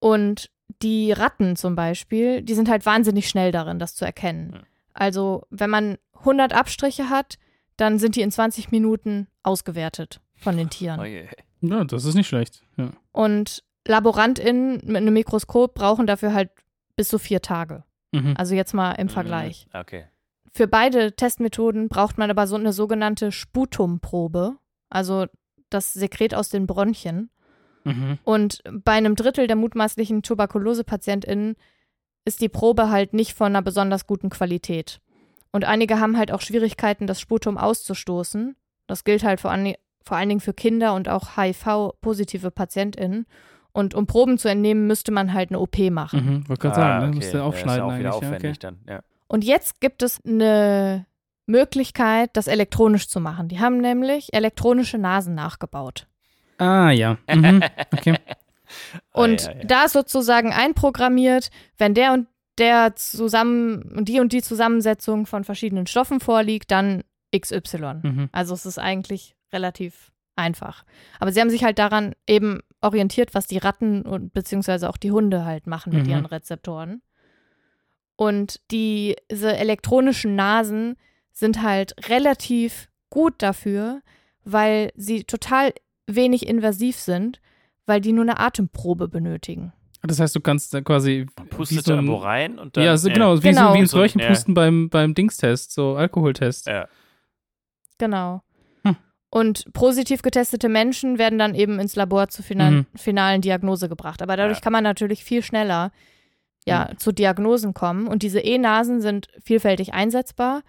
Und 0.00 0.50
die 0.82 1.12
Ratten 1.12 1.56
zum 1.56 1.74
Beispiel, 1.74 2.42
die 2.42 2.54
sind 2.54 2.68
halt 2.68 2.86
wahnsinnig 2.86 3.28
schnell 3.28 3.52
darin, 3.52 3.78
das 3.78 3.94
zu 3.94 4.04
erkennen. 4.04 4.52
Ja. 4.54 4.60
Also, 4.92 5.46
wenn 5.50 5.70
man 5.70 5.98
100 6.14 6.52
Abstriche 6.52 7.08
hat, 7.08 7.38
dann 7.76 7.98
sind 7.98 8.16
die 8.16 8.22
in 8.22 8.30
20 8.30 8.70
Minuten 8.70 9.28
ausgewertet 9.42 10.20
von 10.36 10.56
den 10.56 10.70
Tieren. 10.70 11.00
Oh 11.00 11.04
je. 11.04 11.26
Ja, 11.60 11.84
das 11.84 12.04
ist 12.04 12.14
nicht 12.14 12.28
schlecht. 12.28 12.62
Ja. 12.76 12.90
Und 13.12 13.64
LaborantInnen 13.86 14.82
mit 14.84 14.96
einem 14.96 15.14
Mikroskop 15.14 15.74
brauchen 15.74 16.06
dafür 16.06 16.32
halt 16.34 16.50
bis 16.96 17.08
zu 17.08 17.18
vier 17.18 17.40
Tage. 17.40 17.84
Mhm. 18.12 18.34
Also 18.36 18.54
jetzt 18.54 18.74
mal 18.74 18.92
im 18.92 19.08
Vergleich. 19.08 19.66
Mhm. 19.72 19.80
Okay. 19.80 20.04
Für 20.52 20.66
beide 20.66 21.12
Testmethoden 21.12 21.88
braucht 21.88 22.18
man 22.18 22.30
aber 22.30 22.46
so 22.46 22.56
eine 22.56 22.72
sogenannte 22.72 23.32
Sputumprobe, 23.32 24.56
also 24.90 25.26
das 25.70 25.92
Sekret 25.92 26.34
aus 26.34 26.48
den 26.48 26.66
Bronchien. 26.66 27.30
Mhm. 27.84 28.18
Und 28.24 28.62
bei 28.84 28.92
einem 28.92 29.14
Drittel 29.16 29.46
der 29.46 29.56
mutmaßlichen 29.56 30.22
Tuberkulose-PatientInnen 30.22 31.56
ist 32.24 32.40
die 32.40 32.48
Probe 32.48 32.90
halt 32.90 33.14
nicht 33.14 33.32
von 33.34 33.46
einer 33.48 33.62
besonders 33.62 34.06
guten 34.06 34.28
Qualität. 34.30 35.00
Und 35.52 35.64
einige 35.64 35.98
haben 35.98 36.18
halt 36.18 36.30
auch 36.30 36.40
Schwierigkeiten, 36.42 37.06
das 37.06 37.20
Sputum 37.20 37.56
auszustoßen. 37.56 38.54
Das 38.86 39.04
gilt 39.04 39.24
halt 39.24 39.40
vor, 39.40 39.50
allen- 39.50 39.74
vor 40.04 40.16
allen 40.16 40.28
Dingen 40.28 40.40
für 40.40 40.52
Kinder 40.52 40.94
und 40.94 41.08
auch 41.08 41.36
HIV-positive 41.36 42.50
PatientInnen. 42.50 43.26
Und 43.72 43.94
um 43.94 44.06
Proben 44.06 44.38
zu 44.38 44.48
entnehmen, 44.48 44.86
müsste 44.86 45.12
man 45.12 45.32
halt 45.32 45.50
eine 45.50 45.60
OP 45.60 45.90
machen. 45.90 46.24
Mhm. 46.24 46.48
Wollte 46.48 46.62
gerade 46.62 46.76
Ah, 46.76 46.78
sagen, 46.80 47.00
ne? 47.02 47.06
okay. 47.08 47.16
musst 47.16 47.32
du 47.32 47.38
Ja, 47.38 47.44
aufschneiden 47.44 47.72
ist 47.72 47.78
ja 47.78 47.84
auch 47.84 47.98
wieder 47.98 48.10
eigentlich. 48.10 48.22
Ja, 48.22 48.28
aufwendig 48.28 48.50
okay. 48.50 48.58
dann. 48.60 48.78
Ja. 48.88 49.00
Und 49.28 49.44
jetzt 49.44 49.80
gibt 49.80 50.02
es 50.02 50.20
eine 50.24 51.06
Möglichkeit, 51.46 52.30
das 52.34 52.46
elektronisch 52.46 53.08
zu 53.08 53.20
machen. 53.20 53.48
Die 53.48 53.60
haben 53.60 53.78
nämlich 53.78 54.32
elektronische 54.34 54.98
Nasen 54.98 55.34
nachgebaut. 55.34 56.06
Ah, 56.58 56.90
ja. 56.90 57.18
Mhm. 57.32 57.62
Okay. 57.92 58.16
Und 59.12 59.48
Ah, 59.48 59.52
ja, 59.52 59.58
ja. 59.58 59.64
da 59.64 59.84
ist 59.84 59.92
sozusagen 59.92 60.52
einprogrammiert, 60.52 61.50
wenn 61.78 61.94
der 61.94 62.12
und 62.12 62.26
der 62.58 62.94
zusammen 62.96 63.82
und 63.96 64.08
die 64.08 64.20
und 64.20 64.32
die 64.32 64.42
Zusammensetzung 64.42 65.26
von 65.26 65.44
verschiedenen 65.44 65.86
Stoffen 65.86 66.20
vorliegt, 66.20 66.70
dann 66.70 67.02
XY. 67.34 68.00
Mhm. 68.02 68.28
Also 68.32 68.52
es 68.54 68.66
ist 68.66 68.78
eigentlich 68.78 69.36
relativ 69.52 70.10
einfach. 70.36 70.84
Aber 71.20 71.30
sie 71.32 71.40
haben 71.40 71.50
sich 71.50 71.64
halt 71.64 71.78
daran 71.78 72.14
eben 72.26 72.60
orientiert, 72.80 73.34
was 73.34 73.46
die 73.46 73.58
Ratten 73.58 74.02
und 74.02 74.32
beziehungsweise 74.32 74.88
auch 74.90 74.96
die 74.96 75.12
Hunde 75.12 75.44
halt 75.44 75.66
machen 75.66 75.92
mit 75.94 76.04
Mhm. 76.04 76.10
ihren 76.10 76.26
Rezeptoren. 76.26 77.00
Und 78.16 78.60
die, 78.70 79.16
diese 79.30 79.56
elektronischen 79.56 80.34
Nasen 80.34 80.96
sind 81.32 81.62
halt 81.62 81.94
relativ 82.08 82.88
gut 83.10 83.34
dafür, 83.38 84.02
weil 84.44 84.92
sie 84.96 85.24
total 85.24 85.72
wenig 86.08 86.46
invasiv 86.48 86.96
sind, 86.96 87.40
weil 87.86 88.00
die 88.00 88.12
nur 88.12 88.24
eine 88.24 88.40
Atemprobe 88.40 89.06
benötigen. 89.08 89.72
Das 90.02 90.20
heißt, 90.20 90.34
du 90.36 90.40
kannst 90.40 90.72
da 90.74 90.80
quasi. 90.80 91.26
Man 91.36 91.48
pustet 91.48 91.84
so 91.84 91.92
irgendwo 91.94 92.16
rein 92.16 92.58
und 92.58 92.76
dann. 92.76 92.84
Ja, 92.84 92.96
so, 92.96 93.08
genau, 93.08 93.36
wie, 93.42 93.48
Genau. 93.48 93.68
So, 93.70 93.74
wie 93.74 93.78
ein 93.78 93.86
So 93.86 93.96
ein- 93.96 94.00
Röhrchenpusten 94.02 94.54
beim, 94.54 94.88
beim 94.90 95.14
Dingstest, 95.14 95.72
so 95.72 95.96
Alkoholtest. 95.96 96.66
Ja. 96.68 96.86
Genau. 97.98 98.42
Hm. 98.84 98.96
Und 99.30 99.72
positiv 99.72 100.22
getestete 100.22 100.68
Menschen 100.68 101.18
werden 101.18 101.38
dann 101.38 101.54
eben 101.54 101.80
ins 101.80 101.96
Labor 101.96 102.28
zur 102.28 102.44
final 102.44 102.70
Mhm. 102.70 102.86
finalen 102.94 103.40
Diagnose 103.42 103.88
gebracht. 103.88 104.22
Aber 104.22 104.36
dadurch 104.36 104.58
Ja. 104.58 104.62
kann 104.62 104.72
man 104.72 104.84
natürlich 104.84 105.24
viel 105.24 105.42
schneller 105.42 105.90
ja, 106.66 106.90
zu 106.98 107.12
Diagnosen 107.12 107.72
kommen. 107.72 108.06
Und 108.06 108.22
diese 108.22 108.40
E-Nasen 108.40 109.00
sind 109.00 109.28
vielfältig 109.42 109.94
einsetzbar. 109.94 110.62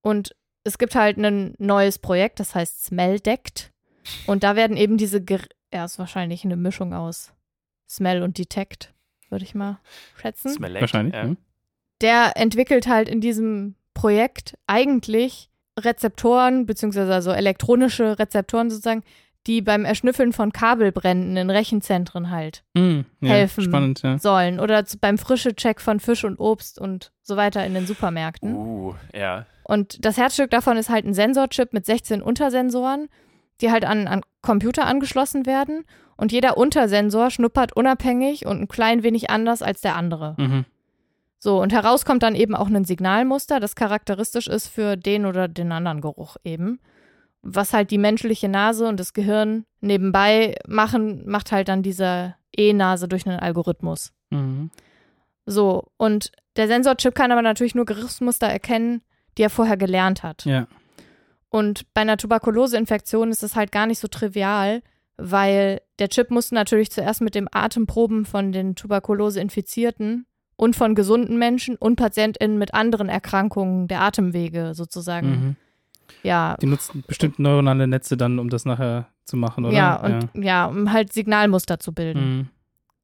Und 0.00 0.36
es 0.62 0.78
gibt 0.78 0.94
halt 0.94 1.16
ein 1.18 1.54
neues 1.58 1.98
Projekt, 1.98 2.38
das 2.38 2.54
heißt 2.54 2.84
Smelldect. 2.84 3.72
Und 4.26 4.42
da 4.42 4.56
werden 4.56 4.76
eben 4.76 4.96
diese, 4.98 5.20
Ger 5.22 5.40
ja, 5.72 5.84
ist 5.84 5.98
wahrscheinlich 5.98 6.44
eine 6.44 6.56
Mischung 6.56 6.94
aus 6.94 7.32
Smell 7.88 8.22
und 8.22 8.38
Detect, 8.38 8.92
würde 9.30 9.44
ich 9.44 9.54
mal 9.54 9.80
schätzen 10.20 10.50
Smellect, 10.50 10.80
Wahrscheinlich. 10.82 11.14
Ja. 11.14 11.24
Ja. 11.26 11.36
der 12.00 12.36
entwickelt 12.36 12.86
halt 12.86 13.08
in 13.08 13.20
diesem 13.20 13.74
Projekt 13.94 14.56
eigentlich 14.66 15.50
Rezeptoren, 15.78 16.66
beziehungsweise 16.66 17.12
also 17.12 17.32
elektronische 17.32 18.18
Rezeptoren 18.18 18.70
sozusagen, 18.70 19.02
die 19.46 19.62
beim 19.62 19.84
Erschnüffeln 19.84 20.32
von 20.32 20.52
Kabelbränden 20.52 21.36
in 21.36 21.50
Rechenzentren 21.50 22.30
halt 22.30 22.64
Mhm. 22.74 23.04
ja. 23.20 23.28
Helfen. 23.30 23.64
Spannend, 23.64 24.02
ja. 24.02 24.18
sollen. 24.18 24.58
Oder 24.58 24.84
zu, 24.86 24.98
beim 24.98 25.18
Frischecheck 25.18 25.80
von 25.80 26.00
Fisch 26.00 26.24
und 26.24 26.38
Obst 26.40 26.80
und 26.80 27.12
so 27.22 27.36
weiter 27.36 27.64
in 27.64 27.74
den 27.74 27.86
Supermärkten. 27.86 28.54
Uh, 28.54 28.94
ja. 29.14 29.46
Und 29.64 30.04
das 30.04 30.16
Herzstück 30.16 30.50
davon 30.50 30.76
ist 30.76 30.88
halt 30.90 31.04
ein 31.04 31.14
Sensorchip 31.14 31.72
mit 31.72 31.86
16 31.86 32.22
Untersensoren, 32.22 33.08
die 33.60 33.70
halt 33.70 33.84
an, 33.84 34.06
an 34.06 34.22
Computer 34.42 34.86
angeschlossen 34.86 35.46
werden. 35.46 35.84
Und 36.16 36.32
jeder 36.32 36.56
Untersensor 36.56 37.30
schnuppert 37.30 37.76
unabhängig 37.76 38.46
und 38.46 38.60
ein 38.60 38.68
klein 38.68 39.02
wenig 39.02 39.28
anders 39.30 39.62
als 39.62 39.80
der 39.80 39.96
andere. 39.96 40.34
Mhm. 40.38 40.64
So, 41.38 41.60
und 41.60 41.72
heraus 41.72 42.04
kommt 42.04 42.22
dann 42.22 42.34
eben 42.34 42.54
auch 42.54 42.68
ein 42.68 42.84
Signalmuster, 42.84 43.60
das 43.60 43.74
charakteristisch 43.76 44.48
ist 44.48 44.68
für 44.68 44.96
den 44.96 45.26
oder 45.26 45.48
den 45.48 45.70
anderen 45.72 46.00
Geruch 46.00 46.36
eben. 46.44 46.80
Was 47.42 47.72
halt 47.72 47.90
die 47.90 47.98
menschliche 47.98 48.48
Nase 48.48 48.88
und 48.88 48.98
das 48.98 49.12
Gehirn 49.12 49.66
nebenbei 49.80 50.56
machen, 50.66 51.28
macht 51.28 51.52
halt 51.52 51.68
dann 51.68 51.82
diese 51.82 52.34
E-Nase 52.56 53.06
durch 53.06 53.26
einen 53.26 53.38
Algorithmus. 53.38 54.12
Mhm. 54.30 54.70
So, 55.44 55.84
und 55.96 56.32
der 56.56 56.66
Sensorchip 56.66 57.14
kann 57.14 57.30
aber 57.30 57.42
natürlich 57.42 57.74
nur 57.74 57.84
Geruchsmuster 57.84 58.48
erkennen, 58.48 59.02
die 59.38 59.42
er 59.42 59.50
vorher 59.50 59.76
gelernt 59.76 60.22
hat. 60.22 60.44
Ja. 60.44 60.66
Und 61.56 61.86
bei 61.94 62.02
einer 62.02 62.18
Tuberkuloseinfektion 62.18 63.30
ist 63.30 63.42
es 63.42 63.56
halt 63.56 63.72
gar 63.72 63.86
nicht 63.86 63.98
so 63.98 64.08
trivial, 64.08 64.82
weil 65.16 65.80
der 65.98 66.10
Chip 66.10 66.30
muss 66.30 66.52
natürlich 66.52 66.90
zuerst 66.90 67.22
mit 67.22 67.34
dem 67.34 67.48
Atemproben 67.50 68.26
von 68.26 68.52
den 68.52 68.74
Tuberkulose-Infizierten 68.74 70.26
und 70.56 70.76
von 70.76 70.94
gesunden 70.94 71.38
Menschen 71.38 71.76
und 71.76 71.96
PatientInnen 71.96 72.58
mit 72.58 72.74
anderen 72.74 73.08
Erkrankungen 73.08 73.88
der 73.88 74.02
Atemwege 74.02 74.74
sozusagen, 74.74 75.30
Mhm. 75.30 75.56
ja, 76.22 76.56
Die 76.60 76.66
nutzen 76.66 77.02
bestimmt 77.06 77.38
neuronale 77.38 77.86
Netze 77.86 78.18
dann, 78.18 78.38
um 78.38 78.50
das 78.50 78.66
nachher 78.66 79.06
zu 79.24 79.38
machen, 79.38 79.64
oder? 79.64 79.74
ja, 79.74 79.96
und 79.96 80.28
ja. 80.34 80.66
um 80.66 80.92
halt 80.92 81.14
Signalmuster 81.14 81.78
zu 81.80 81.92
bilden. 81.94 82.20
Mhm. 82.38 82.48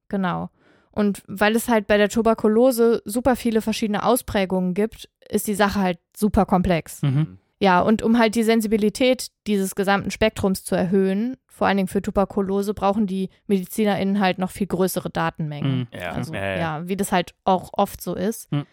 Genau. 0.09 0.51
Und 0.91 1.23
weil 1.27 1.57
es 1.57 1.71
halt 1.71 1.87
bei 1.87 1.97
der 1.97 2.11
Tuberkulose 2.11 3.01
super 3.07 3.35
viele 3.35 3.63
verschiedene 3.63 4.03
Ausprägungen 4.05 4.75
gibt, 4.75 5.09
ist 5.31 5.47
die 5.47 5.55
Sache 5.55 5.81
halt 5.81 5.99
super 6.15 6.45
komplex. 6.45 7.01
Mhm. 7.01 7.39
Ja, 7.63 7.81
und 7.81 8.03
um 8.03 8.19
halt 8.19 8.35
die 8.35 8.43
Sensibilität 8.43 9.29
dieses 9.47 9.77
gesamten 9.77 10.11
Spektrums 10.11 10.65
zu 10.65 10.75
erhöhen, 10.75 11.37
vor 11.47 11.69
allen 11.69 11.77
Dingen 11.77 11.87
für 11.87 12.03
Tuberkulose, 12.03 12.75
brauchen 12.75 13.07
die 13.07 13.31
MedizinerInnen 13.47 14.19
halt 14.19 14.39
noch 14.39 14.51
viel 14.51 14.67
größere 14.67 15.11
Datenmengen. 15.11 15.79
Mhm. 15.79 15.87
Ja, 15.93 16.11
Also, 16.11 16.35
ja, 16.35 16.45
ja. 16.45 16.57
ja, 16.57 16.89
wie 16.89 16.97
das 16.97 17.13
halt 17.13 17.37
auch 17.45 17.71
oft 17.75 18.03
so 18.03 18.17
ist. 18.17 18.51
Mhm. 18.51 18.67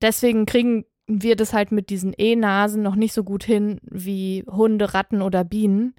Deswegen 0.00 0.46
kriegen 0.46 0.84
wir 1.08 1.34
das 1.34 1.52
halt 1.52 1.72
mit 1.72 1.90
diesen 1.90 2.14
E-Nasen 2.16 2.84
noch 2.84 2.94
nicht 2.94 3.14
so 3.14 3.24
gut 3.24 3.42
hin 3.42 3.80
wie 3.82 4.44
Hunde, 4.48 4.94
Ratten 4.94 5.20
oder 5.20 5.42
Bienen, 5.42 5.96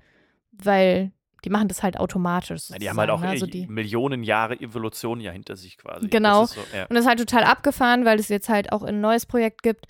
weil 0.53 1.11
die 1.43 1.49
machen 1.49 1.67
das 1.67 1.83
halt 1.83 1.99
automatisch. 1.99 2.69
Ja, 2.69 2.77
die 2.77 2.89
haben 2.89 2.97
halt 2.97 3.09
auch 3.09 3.19
sozusagen, 3.19 3.39
ne? 3.39 3.45
also 3.45 3.45
die, 3.45 3.67
Millionen 3.67 4.23
Jahre 4.23 4.57
Evolution 4.61 5.19
ja 5.19 5.33
hinter 5.33 5.57
sich 5.57 5.77
quasi. 5.77 6.07
Genau. 6.07 6.43
Das 6.43 6.53
so. 6.53 6.61
Und 6.61 6.91
das 6.91 7.01
ist 7.01 7.07
halt 7.07 7.19
total 7.19 7.43
abgefahren, 7.43 8.05
weil 8.05 8.19
es 8.19 8.29
jetzt 8.29 8.47
halt 8.47 8.71
auch 8.71 8.83
ein 8.83 9.01
neues 9.01 9.25
Projekt 9.25 9.63
gibt 9.63 9.85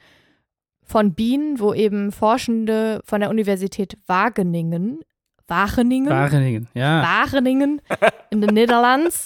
von 0.86 1.14
Bienen, 1.14 1.60
wo 1.60 1.74
eben 1.74 2.12
Forschende 2.12 3.02
von 3.06 3.22
der 3.22 3.30
Universität 3.30 3.98
Wageningen, 4.08 5.02
Wageningen, 5.48 6.10
Wageningen, 6.10 6.68
ja. 6.74 7.04
Wageningen 7.04 7.82
in 8.30 8.42
den 8.42 8.54
Niederlands 8.54 9.26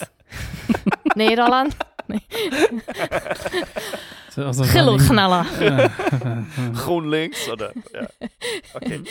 auch 4.38 4.52
so 4.54 4.64
Grillknaller. 4.64 5.46
GroenLinks 6.74 7.48
oder 7.48 7.72
ja. 7.92 8.06
Okay. 8.74 9.02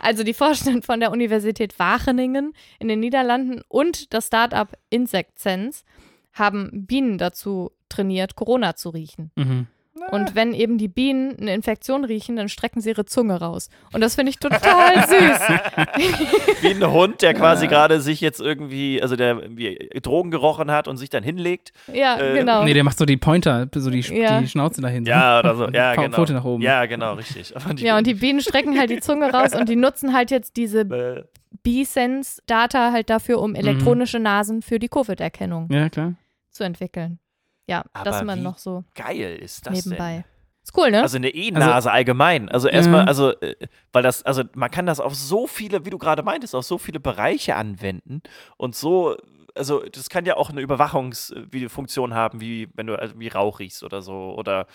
Also 0.00 0.24
die 0.24 0.34
Forschenden 0.34 0.82
von 0.82 1.00
der 1.00 1.10
Universität 1.10 1.78
Wageningen 1.78 2.52
in 2.78 2.88
den 2.88 3.00
Niederlanden 3.00 3.62
und 3.68 4.12
das 4.12 4.26
Startup 4.26 4.68
Insect 4.90 5.38
Sense 5.38 5.84
haben 6.32 6.86
Bienen 6.86 7.18
dazu 7.18 7.72
trainiert, 7.88 8.36
Corona 8.36 8.74
zu 8.74 8.90
riechen. 8.90 9.30
Mhm. 9.36 9.66
Und 10.10 10.34
wenn 10.34 10.54
eben 10.54 10.78
die 10.78 10.88
Bienen 10.88 11.36
eine 11.38 11.54
Infektion 11.54 12.04
riechen, 12.04 12.34
dann 12.36 12.48
strecken 12.48 12.80
sie 12.80 12.88
ihre 12.90 13.04
Zunge 13.04 13.38
raus. 13.40 13.68
Und 13.92 14.00
das 14.00 14.14
finde 14.14 14.30
ich 14.30 14.38
total 14.38 14.94
süß. 15.06 16.62
Wie 16.62 16.70
ein 16.70 16.90
Hund, 16.90 17.20
der 17.20 17.34
quasi 17.34 17.66
gerade 17.68 18.00
sich 18.00 18.20
jetzt 18.22 18.40
irgendwie, 18.40 19.02
also 19.02 19.16
der 19.16 19.38
irgendwie 19.38 19.90
Drogen 20.02 20.30
gerochen 20.30 20.70
hat 20.70 20.88
und 20.88 20.96
sich 20.96 21.10
dann 21.10 21.22
hinlegt. 21.22 21.72
Ja, 21.92 22.18
Äh, 22.18 22.38
genau. 22.38 22.64
Nee, 22.64 22.72
der 22.74 22.84
macht 22.84 22.96
so 22.96 23.04
die 23.04 23.18
Pointer, 23.18 23.68
so 23.74 23.90
die, 23.90 24.00
Ja. 24.00 24.40
die 24.40 24.48
Schnauze 24.48 24.80
dahin. 24.80 25.04
Ja, 25.04 25.38
oder 25.40 25.54
so. 25.56 25.68
Ja, 25.72 25.94
genau. 25.94 26.16
Pfote 26.16 26.32
nach 26.32 26.44
oben. 26.44 26.62
Ja, 26.62 26.86
genau, 26.86 27.14
richtig. 27.14 27.52
Ja, 27.76 27.98
und 27.98 28.06
die 28.06 28.14
Bienen 28.14 28.40
strecken 28.40 28.78
halt 28.78 28.90
die 28.90 29.00
Zunge 29.00 29.30
raus 29.30 29.54
und 29.54 29.68
die 29.68 29.76
nutzen 29.76 30.14
halt 30.14 30.30
jetzt 30.30 30.56
diese 30.56 30.80
äh, 30.90 31.22
B-Sense-Data 31.62 32.92
halt 32.92 33.10
dafür, 33.10 33.40
um 33.40 33.54
elektronische 33.54 34.18
Nasen 34.18 34.62
für 34.62 34.78
die 34.78 34.88
Covid-Erkennung 34.88 35.68
Ja, 35.70 35.88
klar. 35.90 36.14
zu 36.50 36.64
entwickeln. 36.64 37.18
Ja, 37.72 37.84
das 38.04 38.16
Aber 38.16 38.24
man 38.24 38.38
wie 38.38 38.42
noch 38.44 38.58
so 38.58 38.84
geil 38.94 39.36
ist 39.40 39.66
das 39.66 39.84
nebenbei. 39.84 40.12
denn? 40.16 40.24
Ist 40.64 40.76
cool, 40.78 40.90
ne? 40.92 41.02
Also 41.02 41.16
eine 41.16 41.30
E-Nase 41.30 41.90
allgemein. 41.90 42.48
Also 42.48 42.68
erstmal, 42.68 43.06
also, 43.08 43.32
äh, 43.40 43.56
weil 43.92 44.04
das, 44.04 44.22
also 44.22 44.44
man 44.54 44.70
kann 44.70 44.86
das 44.86 45.00
auf 45.00 45.14
so 45.14 45.48
viele, 45.48 45.84
wie 45.84 45.90
du 45.90 45.98
gerade 45.98 46.22
meintest, 46.22 46.54
auf 46.54 46.64
so 46.64 46.78
viele 46.78 47.00
Bereiche 47.00 47.56
anwenden 47.56 48.22
und 48.56 48.76
so, 48.76 49.16
also 49.56 49.82
das 49.90 50.08
kann 50.08 50.24
ja 50.24 50.36
auch 50.36 50.50
eine 50.50 50.60
Überwachungsfunktion 50.60 52.14
haben, 52.14 52.40
wie 52.40 52.68
wenn 52.74 52.86
du 52.86 52.98
also 52.98 53.18
wie 53.18 53.28
Rauch 53.28 53.58
riechst 53.58 53.82
oder 53.82 54.02
so. 54.02 54.34
Oder 54.36 54.66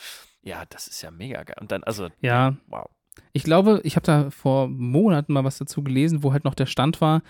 ja, 0.43 0.63
das 0.69 0.88
ist 0.88 1.01
ja 1.01 1.12
mega 1.12 1.43
geil. 1.43 1.57
Und 1.60 1.71
dann, 1.71 1.83
also, 1.83 2.10
Ja, 2.21 2.55
wow. 2.67 2.89
ich 3.33 3.43
glaube, 3.43 3.81
ich 3.83 3.95
habe 3.95 4.05
da 4.05 4.29
vor 4.29 4.67
Monaten 4.67 5.33
mal 5.33 5.43
was 5.43 5.57
dazu 5.57 5.83
gelesen, 5.83 6.23
wo 6.23 6.33
halt 6.33 6.43
noch 6.43 6.55
der 6.55 6.65
Stand 6.67 7.01
war, 7.01 7.21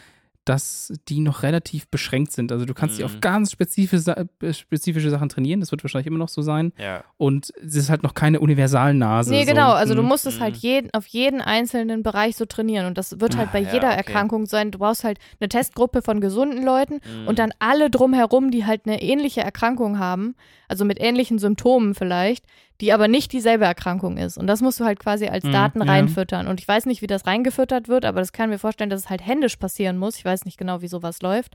dass 0.47 0.93
die 1.07 1.19
noch 1.19 1.43
relativ 1.43 1.87
beschränkt 1.89 2.31
sind. 2.31 2.51
Also 2.51 2.65
du 2.65 2.73
kannst 2.73 2.97
die 2.97 3.03
auf 3.03 3.15
Mhm. 3.15 3.21
ganz 3.21 3.51
spezifische, 3.51 4.27
äh, 4.41 4.53
spezifische 4.53 5.09
Sachen 5.09 5.29
trainieren. 5.29 5.59
Das 5.59 5.71
wird 5.71 5.83
wahrscheinlich 5.83 6.07
immer 6.07 6.17
noch 6.19 6.29
so 6.29 6.41
sein. 6.41 6.71
Ja. 6.77 7.03
Und 7.17 7.51
es 7.65 7.75
ist 7.75 7.89
halt 7.89 8.03
noch 8.03 8.13
keine 8.13 8.39
Universalnase. 8.39 9.31
Nee, 9.31 9.43
so. 9.45 9.51
genau. 9.51 9.71
Also 9.73 9.93
du 9.95 10.01
Mhm. 10.01 10.07
musst 10.07 10.25
es 10.25 10.37
Mhm. 10.37 10.43
halt 10.43 10.55
jeden, 10.57 10.93
auf 10.93 11.05
jeden 11.07 11.41
einzelnen 11.41 12.03
Bereich 12.03 12.35
so 12.35 12.45
trainieren. 12.45 12.85
Und 12.85 12.97
das 12.97 13.19
wird 13.19 13.35
halt 13.37 13.49
Ah, 13.49 13.53
bei 13.53 13.59
ja, 13.61 13.73
jeder 13.73 13.87
okay. 13.89 13.97
Erkrankung 13.97 14.45
sein. 14.45 14.71
Du 14.71 14.79
brauchst 14.79 15.03
halt 15.03 15.19
eine 15.39 15.49
Testgruppe 15.49 16.01
von 16.01 16.21
gesunden 16.21 16.63
Leuten 16.63 16.95
Mhm. 16.95 17.27
und 17.27 17.39
dann 17.39 17.51
alle 17.59 17.89
drumherum, 17.89 18.51
die 18.51 18.65
halt 18.65 18.81
eine 18.85 19.01
ähnliche 19.01 19.41
Erkrankung 19.41 19.99
haben, 19.99 20.35
also 20.67 20.85
mit 20.85 20.99
ähnlichen 21.01 21.39
Symptomen 21.39 21.95
vielleicht, 21.95 22.45
die 22.81 22.93
aber 22.93 23.07
nicht 23.07 23.31
dieselbe 23.33 23.65
Erkrankung 23.65 24.17
ist. 24.17 24.37
Und 24.37 24.47
das 24.47 24.61
musst 24.61 24.79
du 24.79 24.85
halt 24.85 24.99
quasi 24.99 25.27
als 25.27 25.43
Mhm, 25.45 25.51
Daten 25.51 25.79
ja. 25.81 25.85
reinfüttern. 25.91 26.47
Und 26.47 26.59
ich 26.59 26.67
weiß 26.67 26.85
nicht, 26.85 27.01
wie 27.01 27.07
das 27.07 27.25
reingefüttert 27.25 27.87
wird, 27.87 28.05
aber 28.05 28.19
das 28.19 28.31
kann 28.31 28.49
mir 28.49 28.59
vorstellen, 28.59 28.89
dass 28.91 29.01
es 29.01 29.09
halt 29.09 29.25
händisch 29.25 29.55
passieren 29.55 29.97
muss. 29.97 30.17
Ich 30.17 30.25
weiß 30.25 30.45
nicht 30.45 30.57
genau, 30.57 30.81
wie 30.81 30.87
sowas 30.87 31.21
läuft. 31.21 31.53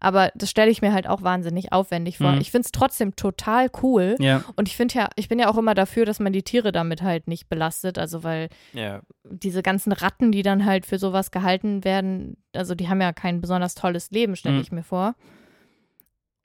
Aber 0.00 0.32
das 0.34 0.50
stelle 0.50 0.70
ich 0.70 0.82
mir 0.82 0.92
halt 0.92 1.06
auch 1.06 1.22
wahnsinnig 1.22 1.72
aufwendig 1.72 2.18
vor. 2.18 2.32
Mhm. 2.32 2.40
Ich 2.40 2.50
finde 2.50 2.64
es 2.66 2.72
trotzdem 2.72 3.14
total 3.14 3.70
cool. 3.84 4.16
Ja, 4.18 4.42
Und 4.56 4.66
ich 4.66 4.76
finde 4.76 4.94
ja, 4.94 5.08
ich 5.14 5.28
bin 5.28 5.38
ja 5.38 5.48
auch 5.48 5.56
immer 5.56 5.74
dafür, 5.74 6.04
dass 6.06 6.18
man 6.18 6.32
die 6.32 6.42
Tiere 6.42 6.72
damit 6.72 7.02
halt 7.02 7.28
nicht 7.28 7.48
belastet. 7.48 7.98
Also 7.98 8.24
weil 8.24 8.48
Ja. 8.72 9.02
diese 9.22 9.62
ganzen 9.62 9.92
Ratten, 9.92 10.32
die 10.32 10.42
dann 10.42 10.64
halt 10.64 10.86
für 10.86 10.98
sowas 10.98 11.30
gehalten 11.30 11.84
werden, 11.84 12.36
also 12.52 12.74
die 12.74 12.88
haben 12.88 13.00
ja 13.00 13.12
kein 13.12 13.40
besonders 13.40 13.76
tolles 13.76 14.10
Leben, 14.10 14.34
stelle 14.34 14.56
Mhm. 14.56 14.62
ich 14.62 14.72
mir 14.72 14.82
vor. 14.82 15.14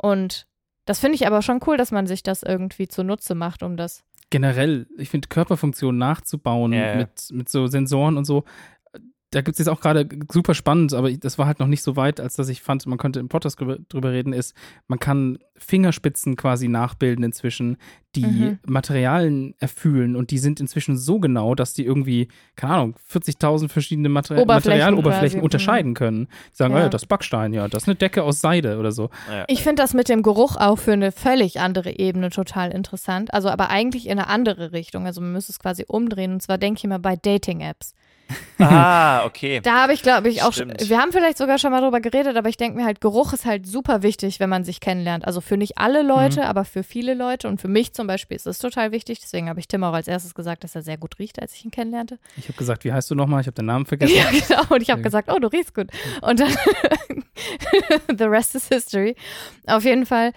Und 0.02 0.46
das 0.86 1.00
finde 1.00 1.16
ich 1.16 1.28
aber 1.28 1.42
schon 1.42 1.60
cool, 1.66 1.78
dass 1.78 1.92
man 1.92 2.08
sich 2.08 2.24
das 2.24 2.44
irgendwie 2.44 2.88
zunutze 2.88 3.36
macht, 3.36 3.64
um 3.64 3.76
das. 3.78 4.04
Generell, 4.30 4.88
ich 4.98 5.10
finde 5.10 5.28
Körperfunktionen 5.28 5.98
nachzubauen 5.98 6.74
ja. 6.74 6.96
Mit, 6.96 7.30
mit 7.32 7.50
so 7.50 7.68
Sensoren 7.68 8.18
und 8.18 8.26
so. 8.26 8.44
Da 9.32 9.42
gibt 9.42 9.56
es 9.56 9.60
jetzt 9.60 9.68
auch 9.68 9.82
gerade 9.82 10.08
super 10.32 10.54
spannend, 10.54 10.94
aber 10.94 11.12
das 11.12 11.38
war 11.38 11.48
halt 11.48 11.60
noch 11.60 11.68
nicht 11.68 11.84
so 11.84 11.98
weit, 11.98 12.22
als 12.22 12.36
dass 12.38 12.48
ich 12.48 12.62
fand, 12.62 12.86
man 12.86 12.98
könnte 12.98 13.20
im 13.20 13.28
Podcast 13.28 13.60
drüber, 13.60 13.78
drüber 13.90 14.12
reden, 14.14 14.32
ist, 14.32 14.56
man 14.88 15.00
kann 15.00 15.38
Fingerspitzen 15.58 16.38
quasi 16.38 16.70
nachbilden 16.70 17.26
inzwischen, 17.26 17.76
die 18.16 18.26
Mhm. 18.26 18.60
Materialien 18.66 19.54
erfühlen 19.60 20.16
und 20.16 20.32
die 20.32 20.38
sind 20.38 20.60
inzwischen 20.62 20.98
so 20.98 21.20
genau, 21.20 21.56
dass 21.56 21.74
die 21.74 21.84
irgendwie, 21.84 22.30
keine 22.56 22.74
Ahnung, 22.76 22.96
40.000 23.12 23.68
verschiedene 23.70 24.08
Materi 24.08 24.40
Oberflächen 24.40 24.80
Materialoberflächen 24.80 25.40
quasi, 25.40 25.44
unterscheiden 25.44 25.94
können. 25.94 26.28
Die 26.54 26.56
sagen, 26.56 26.74
Ja. 26.74 26.80
oh 26.80 26.84
ja, 26.84 26.90
das 26.90 27.04
ist 27.04 27.08
Backstein, 27.08 27.52
ja, 27.54 27.68
das 27.68 27.84
ist 27.84 27.90
eine 27.90 27.96
Decke 27.96 28.24
aus 28.24 28.40
Seide 28.40 28.78
oder 28.80 28.94
so. 28.94 29.10
Ich 29.48 29.62
finde 29.62 29.82
das 29.84 29.94
mit 29.94 30.08
dem 30.08 30.24
Geruch 30.24 30.56
auch 30.56 30.78
für 30.80 30.94
eine 30.94 31.12
völlig 31.12 31.60
andere 31.60 32.00
Ebene 32.00 32.30
total 32.30 32.72
interessant. 32.72 33.34
Also 33.34 33.50
aber 33.50 33.70
eigentlich 33.70 34.06
in 34.06 34.14
eine 34.14 34.28
andere 34.28 34.72
Richtung. 34.72 35.06
Also 35.06 35.20
man 35.20 35.34
müsste 35.34 35.52
es 35.52 35.60
quasi 35.60 35.84
umdrehen. 35.86 36.32
Und 36.34 36.42
zwar 36.42 36.58
denke 36.58 36.80
ich 36.80 36.88
mal 36.88 36.98
bei 37.00 37.16
Dating-Apps. 37.18 37.94
Ah, 38.60 39.24
okay. 39.26 39.62
Da 39.62 39.84
habe 39.84 39.94
ich, 39.94 40.02
glaube 40.02 40.30
ich, 40.30 40.42
auch 40.42 40.52
schon, 40.52 40.72
Stimmt. 40.72 40.90
wir 40.90 40.98
haben 40.98 41.12
vielleicht 41.12 41.38
sogar 41.38 41.60
schon 41.60 41.70
mal 41.70 41.80
drüber 41.82 42.02
geredet, 42.02 42.36
aber 42.38 42.50
ich 42.50 42.58
denke 42.58 42.78
mir 42.78 42.86
halt, 42.86 43.02
Geruch 43.02 43.32
ist 43.32 43.46
halt 43.46 43.68
super 43.68 44.02
wichtig, 44.02 44.40
wenn 44.40 44.50
man 44.50 44.64
sich 44.64 44.80
kennenlernt. 44.80 45.26
Also 45.26 45.42
für 45.42 45.58
nicht 45.58 45.78
alle 45.78 46.02
Leute, 46.02 46.46
aber 46.46 46.66
für 46.66 46.82
viele 46.82 47.14
Leute 47.14 47.48
und 47.48 47.62
für 47.62 47.68
mich 47.68 47.94
zum 47.94 48.08
Beispiel 48.08 48.36
ist 48.36 48.48
es 48.48 48.58
total 48.58 48.92
wichtig. 48.92 49.20
Deswegen 49.20 49.48
habe 49.48 49.60
ich 49.60 49.68
Tim 49.68 49.84
auch 49.84 49.94
als 49.94 50.08
erstes 50.08 50.34
gesagt, 50.34 50.64
dass 50.64 50.74
er 50.74 50.82
sehr 50.82 50.98
gut 50.98 51.20
riecht, 51.20 51.40
als 51.40 51.54
ich 51.54 51.66
ihn 51.66 51.72
kennenlernte. 51.72 52.18
Ich 52.36 52.48
habe 52.48 52.58
gesagt, 52.58 52.84
wie 52.84 52.92
heißt 52.92 53.12
du 53.12 53.16
nochmal? 53.16 53.42
Ich 53.42 53.48
habe 53.48 53.56
den 53.56 53.66
Namen 53.66 53.86
vergessen. 53.86 54.16
Ja, 54.18 54.32
genau. 54.32 54.74
Und 54.74 54.82
ich 54.82 54.90
habe 54.90 55.02
gesagt, 55.04 55.32
oh, 55.32 55.38
du 55.38 55.48
riechst 55.48 55.76
gut. 55.76 55.88
Und 56.22 56.40
dann, 56.40 56.50
the 58.18 58.24
rest 58.24 58.56
is 58.56 58.68
history. 58.68 59.16
Auf 59.68 59.84
jeden 59.84 60.08
Fall 60.08 60.32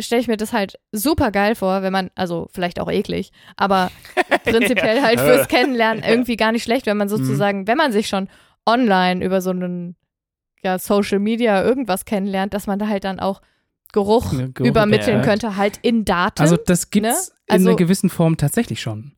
stelle 0.00 0.20
ich 0.20 0.28
mir 0.28 0.36
das 0.36 0.52
halt 0.52 0.78
super 0.92 1.30
geil 1.30 1.54
vor, 1.54 1.82
wenn 1.82 1.92
man, 1.92 2.10
also 2.14 2.48
vielleicht 2.52 2.80
auch 2.80 2.90
eklig, 2.90 3.32
aber 3.56 3.90
prinzipiell 4.44 5.02
halt 5.02 5.20
fürs 5.20 5.48
Kennenlernen 5.48 6.02
irgendwie 6.06 6.36
gar 6.36 6.52
nicht 6.52 6.64
schlecht, 6.64 6.86
wenn 6.86 6.96
man 6.96 7.08
sozusagen, 7.08 7.66
wenn 7.66 7.78
man 7.78 7.92
sich 7.92 8.08
schon 8.08 8.28
online 8.66 9.24
über 9.24 9.40
so 9.40 9.50
einen 9.50 9.96
ja, 10.62 10.78
Social 10.78 11.18
Media 11.18 11.62
irgendwas 11.62 12.04
kennenlernt, 12.04 12.54
dass 12.54 12.66
man 12.66 12.78
da 12.78 12.88
halt 12.88 13.04
dann 13.04 13.20
auch 13.20 13.40
Geruch 13.92 14.30
Geruch, 14.30 14.66
übermitteln 14.66 15.18
ja. 15.18 15.22
könnte, 15.24 15.56
halt 15.56 15.78
in 15.82 16.04
Daten. 16.04 16.42
Also 16.42 16.56
das 16.56 16.90
gibt's 16.90 17.28
ne? 17.28 17.34
in 17.46 17.52
Also- 17.52 17.68
einer 17.68 17.76
gewissen 17.76 18.10
Form 18.10 18.36
tatsächlich 18.36 18.80
schon. 18.80 19.12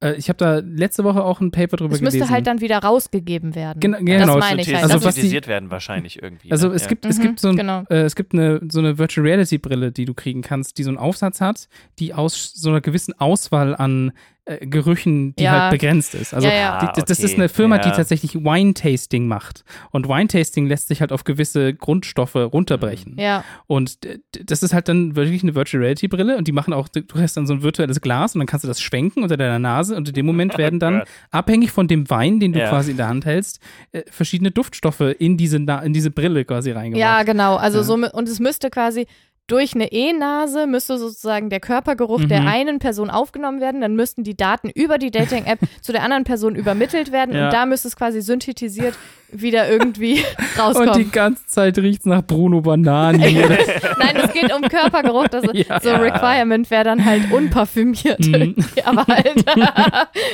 Äh, 0.00 0.14
ich 0.14 0.28
habe 0.28 0.36
da 0.36 0.58
letzte 0.58 1.02
Woche 1.04 1.22
auch 1.24 1.40
ein 1.40 1.50
Paper 1.50 1.76
drüber 1.76 1.94
es 1.94 2.00
müsste 2.00 2.18
gelesen. 2.18 2.32
halt 2.34 2.46
dann 2.46 2.60
wieder 2.60 2.78
rausgegeben 2.78 3.54
werden. 3.54 3.80
Gen- 3.80 3.92
das 3.92 4.00
genau, 4.04 4.38
meine 4.38 4.60
ich 4.62 4.68
halt. 4.68 4.82
Also 4.84 4.94
Also, 4.94 5.06
was 5.08 5.14
die- 5.16 5.32
werden 5.46 5.70
wahrscheinlich 5.70 6.22
irgendwie. 6.22 6.50
also 6.52 6.68
ne? 6.68 6.74
es 6.74 6.82
ja. 6.82 6.88
gibt, 6.88 7.04
es 7.04 7.18
Mhm, 7.18 7.22
gibt 7.22 7.40
so, 7.40 7.48
ein, 7.48 7.56
genau. 7.56 7.82
äh, 7.90 8.02
es 8.02 8.14
gibt 8.14 8.32
eine, 8.32 8.60
so 8.70 8.78
eine 8.78 8.98
Virtual 8.98 9.26
Reality 9.26 9.58
Brille, 9.58 9.90
die 9.90 10.04
du 10.04 10.14
kriegen 10.14 10.42
kannst, 10.42 10.78
die 10.78 10.84
so 10.84 10.90
einen 10.90 10.98
Aufsatz 10.98 11.40
hat, 11.40 11.68
die 11.98 12.14
aus 12.14 12.52
so 12.54 12.68
einer 12.70 12.80
gewissen 12.80 13.12
Auswahl 13.18 13.74
an 13.74 14.12
äh, 14.48 14.66
Gerüchen, 14.66 15.34
die 15.36 15.44
Ja. 15.44 15.52
halt 15.62 15.70
begrenzt 15.72 16.14
ist. 16.14 16.32
Also 16.34 16.48
Ja, 16.48 16.54
ja. 16.54 16.78
Die, 16.80 16.86
das, 16.96 17.04
das 17.04 17.18
ist 17.20 17.32
okay, 17.32 17.42
eine 17.42 17.48
Firma, 17.48 17.78
die 17.78 17.90
tatsächlich 17.90 18.34
Wine-Tasting 18.34 19.26
macht. 19.28 19.64
Und 19.90 20.08
Wine-Tasting 20.08 20.66
lässt 20.66 20.88
sich 20.88 21.00
halt 21.00 21.12
auf 21.12 21.24
gewisse 21.24 21.74
Grundstoffe 21.74 22.34
runterbrechen. 22.34 23.16
ja. 23.18 23.44
Und 23.66 23.98
das 24.46 24.62
ist 24.62 24.72
halt 24.74 24.88
dann 24.88 25.14
wirklich 25.16 25.42
eine 25.42 25.54
Virtual 25.54 25.82
Reality 25.82 26.08
Brille 26.08 26.36
und 26.36 26.48
die 26.48 26.52
machen 26.52 26.72
auch, 26.72 26.88
du 26.88 27.02
hast 27.16 27.36
dann 27.36 27.46
so 27.46 27.54
ein 27.54 27.62
virtuelles 27.62 28.00
Glas 28.00 28.34
und 28.34 28.40
dann 28.40 28.46
kannst 28.46 28.64
du 28.64 28.68
das 28.68 28.80
schwenken 28.80 29.22
unter 29.22 29.36
deiner 29.36 29.58
Nase 29.58 29.94
und 29.96 30.08
in 30.08 30.14
dem 30.14 30.26
Moment 30.26 30.56
werden 30.58 30.78
dann, 30.80 31.02
abhängig 31.30 31.70
von 31.70 31.86
dem 31.88 32.08
Wein, 32.10 32.40
den 32.40 32.52
du 32.52 32.58
Ja. 32.60 32.68
quasi 32.70 32.90
in 32.92 32.96
der 32.96 33.08
Hand 33.08 33.26
hältst, 33.26 33.60
äh, 33.92 34.02
verschiedene 34.10 34.50
Duftstoffe 34.50 35.00
in 35.18 35.36
diese, 35.36 35.56
in 35.58 35.92
diese 35.92 36.10
Brille 36.10 36.44
quasi 36.44 36.70
reingemacht. 36.70 37.00
Ja, 37.00 37.22
genau. 37.22 37.56
Also 37.56 37.78
Ja. 37.78 37.84
so, 37.84 37.94
und 37.94 38.28
es 38.28 38.40
müsste 38.40 38.70
quasi 38.70 39.06
durch 39.48 39.74
eine 39.74 39.90
E-Nase 39.90 40.66
müsste 40.66 40.98
sozusagen 40.98 41.50
der 41.50 41.58
Körpergeruch 41.60 42.24
der 42.24 42.42
Mhm. 42.42 42.46
einen 42.48 42.78
Person 42.78 43.10
aufgenommen 43.10 43.60
werden, 43.60 43.80
dann 43.80 43.96
müssten 43.96 44.22
die 44.22 44.36
Daten 44.36 44.70
über 44.70 44.98
die 44.98 45.10
Dating-App 45.10 45.58
zu 45.82 45.90
der 45.92 46.02
anderen 46.04 46.24
Person 46.24 46.54
übermittelt 46.54 47.10
werden 47.12 47.34
Ja. 47.34 47.46
und 47.46 47.52
da 47.52 47.66
müsste 47.66 47.88
es 47.88 47.96
quasi 47.96 48.20
synthetisiert 48.20 48.94
wieder 49.30 49.68
irgendwie 49.68 50.24
Und 50.56 50.58
rauskommen. 50.58 50.92
die 50.94 51.10
ganze 51.10 51.44
Zeit 51.46 51.76
riecht's 51.78 52.06
nach 52.06 52.22
Bruno 52.22 52.60
Banani. 52.62 53.34
Nein, 53.98 54.16
es 54.16 54.32
geht 54.32 54.52
um 54.54 54.62
Körpergeruch. 54.62 55.28
Das 55.28 55.44
Ja. 55.52 55.80
so 55.80 55.90
Requirement 55.94 56.70
wäre 56.70 56.84
dann 56.84 57.04
halt 57.04 57.30
unparfümiert. 57.30 58.20
Mhm. 58.20 58.34
irgendwie, 58.34 58.82
aber 58.84 59.06
halt. 59.06 59.44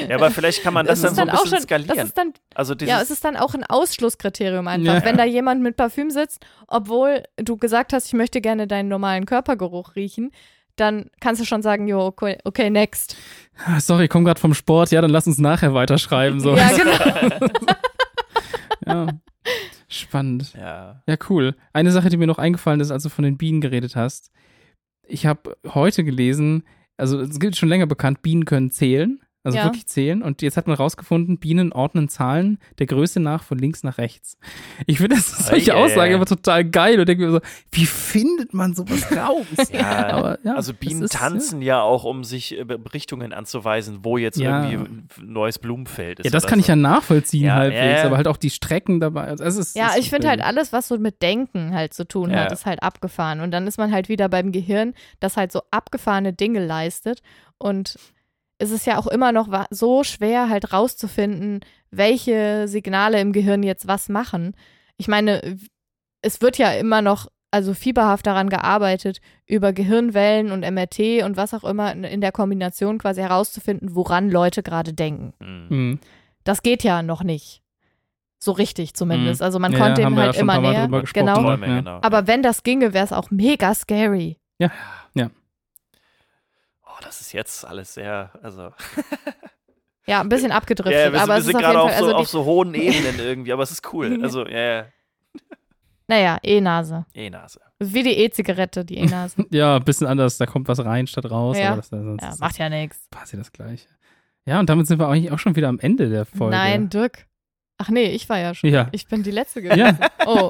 ja, 0.09 0.15
aber 0.17 0.31
vielleicht 0.31 0.63
kann 0.63 0.75
man 0.75 0.87
das, 0.87 0.99
ist 1.03 1.05
dann 1.05 1.15
so 1.17 1.21
ein 1.23 1.29
bisschen 1.31 1.51
Das 1.51 1.63
skalieren. 1.63 1.99
ist 2.07 2.17
dann 2.19 2.33
also 2.55 2.75
Ja, 2.75 3.01
es 3.03 3.11
ist 3.11 3.25
dann 3.25 3.37
auch 3.37 3.55
ein 3.55 3.65
Ausschlusskriterium 3.65 4.69
einfach. 4.69 4.95
Ja. 4.95 5.05
Wenn 5.05 5.17
da 5.17 5.25
jemand 5.25 5.63
mit 5.63 5.77
Parfüm 5.77 6.11
sitzt, 6.11 6.45
obwohl 6.69 7.25
du 7.37 7.57
gesagt 7.57 7.93
hast, 7.93 8.07
ich 8.07 8.13
möchte 8.13 8.41
gerne 8.41 8.67
deinen 8.67 8.89
normalen 8.89 9.27
Körpergeruch 9.27 9.97
riechen, 9.97 10.31
dann 10.77 11.07
kannst 11.21 11.41
du 11.41 11.45
schon 11.45 11.63
sagen, 11.63 11.87
jo, 11.87 12.01
okay, 12.01 12.39
okay 12.45 12.69
next. 12.71 13.17
Ah, 13.65 13.79
Sorry, 13.81 14.05
ich 14.05 14.11
komm 14.11 14.25
gerade 14.25 14.41
vom 14.41 14.55
Sport. 14.55 14.91
Ja, 14.91 15.01
dann 15.01 15.11
lass 15.11 15.27
uns 15.27 15.39
nachher 15.39 15.73
weiterschreiben. 15.75 16.41
So. 16.41 16.57
Ja, 16.57 16.71
genau. 16.71 17.49
Ja. 18.87 19.07
Spannend. 19.89 20.55
ja. 20.55 21.03
Ja, 21.07 21.17
cool. 21.29 21.55
Eine 21.73 21.91
Sache, 21.93 22.09
die 22.09 22.17
mir 22.17 22.27
noch 22.27 22.39
eingefallen 22.39 22.81
ist, 22.81 22.91
als 22.91 23.03
du 23.03 23.09
von 23.09 23.25
den 23.25 23.37
Bienen 23.39 23.61
geredet 23.61 23.97
hast. 23.97 24.31
Ich 25.07 25.27
habe 25.27 25.57
heute 25.67 26.03
gelesen, 26.05 26.65
also 26.97 27.21
es 27.21 27.39
gibt 27.39 27.57
schon 27.57 27.69
länger 27.69 27.87
bekannt, 27.87 28.23
Bienen 28.23 28.45
können 28.45 28.71
zählen. 28.71 29.21
Also 29.45 29.59
Ja. 29.59 29.65
wirklich 29.65 29.87
zählen. 29.87 30.23
Und 30.23 30.41
jetzt 30.41 30.57
hat 30.57 30.67
man 30.67 30.77
rausgefunden, 30.77 31.37
Bienen 31.39 31.71
ordnen 31.73 32.09
Zahlen 32.09 32.59
der 32.79 32.87
Größe 32.87 33.21
nach 33.21 33.43
von 33.45 33.59
links 33.59 33.83
nach 33.83 33.99
rechts. 33.99 34.39
Ich 34.87 34.97
finde 34.99 35.17
das 35.17 35.29
solche 35.47 35.75
ei, 35.75 35.85
Aussagen 35.85 36.13
ei. 36.13 36.15
aber 36.17 36.25
total 36.25 36.65
geil 36.65 36.99
und 36.99 37.07
denke 37.07 37.27
mir 37.27 37.31
so, 37.33 37.41
wie 37.71 37.85
findet 37.85 38.55
man 38.55 38.75
sowas 38.75 39.05
raus? 39.15 39.45
Ja, 39.73 40.09
Aber, 40.09 40.39
ja, 40.45 40.55
also 40.55 40.73
Bienen 40.73 41.03
ist, 41.03 41.13
tanzen 41.13 41.61
ja. 41.61 41.83
auch, 41.83 42.05
um 42.05 42.25
sich 42.25 42.59
äh, 42.59 42.65
Richtungen 42.95 43.33
anzuweisen, 43.35 43.99
wo 44.03 44.17
jetzt 44.17 44.39
Ja. 44.39 44.69
irgendwie 44.71 45.09
ein 45.21 45.33
neues 45.33 45.59
Blumenfeld 45.59 46.21
ist. 46.21 46.25
Ja, 46.25 46.31
das 46.31 46.47
kann 46.47 46.59
ich 46.59 46.67
so. 46.67 46.73
ja 46.73 46.77
nachvollziehen 46.77 47.45
Ja, 47.45 47.55
halbwegs, 47.57 48.01
ja. 48.01 48.05
aber 48.07 48.17
halt 48.17 48.29
auch 48.29 48.39
die 48.39 48.51
Strecken 48.51 48.99
dabei. 48.99 49.25
Also 49.25 49.45
es 49.45 49.57
ist, 49.59 49.77
Ja, 49.77 49.89
es 49.91 49.97
ich 49.97 50.05
ist 50.05 50.09
finde 50.09 50.29
halt 50.29 50.39
wild. 50.41 50.47
alles, 50.49 50.73
was 50.73 50.89
so 50.89 50.97
mit 50.97 51.21
Denken 51.21 51.75
halt 51.75 51.93
zu 51.93 52.09
tun 52.09 52.31
Ja. 52.31 52.45
hat, 52.45 52.53
ist 52.53 52.65
halt 52.65 52.83
abgefahren. 52.83 53.41
Und 53.41 53.51
dann 53.51 53.67
ist 53.67 53.77
man 53.77 53.93
halt 53.93 54.09
wieder 54.09 54.31
beim 54.31 54.53
Gehirn, 54.53 54.95
das 55.21 55.37
halt 55.37 55.53
so 55.53 55.61
abgefahrene 55.71 56.33
Dinge 56.33 56.65
leistet. 56.65 57.21
Und 57.59 57.99
es 58.59 58.71
ist 58.71 58.87
ja 58.87 58.99
auch 58.99 59.07
immer 59.07 59.33
noch 59.33 59.49
so 59.71 60.05
schwer, 60.05 60.49
halt 60.49 60.73
rauszufinden, 60.73 61.61
welche 61.91 62.69
Signale 62.69 63.21
im 63.21 63.33
Gehirn 63.33 63.63
jetzt 63.63 63.87
was 63.89 64.09
machen. 64.09 64.55
Ich 64.97 65.09
meine, 65.09 65.57
es 66.23 66.41
wird 66.41 66.59
ja 66.59 66.73
immer 66.73 67.03
noch, 67.03 67.27
also 67.51 67.75
fieberhaft 67.75 68.27
daran 68.27 68.49
gearbeitet, 68.49 69.21
über 69.47 69.73
Gehirnwellen 69.73 70.51
und 70.53 70.63
MRT 70.65 71.23
und 71.25 71.37
was 71.37 71.55
auch 71.55 71.65
immer 71.65 71.93
in- 71.93 72.21
der 72.21 72.33
Kombination 72.33 72.99
quasi 72.99 73.21
herauszufinden, 73.21 73.95
woran 73.95 74.31
Leute 74.31 74.63
gerade 74.63 74.93
denken. 74.93 75.35
Hm. 75.41 75.67
Hm. 75.69 75.99
Das 76.45 76.63
geht 76.63 76.83
ja 76.83 77.03
noch 77.03 77.23
nicht. 77.23 77.63
So 78.39 78.53
richtig 78.53 78.95
zumindest. 78.95 79.41
Also 79.41 79.59
man 79.59 79.73
Ja, 79.73 79.79
konnte 79.79 80.03
ihm 80.03 80.15
ja 80.17 80.23
halt 80.25 80.35
ein 80.37 80.41
immer 80.41 80.61
näher. 80.61 80.89
Genau. 81.15 81.37
ne? 81.37 81.43
Träume, 81.43 81.67
Ja. 81.67 81.77
genau. 81.79 81.99
Aber 82.03 82.27
wenn 82.27 82.43
das 82.43 82.63
ginge, 82.63 82.93
wäre 82.93 83.05
es 83.05 83.13
auch 83.13 83.31
mega 83.31 83.75
scary. 83.75 84.39
oh, 84.63 84.69
das 87.05 87.21
ist 87.21 87.33
jetzt 87.33 87.65
alles 87.65 87.95
sehr, 87.95 88.31
also. 88.43 88.73
Ja, 90.07 90.21
ein 90.21 90.29
bisschen 90.29 90.53
abgedriftet, 90.53 90.93
Ja, 90.93 91.13
wir 91.13 91.19
sind, 91.19 91.23
aber 91.23 91.33
wir 91.33 91.39
es 91.39 91.45
sind 91.47 91.55
ist 91.55 91.57
auf 91.57 91.63
gerade 91.63 91.81
auf, 91.81 91.91
Fall, 91.91 91.99
so, 92.01 92.05
also 92.05 92.17
auf 92.17 92.29
so 92.29 92.45
hohen 92.45 92.75
Ebenen 92.75 93.19
irgendwie, 93.19 93.55
aber 93.55 93.63
es 93.63 93.71
ist 93.71 93.91
cool. 93.91 94.19
Also, 94.23 94.47
ja, 94.47 94.61
ja, 94.61 94.87
naja, 96.07 96.39
E-Nase. 96.43 97.07
E-Nase. 97.15 97.61
Wie 97.79 98.03
die 98.03 98.11
E-Zigarette, 98.19 98.85
die 98.85 98.99
E-Nase. 98.99 99.47
Ja, 99.51 99.77
ein 99.77 99.85
bisschen 99.85 100.07
anders. 100.07 100.37
Da 100.37 100.45
kommt 100.47 100.69
was 100.69 100.85
rein 100.85 101.07
statt 101.07 101.31
raus. 101.31 101.57
Ja. 101.59 101.69
Aber 101.69 101.77
das, 101.77 101.89
sonst 101.89 102.23
ja, 102.23 102.35
macht 102.39 102.59
ja 102.59 102.69
nichts. 102.69 103.09
das 103.09 103.19
quasi 103.19 103.37
das 103.39 103.53
Gleiche. 103.53 103.89
Ja, 104.45 104.61
und 104.61 104.69
damit 104.69 104.87
sind 104.87 104.99
wir 104.99 105.09
eigentlich 105.09 105.33
auch 105.33 105.39
schon 105.39 105.57
wieder 105.57 105.69
am 105.69 105.79
Ende 105.79 106.11
der 106.11 106.27
Folge. 106.27 106.55
Nein, 106.55 106.91
Dirk. 106.91 107.27
Ach 107.85 107.91
nee, 107.91 108.07
ich 108.07 108.29
war 108.29 108.39
ja 108.39 108.55
schon. 108.55 108.71
Ja. 108.71 108.89
Ich 108.93 109.07
bin 109.07 109.23
die 109.23 109.31
Letzte 109.31 109.61
gewesen. 109.61 109.79
Ja, 109.79 109.97
Oh, 110.27 110.49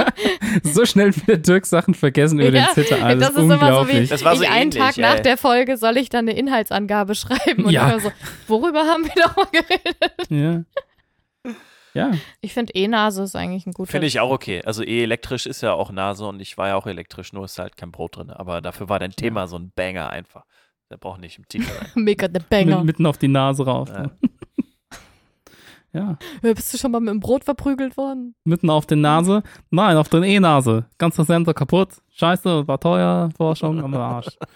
so 0.62 0.84
schnell 0.84 1.14
wieder 1.16 1.36
Dirk 1.36 1.66
Sachen 1.66 1.94
vergessen 1.94 2.38
über 2.38 2.56
Ja, 2.56 2.66
den 2.66 2.74
Zitter. 2.74 3.14
das 3.16 3.30
ist 3.30 3.36
immer 3.38 3.38
so 3.38 3.48
wie, 3.48 3.52
unglaublich. 3.64 4.08
Das 4.10 4.24
war 4.24 4.36
so 4.36 4.42
ich 4.42 4.48
einen 4.50 4.70
ähnlich, 4.72 4.80
Tag 4.82 4.96
nach 4.98 5.16
ey. 5.16 5.22
der 5.22 5.36
Folge 5.36 5.76
soll 5.76 5.96
ich 5.96 6.08
dann 6.08 6.28
eine 6.28 6.38
Inhaltsangabe 6.38 7.14
schreiben 7.14 7.64
und 7.64 7.72
Ja. 7.72 7.90
immer 7.90 8.00
so, 8.00 8.12
worüber 8.46 8.80
haben 8.84 9.04
wir 9.04 9.22
nochmal 9.26 9.46
geredet? 9.50 10.30
ja. 10.30 11.52
Ja, 11.92 12.12
Ich 12.40 12.54
finde 12.54 12.72
E-Nase 12.76 13.24
ist 13.24 13.34
eigentlich 13.34 13.66
ein 13.66 13.72
guter. 13.72 13.90
Finde 13.90 14.06
ich 14.06 14.20
auch 14.20 14.30
okay. 14.30 14.62
Also 14.64 14.84
eh 14.84 15.02
elektrisch 15.02 15.44
ist 15.46 15.60
ja 15.60 15.72
auch 15.72 15.90
Nase 15.90 16.24
und 16.24 16.38
ich 16.40 16.56
war 16.56 16.68
ja 16.68 16.76
auch 16.76 16.86
elektrisch, 16.86 17.32
nur 17.32 17.44
ist 17.46 17.58
halt 17.58 17.76
kein 17.76 17.90
Brot 17.90 18.16
drin. 18.16 18.30
Aber 18.30 18.60
dafür 18.60 18.88
war 18.88 19.00
dein 19.00 19.10
Thema 19.10 19.48
so 19.48 19.56
ein 19.58 19.72
Banger 19.74 20.08
einfach. 20.08 20.44
Der 20.88 20.98
braucht 20.98 21.20
nicht 21.20 21.38
im 21.38 21.48
Titel 21.48 21.64
sein. 21.80 21.88
Mega 21.96 22.28
the 22.32 22.38
Banger. 22.48 22.76
mit, 22.78 22.86
mitten 22.86 23.06
auf 23.06 23.18
die 23.18 23.26
Nase 23.26 23.64
rauf. 23.64 23.88
Ja. 23.88 24.08
Ja, 25.92 26.18
Äh, 26.42 26.54
Bist 26.54 26.72
du 26.72 26.78
schon 26.78 26.92
mal 26.92 27.00
mit 27.00 27.08
dem 27.10 27.20
Brot 27.20 27.44
verprügelt 27.44 27.96
worden? 27.96 28.34
mitten 28.44 28.70
auf 28.70 28.86
die 28.86 28.96
Nase. 28.96 29.42
Nein, 29.70 29.96
auf 29.96 30.08
den 30.08 30.22
E-Nase. 30.22 30.84
Ganzer 30.98 31.24
Sensor 31.24 31.54
kaputt. 31.54 31.94
Scheiße, 32.10 32.68
war 32.68 32.78
teuer. 32.78 33.30
Forschung 33.36 33.82
am 33.82 33.94
Arsch. 33.94 34.36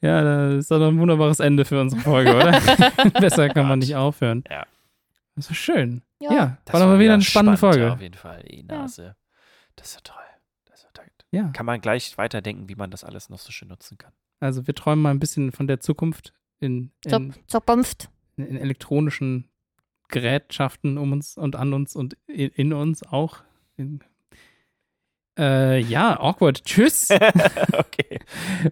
Ja, 0.00 0.22
das 0.22 0.54
ist 0.64 0.70
doch 0.70 0.86
ein 0.86 0.98
wunderbares 0.98 1.40
Ende 1.40 1.64
für 1.64 1.80
unsere 1.80 2.00
Folge, 2.02 2.36
oder? 2.36 2.60
Besser 3.20 3.48
kann 3.48 3.66
man 3.66 3.78
nicht 3.80 3.96
aufhören. 3.96 4.44
Ja. 4.48 4.64
Das 5.34 5.48
war 5.50 5.56
schön. 5.56 6.02
Ja. 6.20 6.32
Ja, 6.32 6.58
Das 6.66 6.74
war 6.74 6.80
doch 6.82 6.86
mal 6.88 6.98
wieder 6.98 7.14
eine 7.14 7.22
spannende 7.22 7.56
spannend, 7.56 7.74
Folge. 7.74 7.86
Ja, 7.88 7.94
auf 7.94 8.00
jeden 8.00 8.14
Fall. 8.14 8.44
E-Nase. 8.46 9.16
Das 9.76 9.88
ist 9.88 9.94
ja 9.94 10.00
toll. 10.04 10.22
Das 10.66 10.80
ist 10.80 10.84
ja 10.84 10.90
toll. 10.92 11.06
Ja, 11.32 11.48
Kann 11.52 11.64
man 11.66 11.80
gleich 11.80 12.16
weiterdenken, 12.18 12.68
wie 12.68 12.74
man 12.74 12.90
das 12.90 13.02
alles 13.02 13.28
noch 13.30 13.38
so 13.38 13.50
schön 13.50 13.68
nutzen 13.68 13.96
kann. 13.98 14.12
also 14.40 14.66
wir 14.66 14.74
träumen 14.74 15.02
mal 15.02 15.10
ein 15.10 15.18
bisschen 15.20 15.52
von 15.52 15.66
der 15.66 15.80
Zukunft 15.80 16.32
in, 16.60 16.92
in, 17.06 17.34
Zukunft. 17.46 18.10
in 18.36 18.56
elektronischen 18.56 19.48
Gerätschaften 20.08 20.98
um 20.98 21.12
uns 21.12 21.36
und 21.36 21.56
an 21.56 21.72
uns 21.72 21.94
und 21.96 22.16
in, 22.26 22.50
in 22.50 22.72
uns 22.72 23.02
auch. 23.02 23.38
In, 23.76 24.00
äh, 25.38 25.80
ja, 25.80 26.18
awkward. 26.20 26.64
Tschüss. 26.64 27.10
okay. 27.72 28.18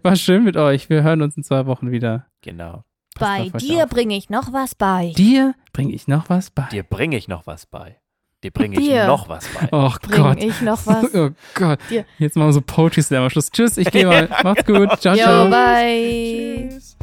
War 0.03 0.17
schön 0.17 0.45
mit 0.45 0.57
euch. 0.57 0.91
Wir 0.91 1.03
hören 1.03 1.23
uns 1.23 1.37
in 1.37 1.45
zwei 1.45 1.67
Wochen 1.67 1.91
wieder. 1.91 2.27
Genau. 2.43 2.85
Passt 3.15 3.53
Bei 3.53 3.59
dir 3.59 3.87
bringe 3.87 4.17
ich 4.17 4.29
noch 4.29 4.53
was 4.53 4.75
bei. 4.75 5.13
Dir 5.17 5.55
bringe 5.73 5.95
ich 5.95 6.07
noch 6.07 6.29
was 6.29 6.51
bei. 6.51 6.69
Dir 6.71 6.83
bringe 6.83 7.17
ich 7.17 7.29
noch 7.29 7.47
was 7.47 7.65
bei. 7.67 7.97
Dir 8.45 8.51
bringe 8.51 8.79
ich 8.79 8.87
Dir. 8.87 9.07
noch 9.07 9.29
was 9.29 9.49
bei. 9.49 9.69
Oh 9.73 9.91
Bring 10.03 10.23
Gott. 10.23 10.43
ich 10.43 10.61
noch 10.61 10.87
was. 10.87 11.15
Oh 11.15 11.31
Gott. 11.55 11.79
Dir. 11.89 12.05
Jetzt 12.19 12.37
machen 12.37 12.49
wir 12.49 12.53
so 12.53 12.61
Poetry 12.61 13.03
Slam 13.03 13.25
am 13.25 13.31
Schluss. 13.31 13.51
Tschüss, 13.51 13.79
ich 13.79 13.91
gehe 13.91 14.07
mal. 14.07 14.29
Macht's 14.45 14.67
gut. 14.67 15.01
Ciao, 15.01 15.15
Yo, 15.15 15.23
ciao. 15.23 15.49
bye. 15.51 16.69
Tschüss. 16.71 16.97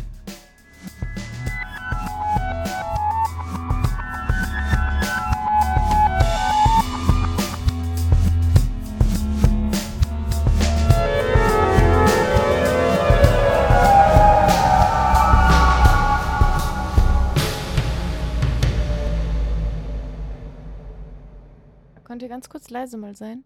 Könnt 22.14 22.22
ihr 22.22 22.30
ganz 22.30 22.48
kurz 22.48 22.70
leise 22.70 22.96
mal 22.96 23.16
sein? 23.16 23.44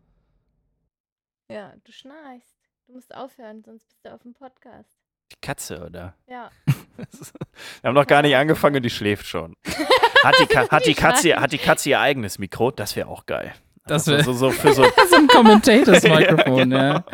Ja, 1.50 1.72
du 1.86 1.92
schnarchst. 1.94 2.58
Du 2.86 2.92
musst 2.96 3.16
aufhören, 3.16 3.64
sonst 3.64 3.88
bist 3.88 4.04
du 4.04 4.14
auf 4.14 4.22
dem 4.24 4.34
Podcast. 4.34 5.00
Die 5.32 5.38
Katze, 5.40 5.86
oder? 5.86 6.18
Ja. 6.28 6.52
Wir 6.98 7.88
haben 7.88 7.96
noch 7.96 8.06
gar 8.06 8.24
nicht 8.24 8.36
angefangen 8.36 8.76
und 8.76 8.84
die 8.84 8.90
schläft 8.90 9.26
schon. 9.26 9.54
Hat 10.22 10.36
die, 10.42 10.48
Ka 10.48 10.68
hat 10.70 10.86
die, 10.86 10.96
Katze, 10.96 11.38
hat 11.40 11.54
die 11.54 11.60
Katze 11.60 11.92
ihr 11.92 12.02
eigenes 12.02 12.40
Mikro? 12.40 12.72
Das 12.72 12.98
wäre 12.98 13.08
auch 13.08 13.26
geil. 13.26 13.54
Das 13.86 14.06
Also 14.06 14.12
wär- 14.12 14.24
so, 14.26 14.34
so 14.34 14.52
für 14.52 14.74
so. 14.74 14.84
so 15.10 15.16
ein 15.16 15.28
Commentators-Mikrofon, 15.30 16.72
Ja, 16.72 17.06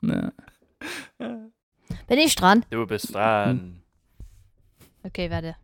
ja. 0.00 0.32
ja. 1.20 1.50
Bin 2.06 2.18
ich 2.18 2.34
dran? 2.36 2.64
Du 2.70 2.86
bist 2.86 3.14
dran. 3.14 3.82
Okay, 5.02 5.30
warte. 5.30 5.56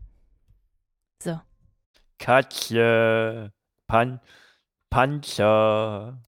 Katze. 2.18 3.50
Pan 3.86 4.20
반짝 4.92 6.20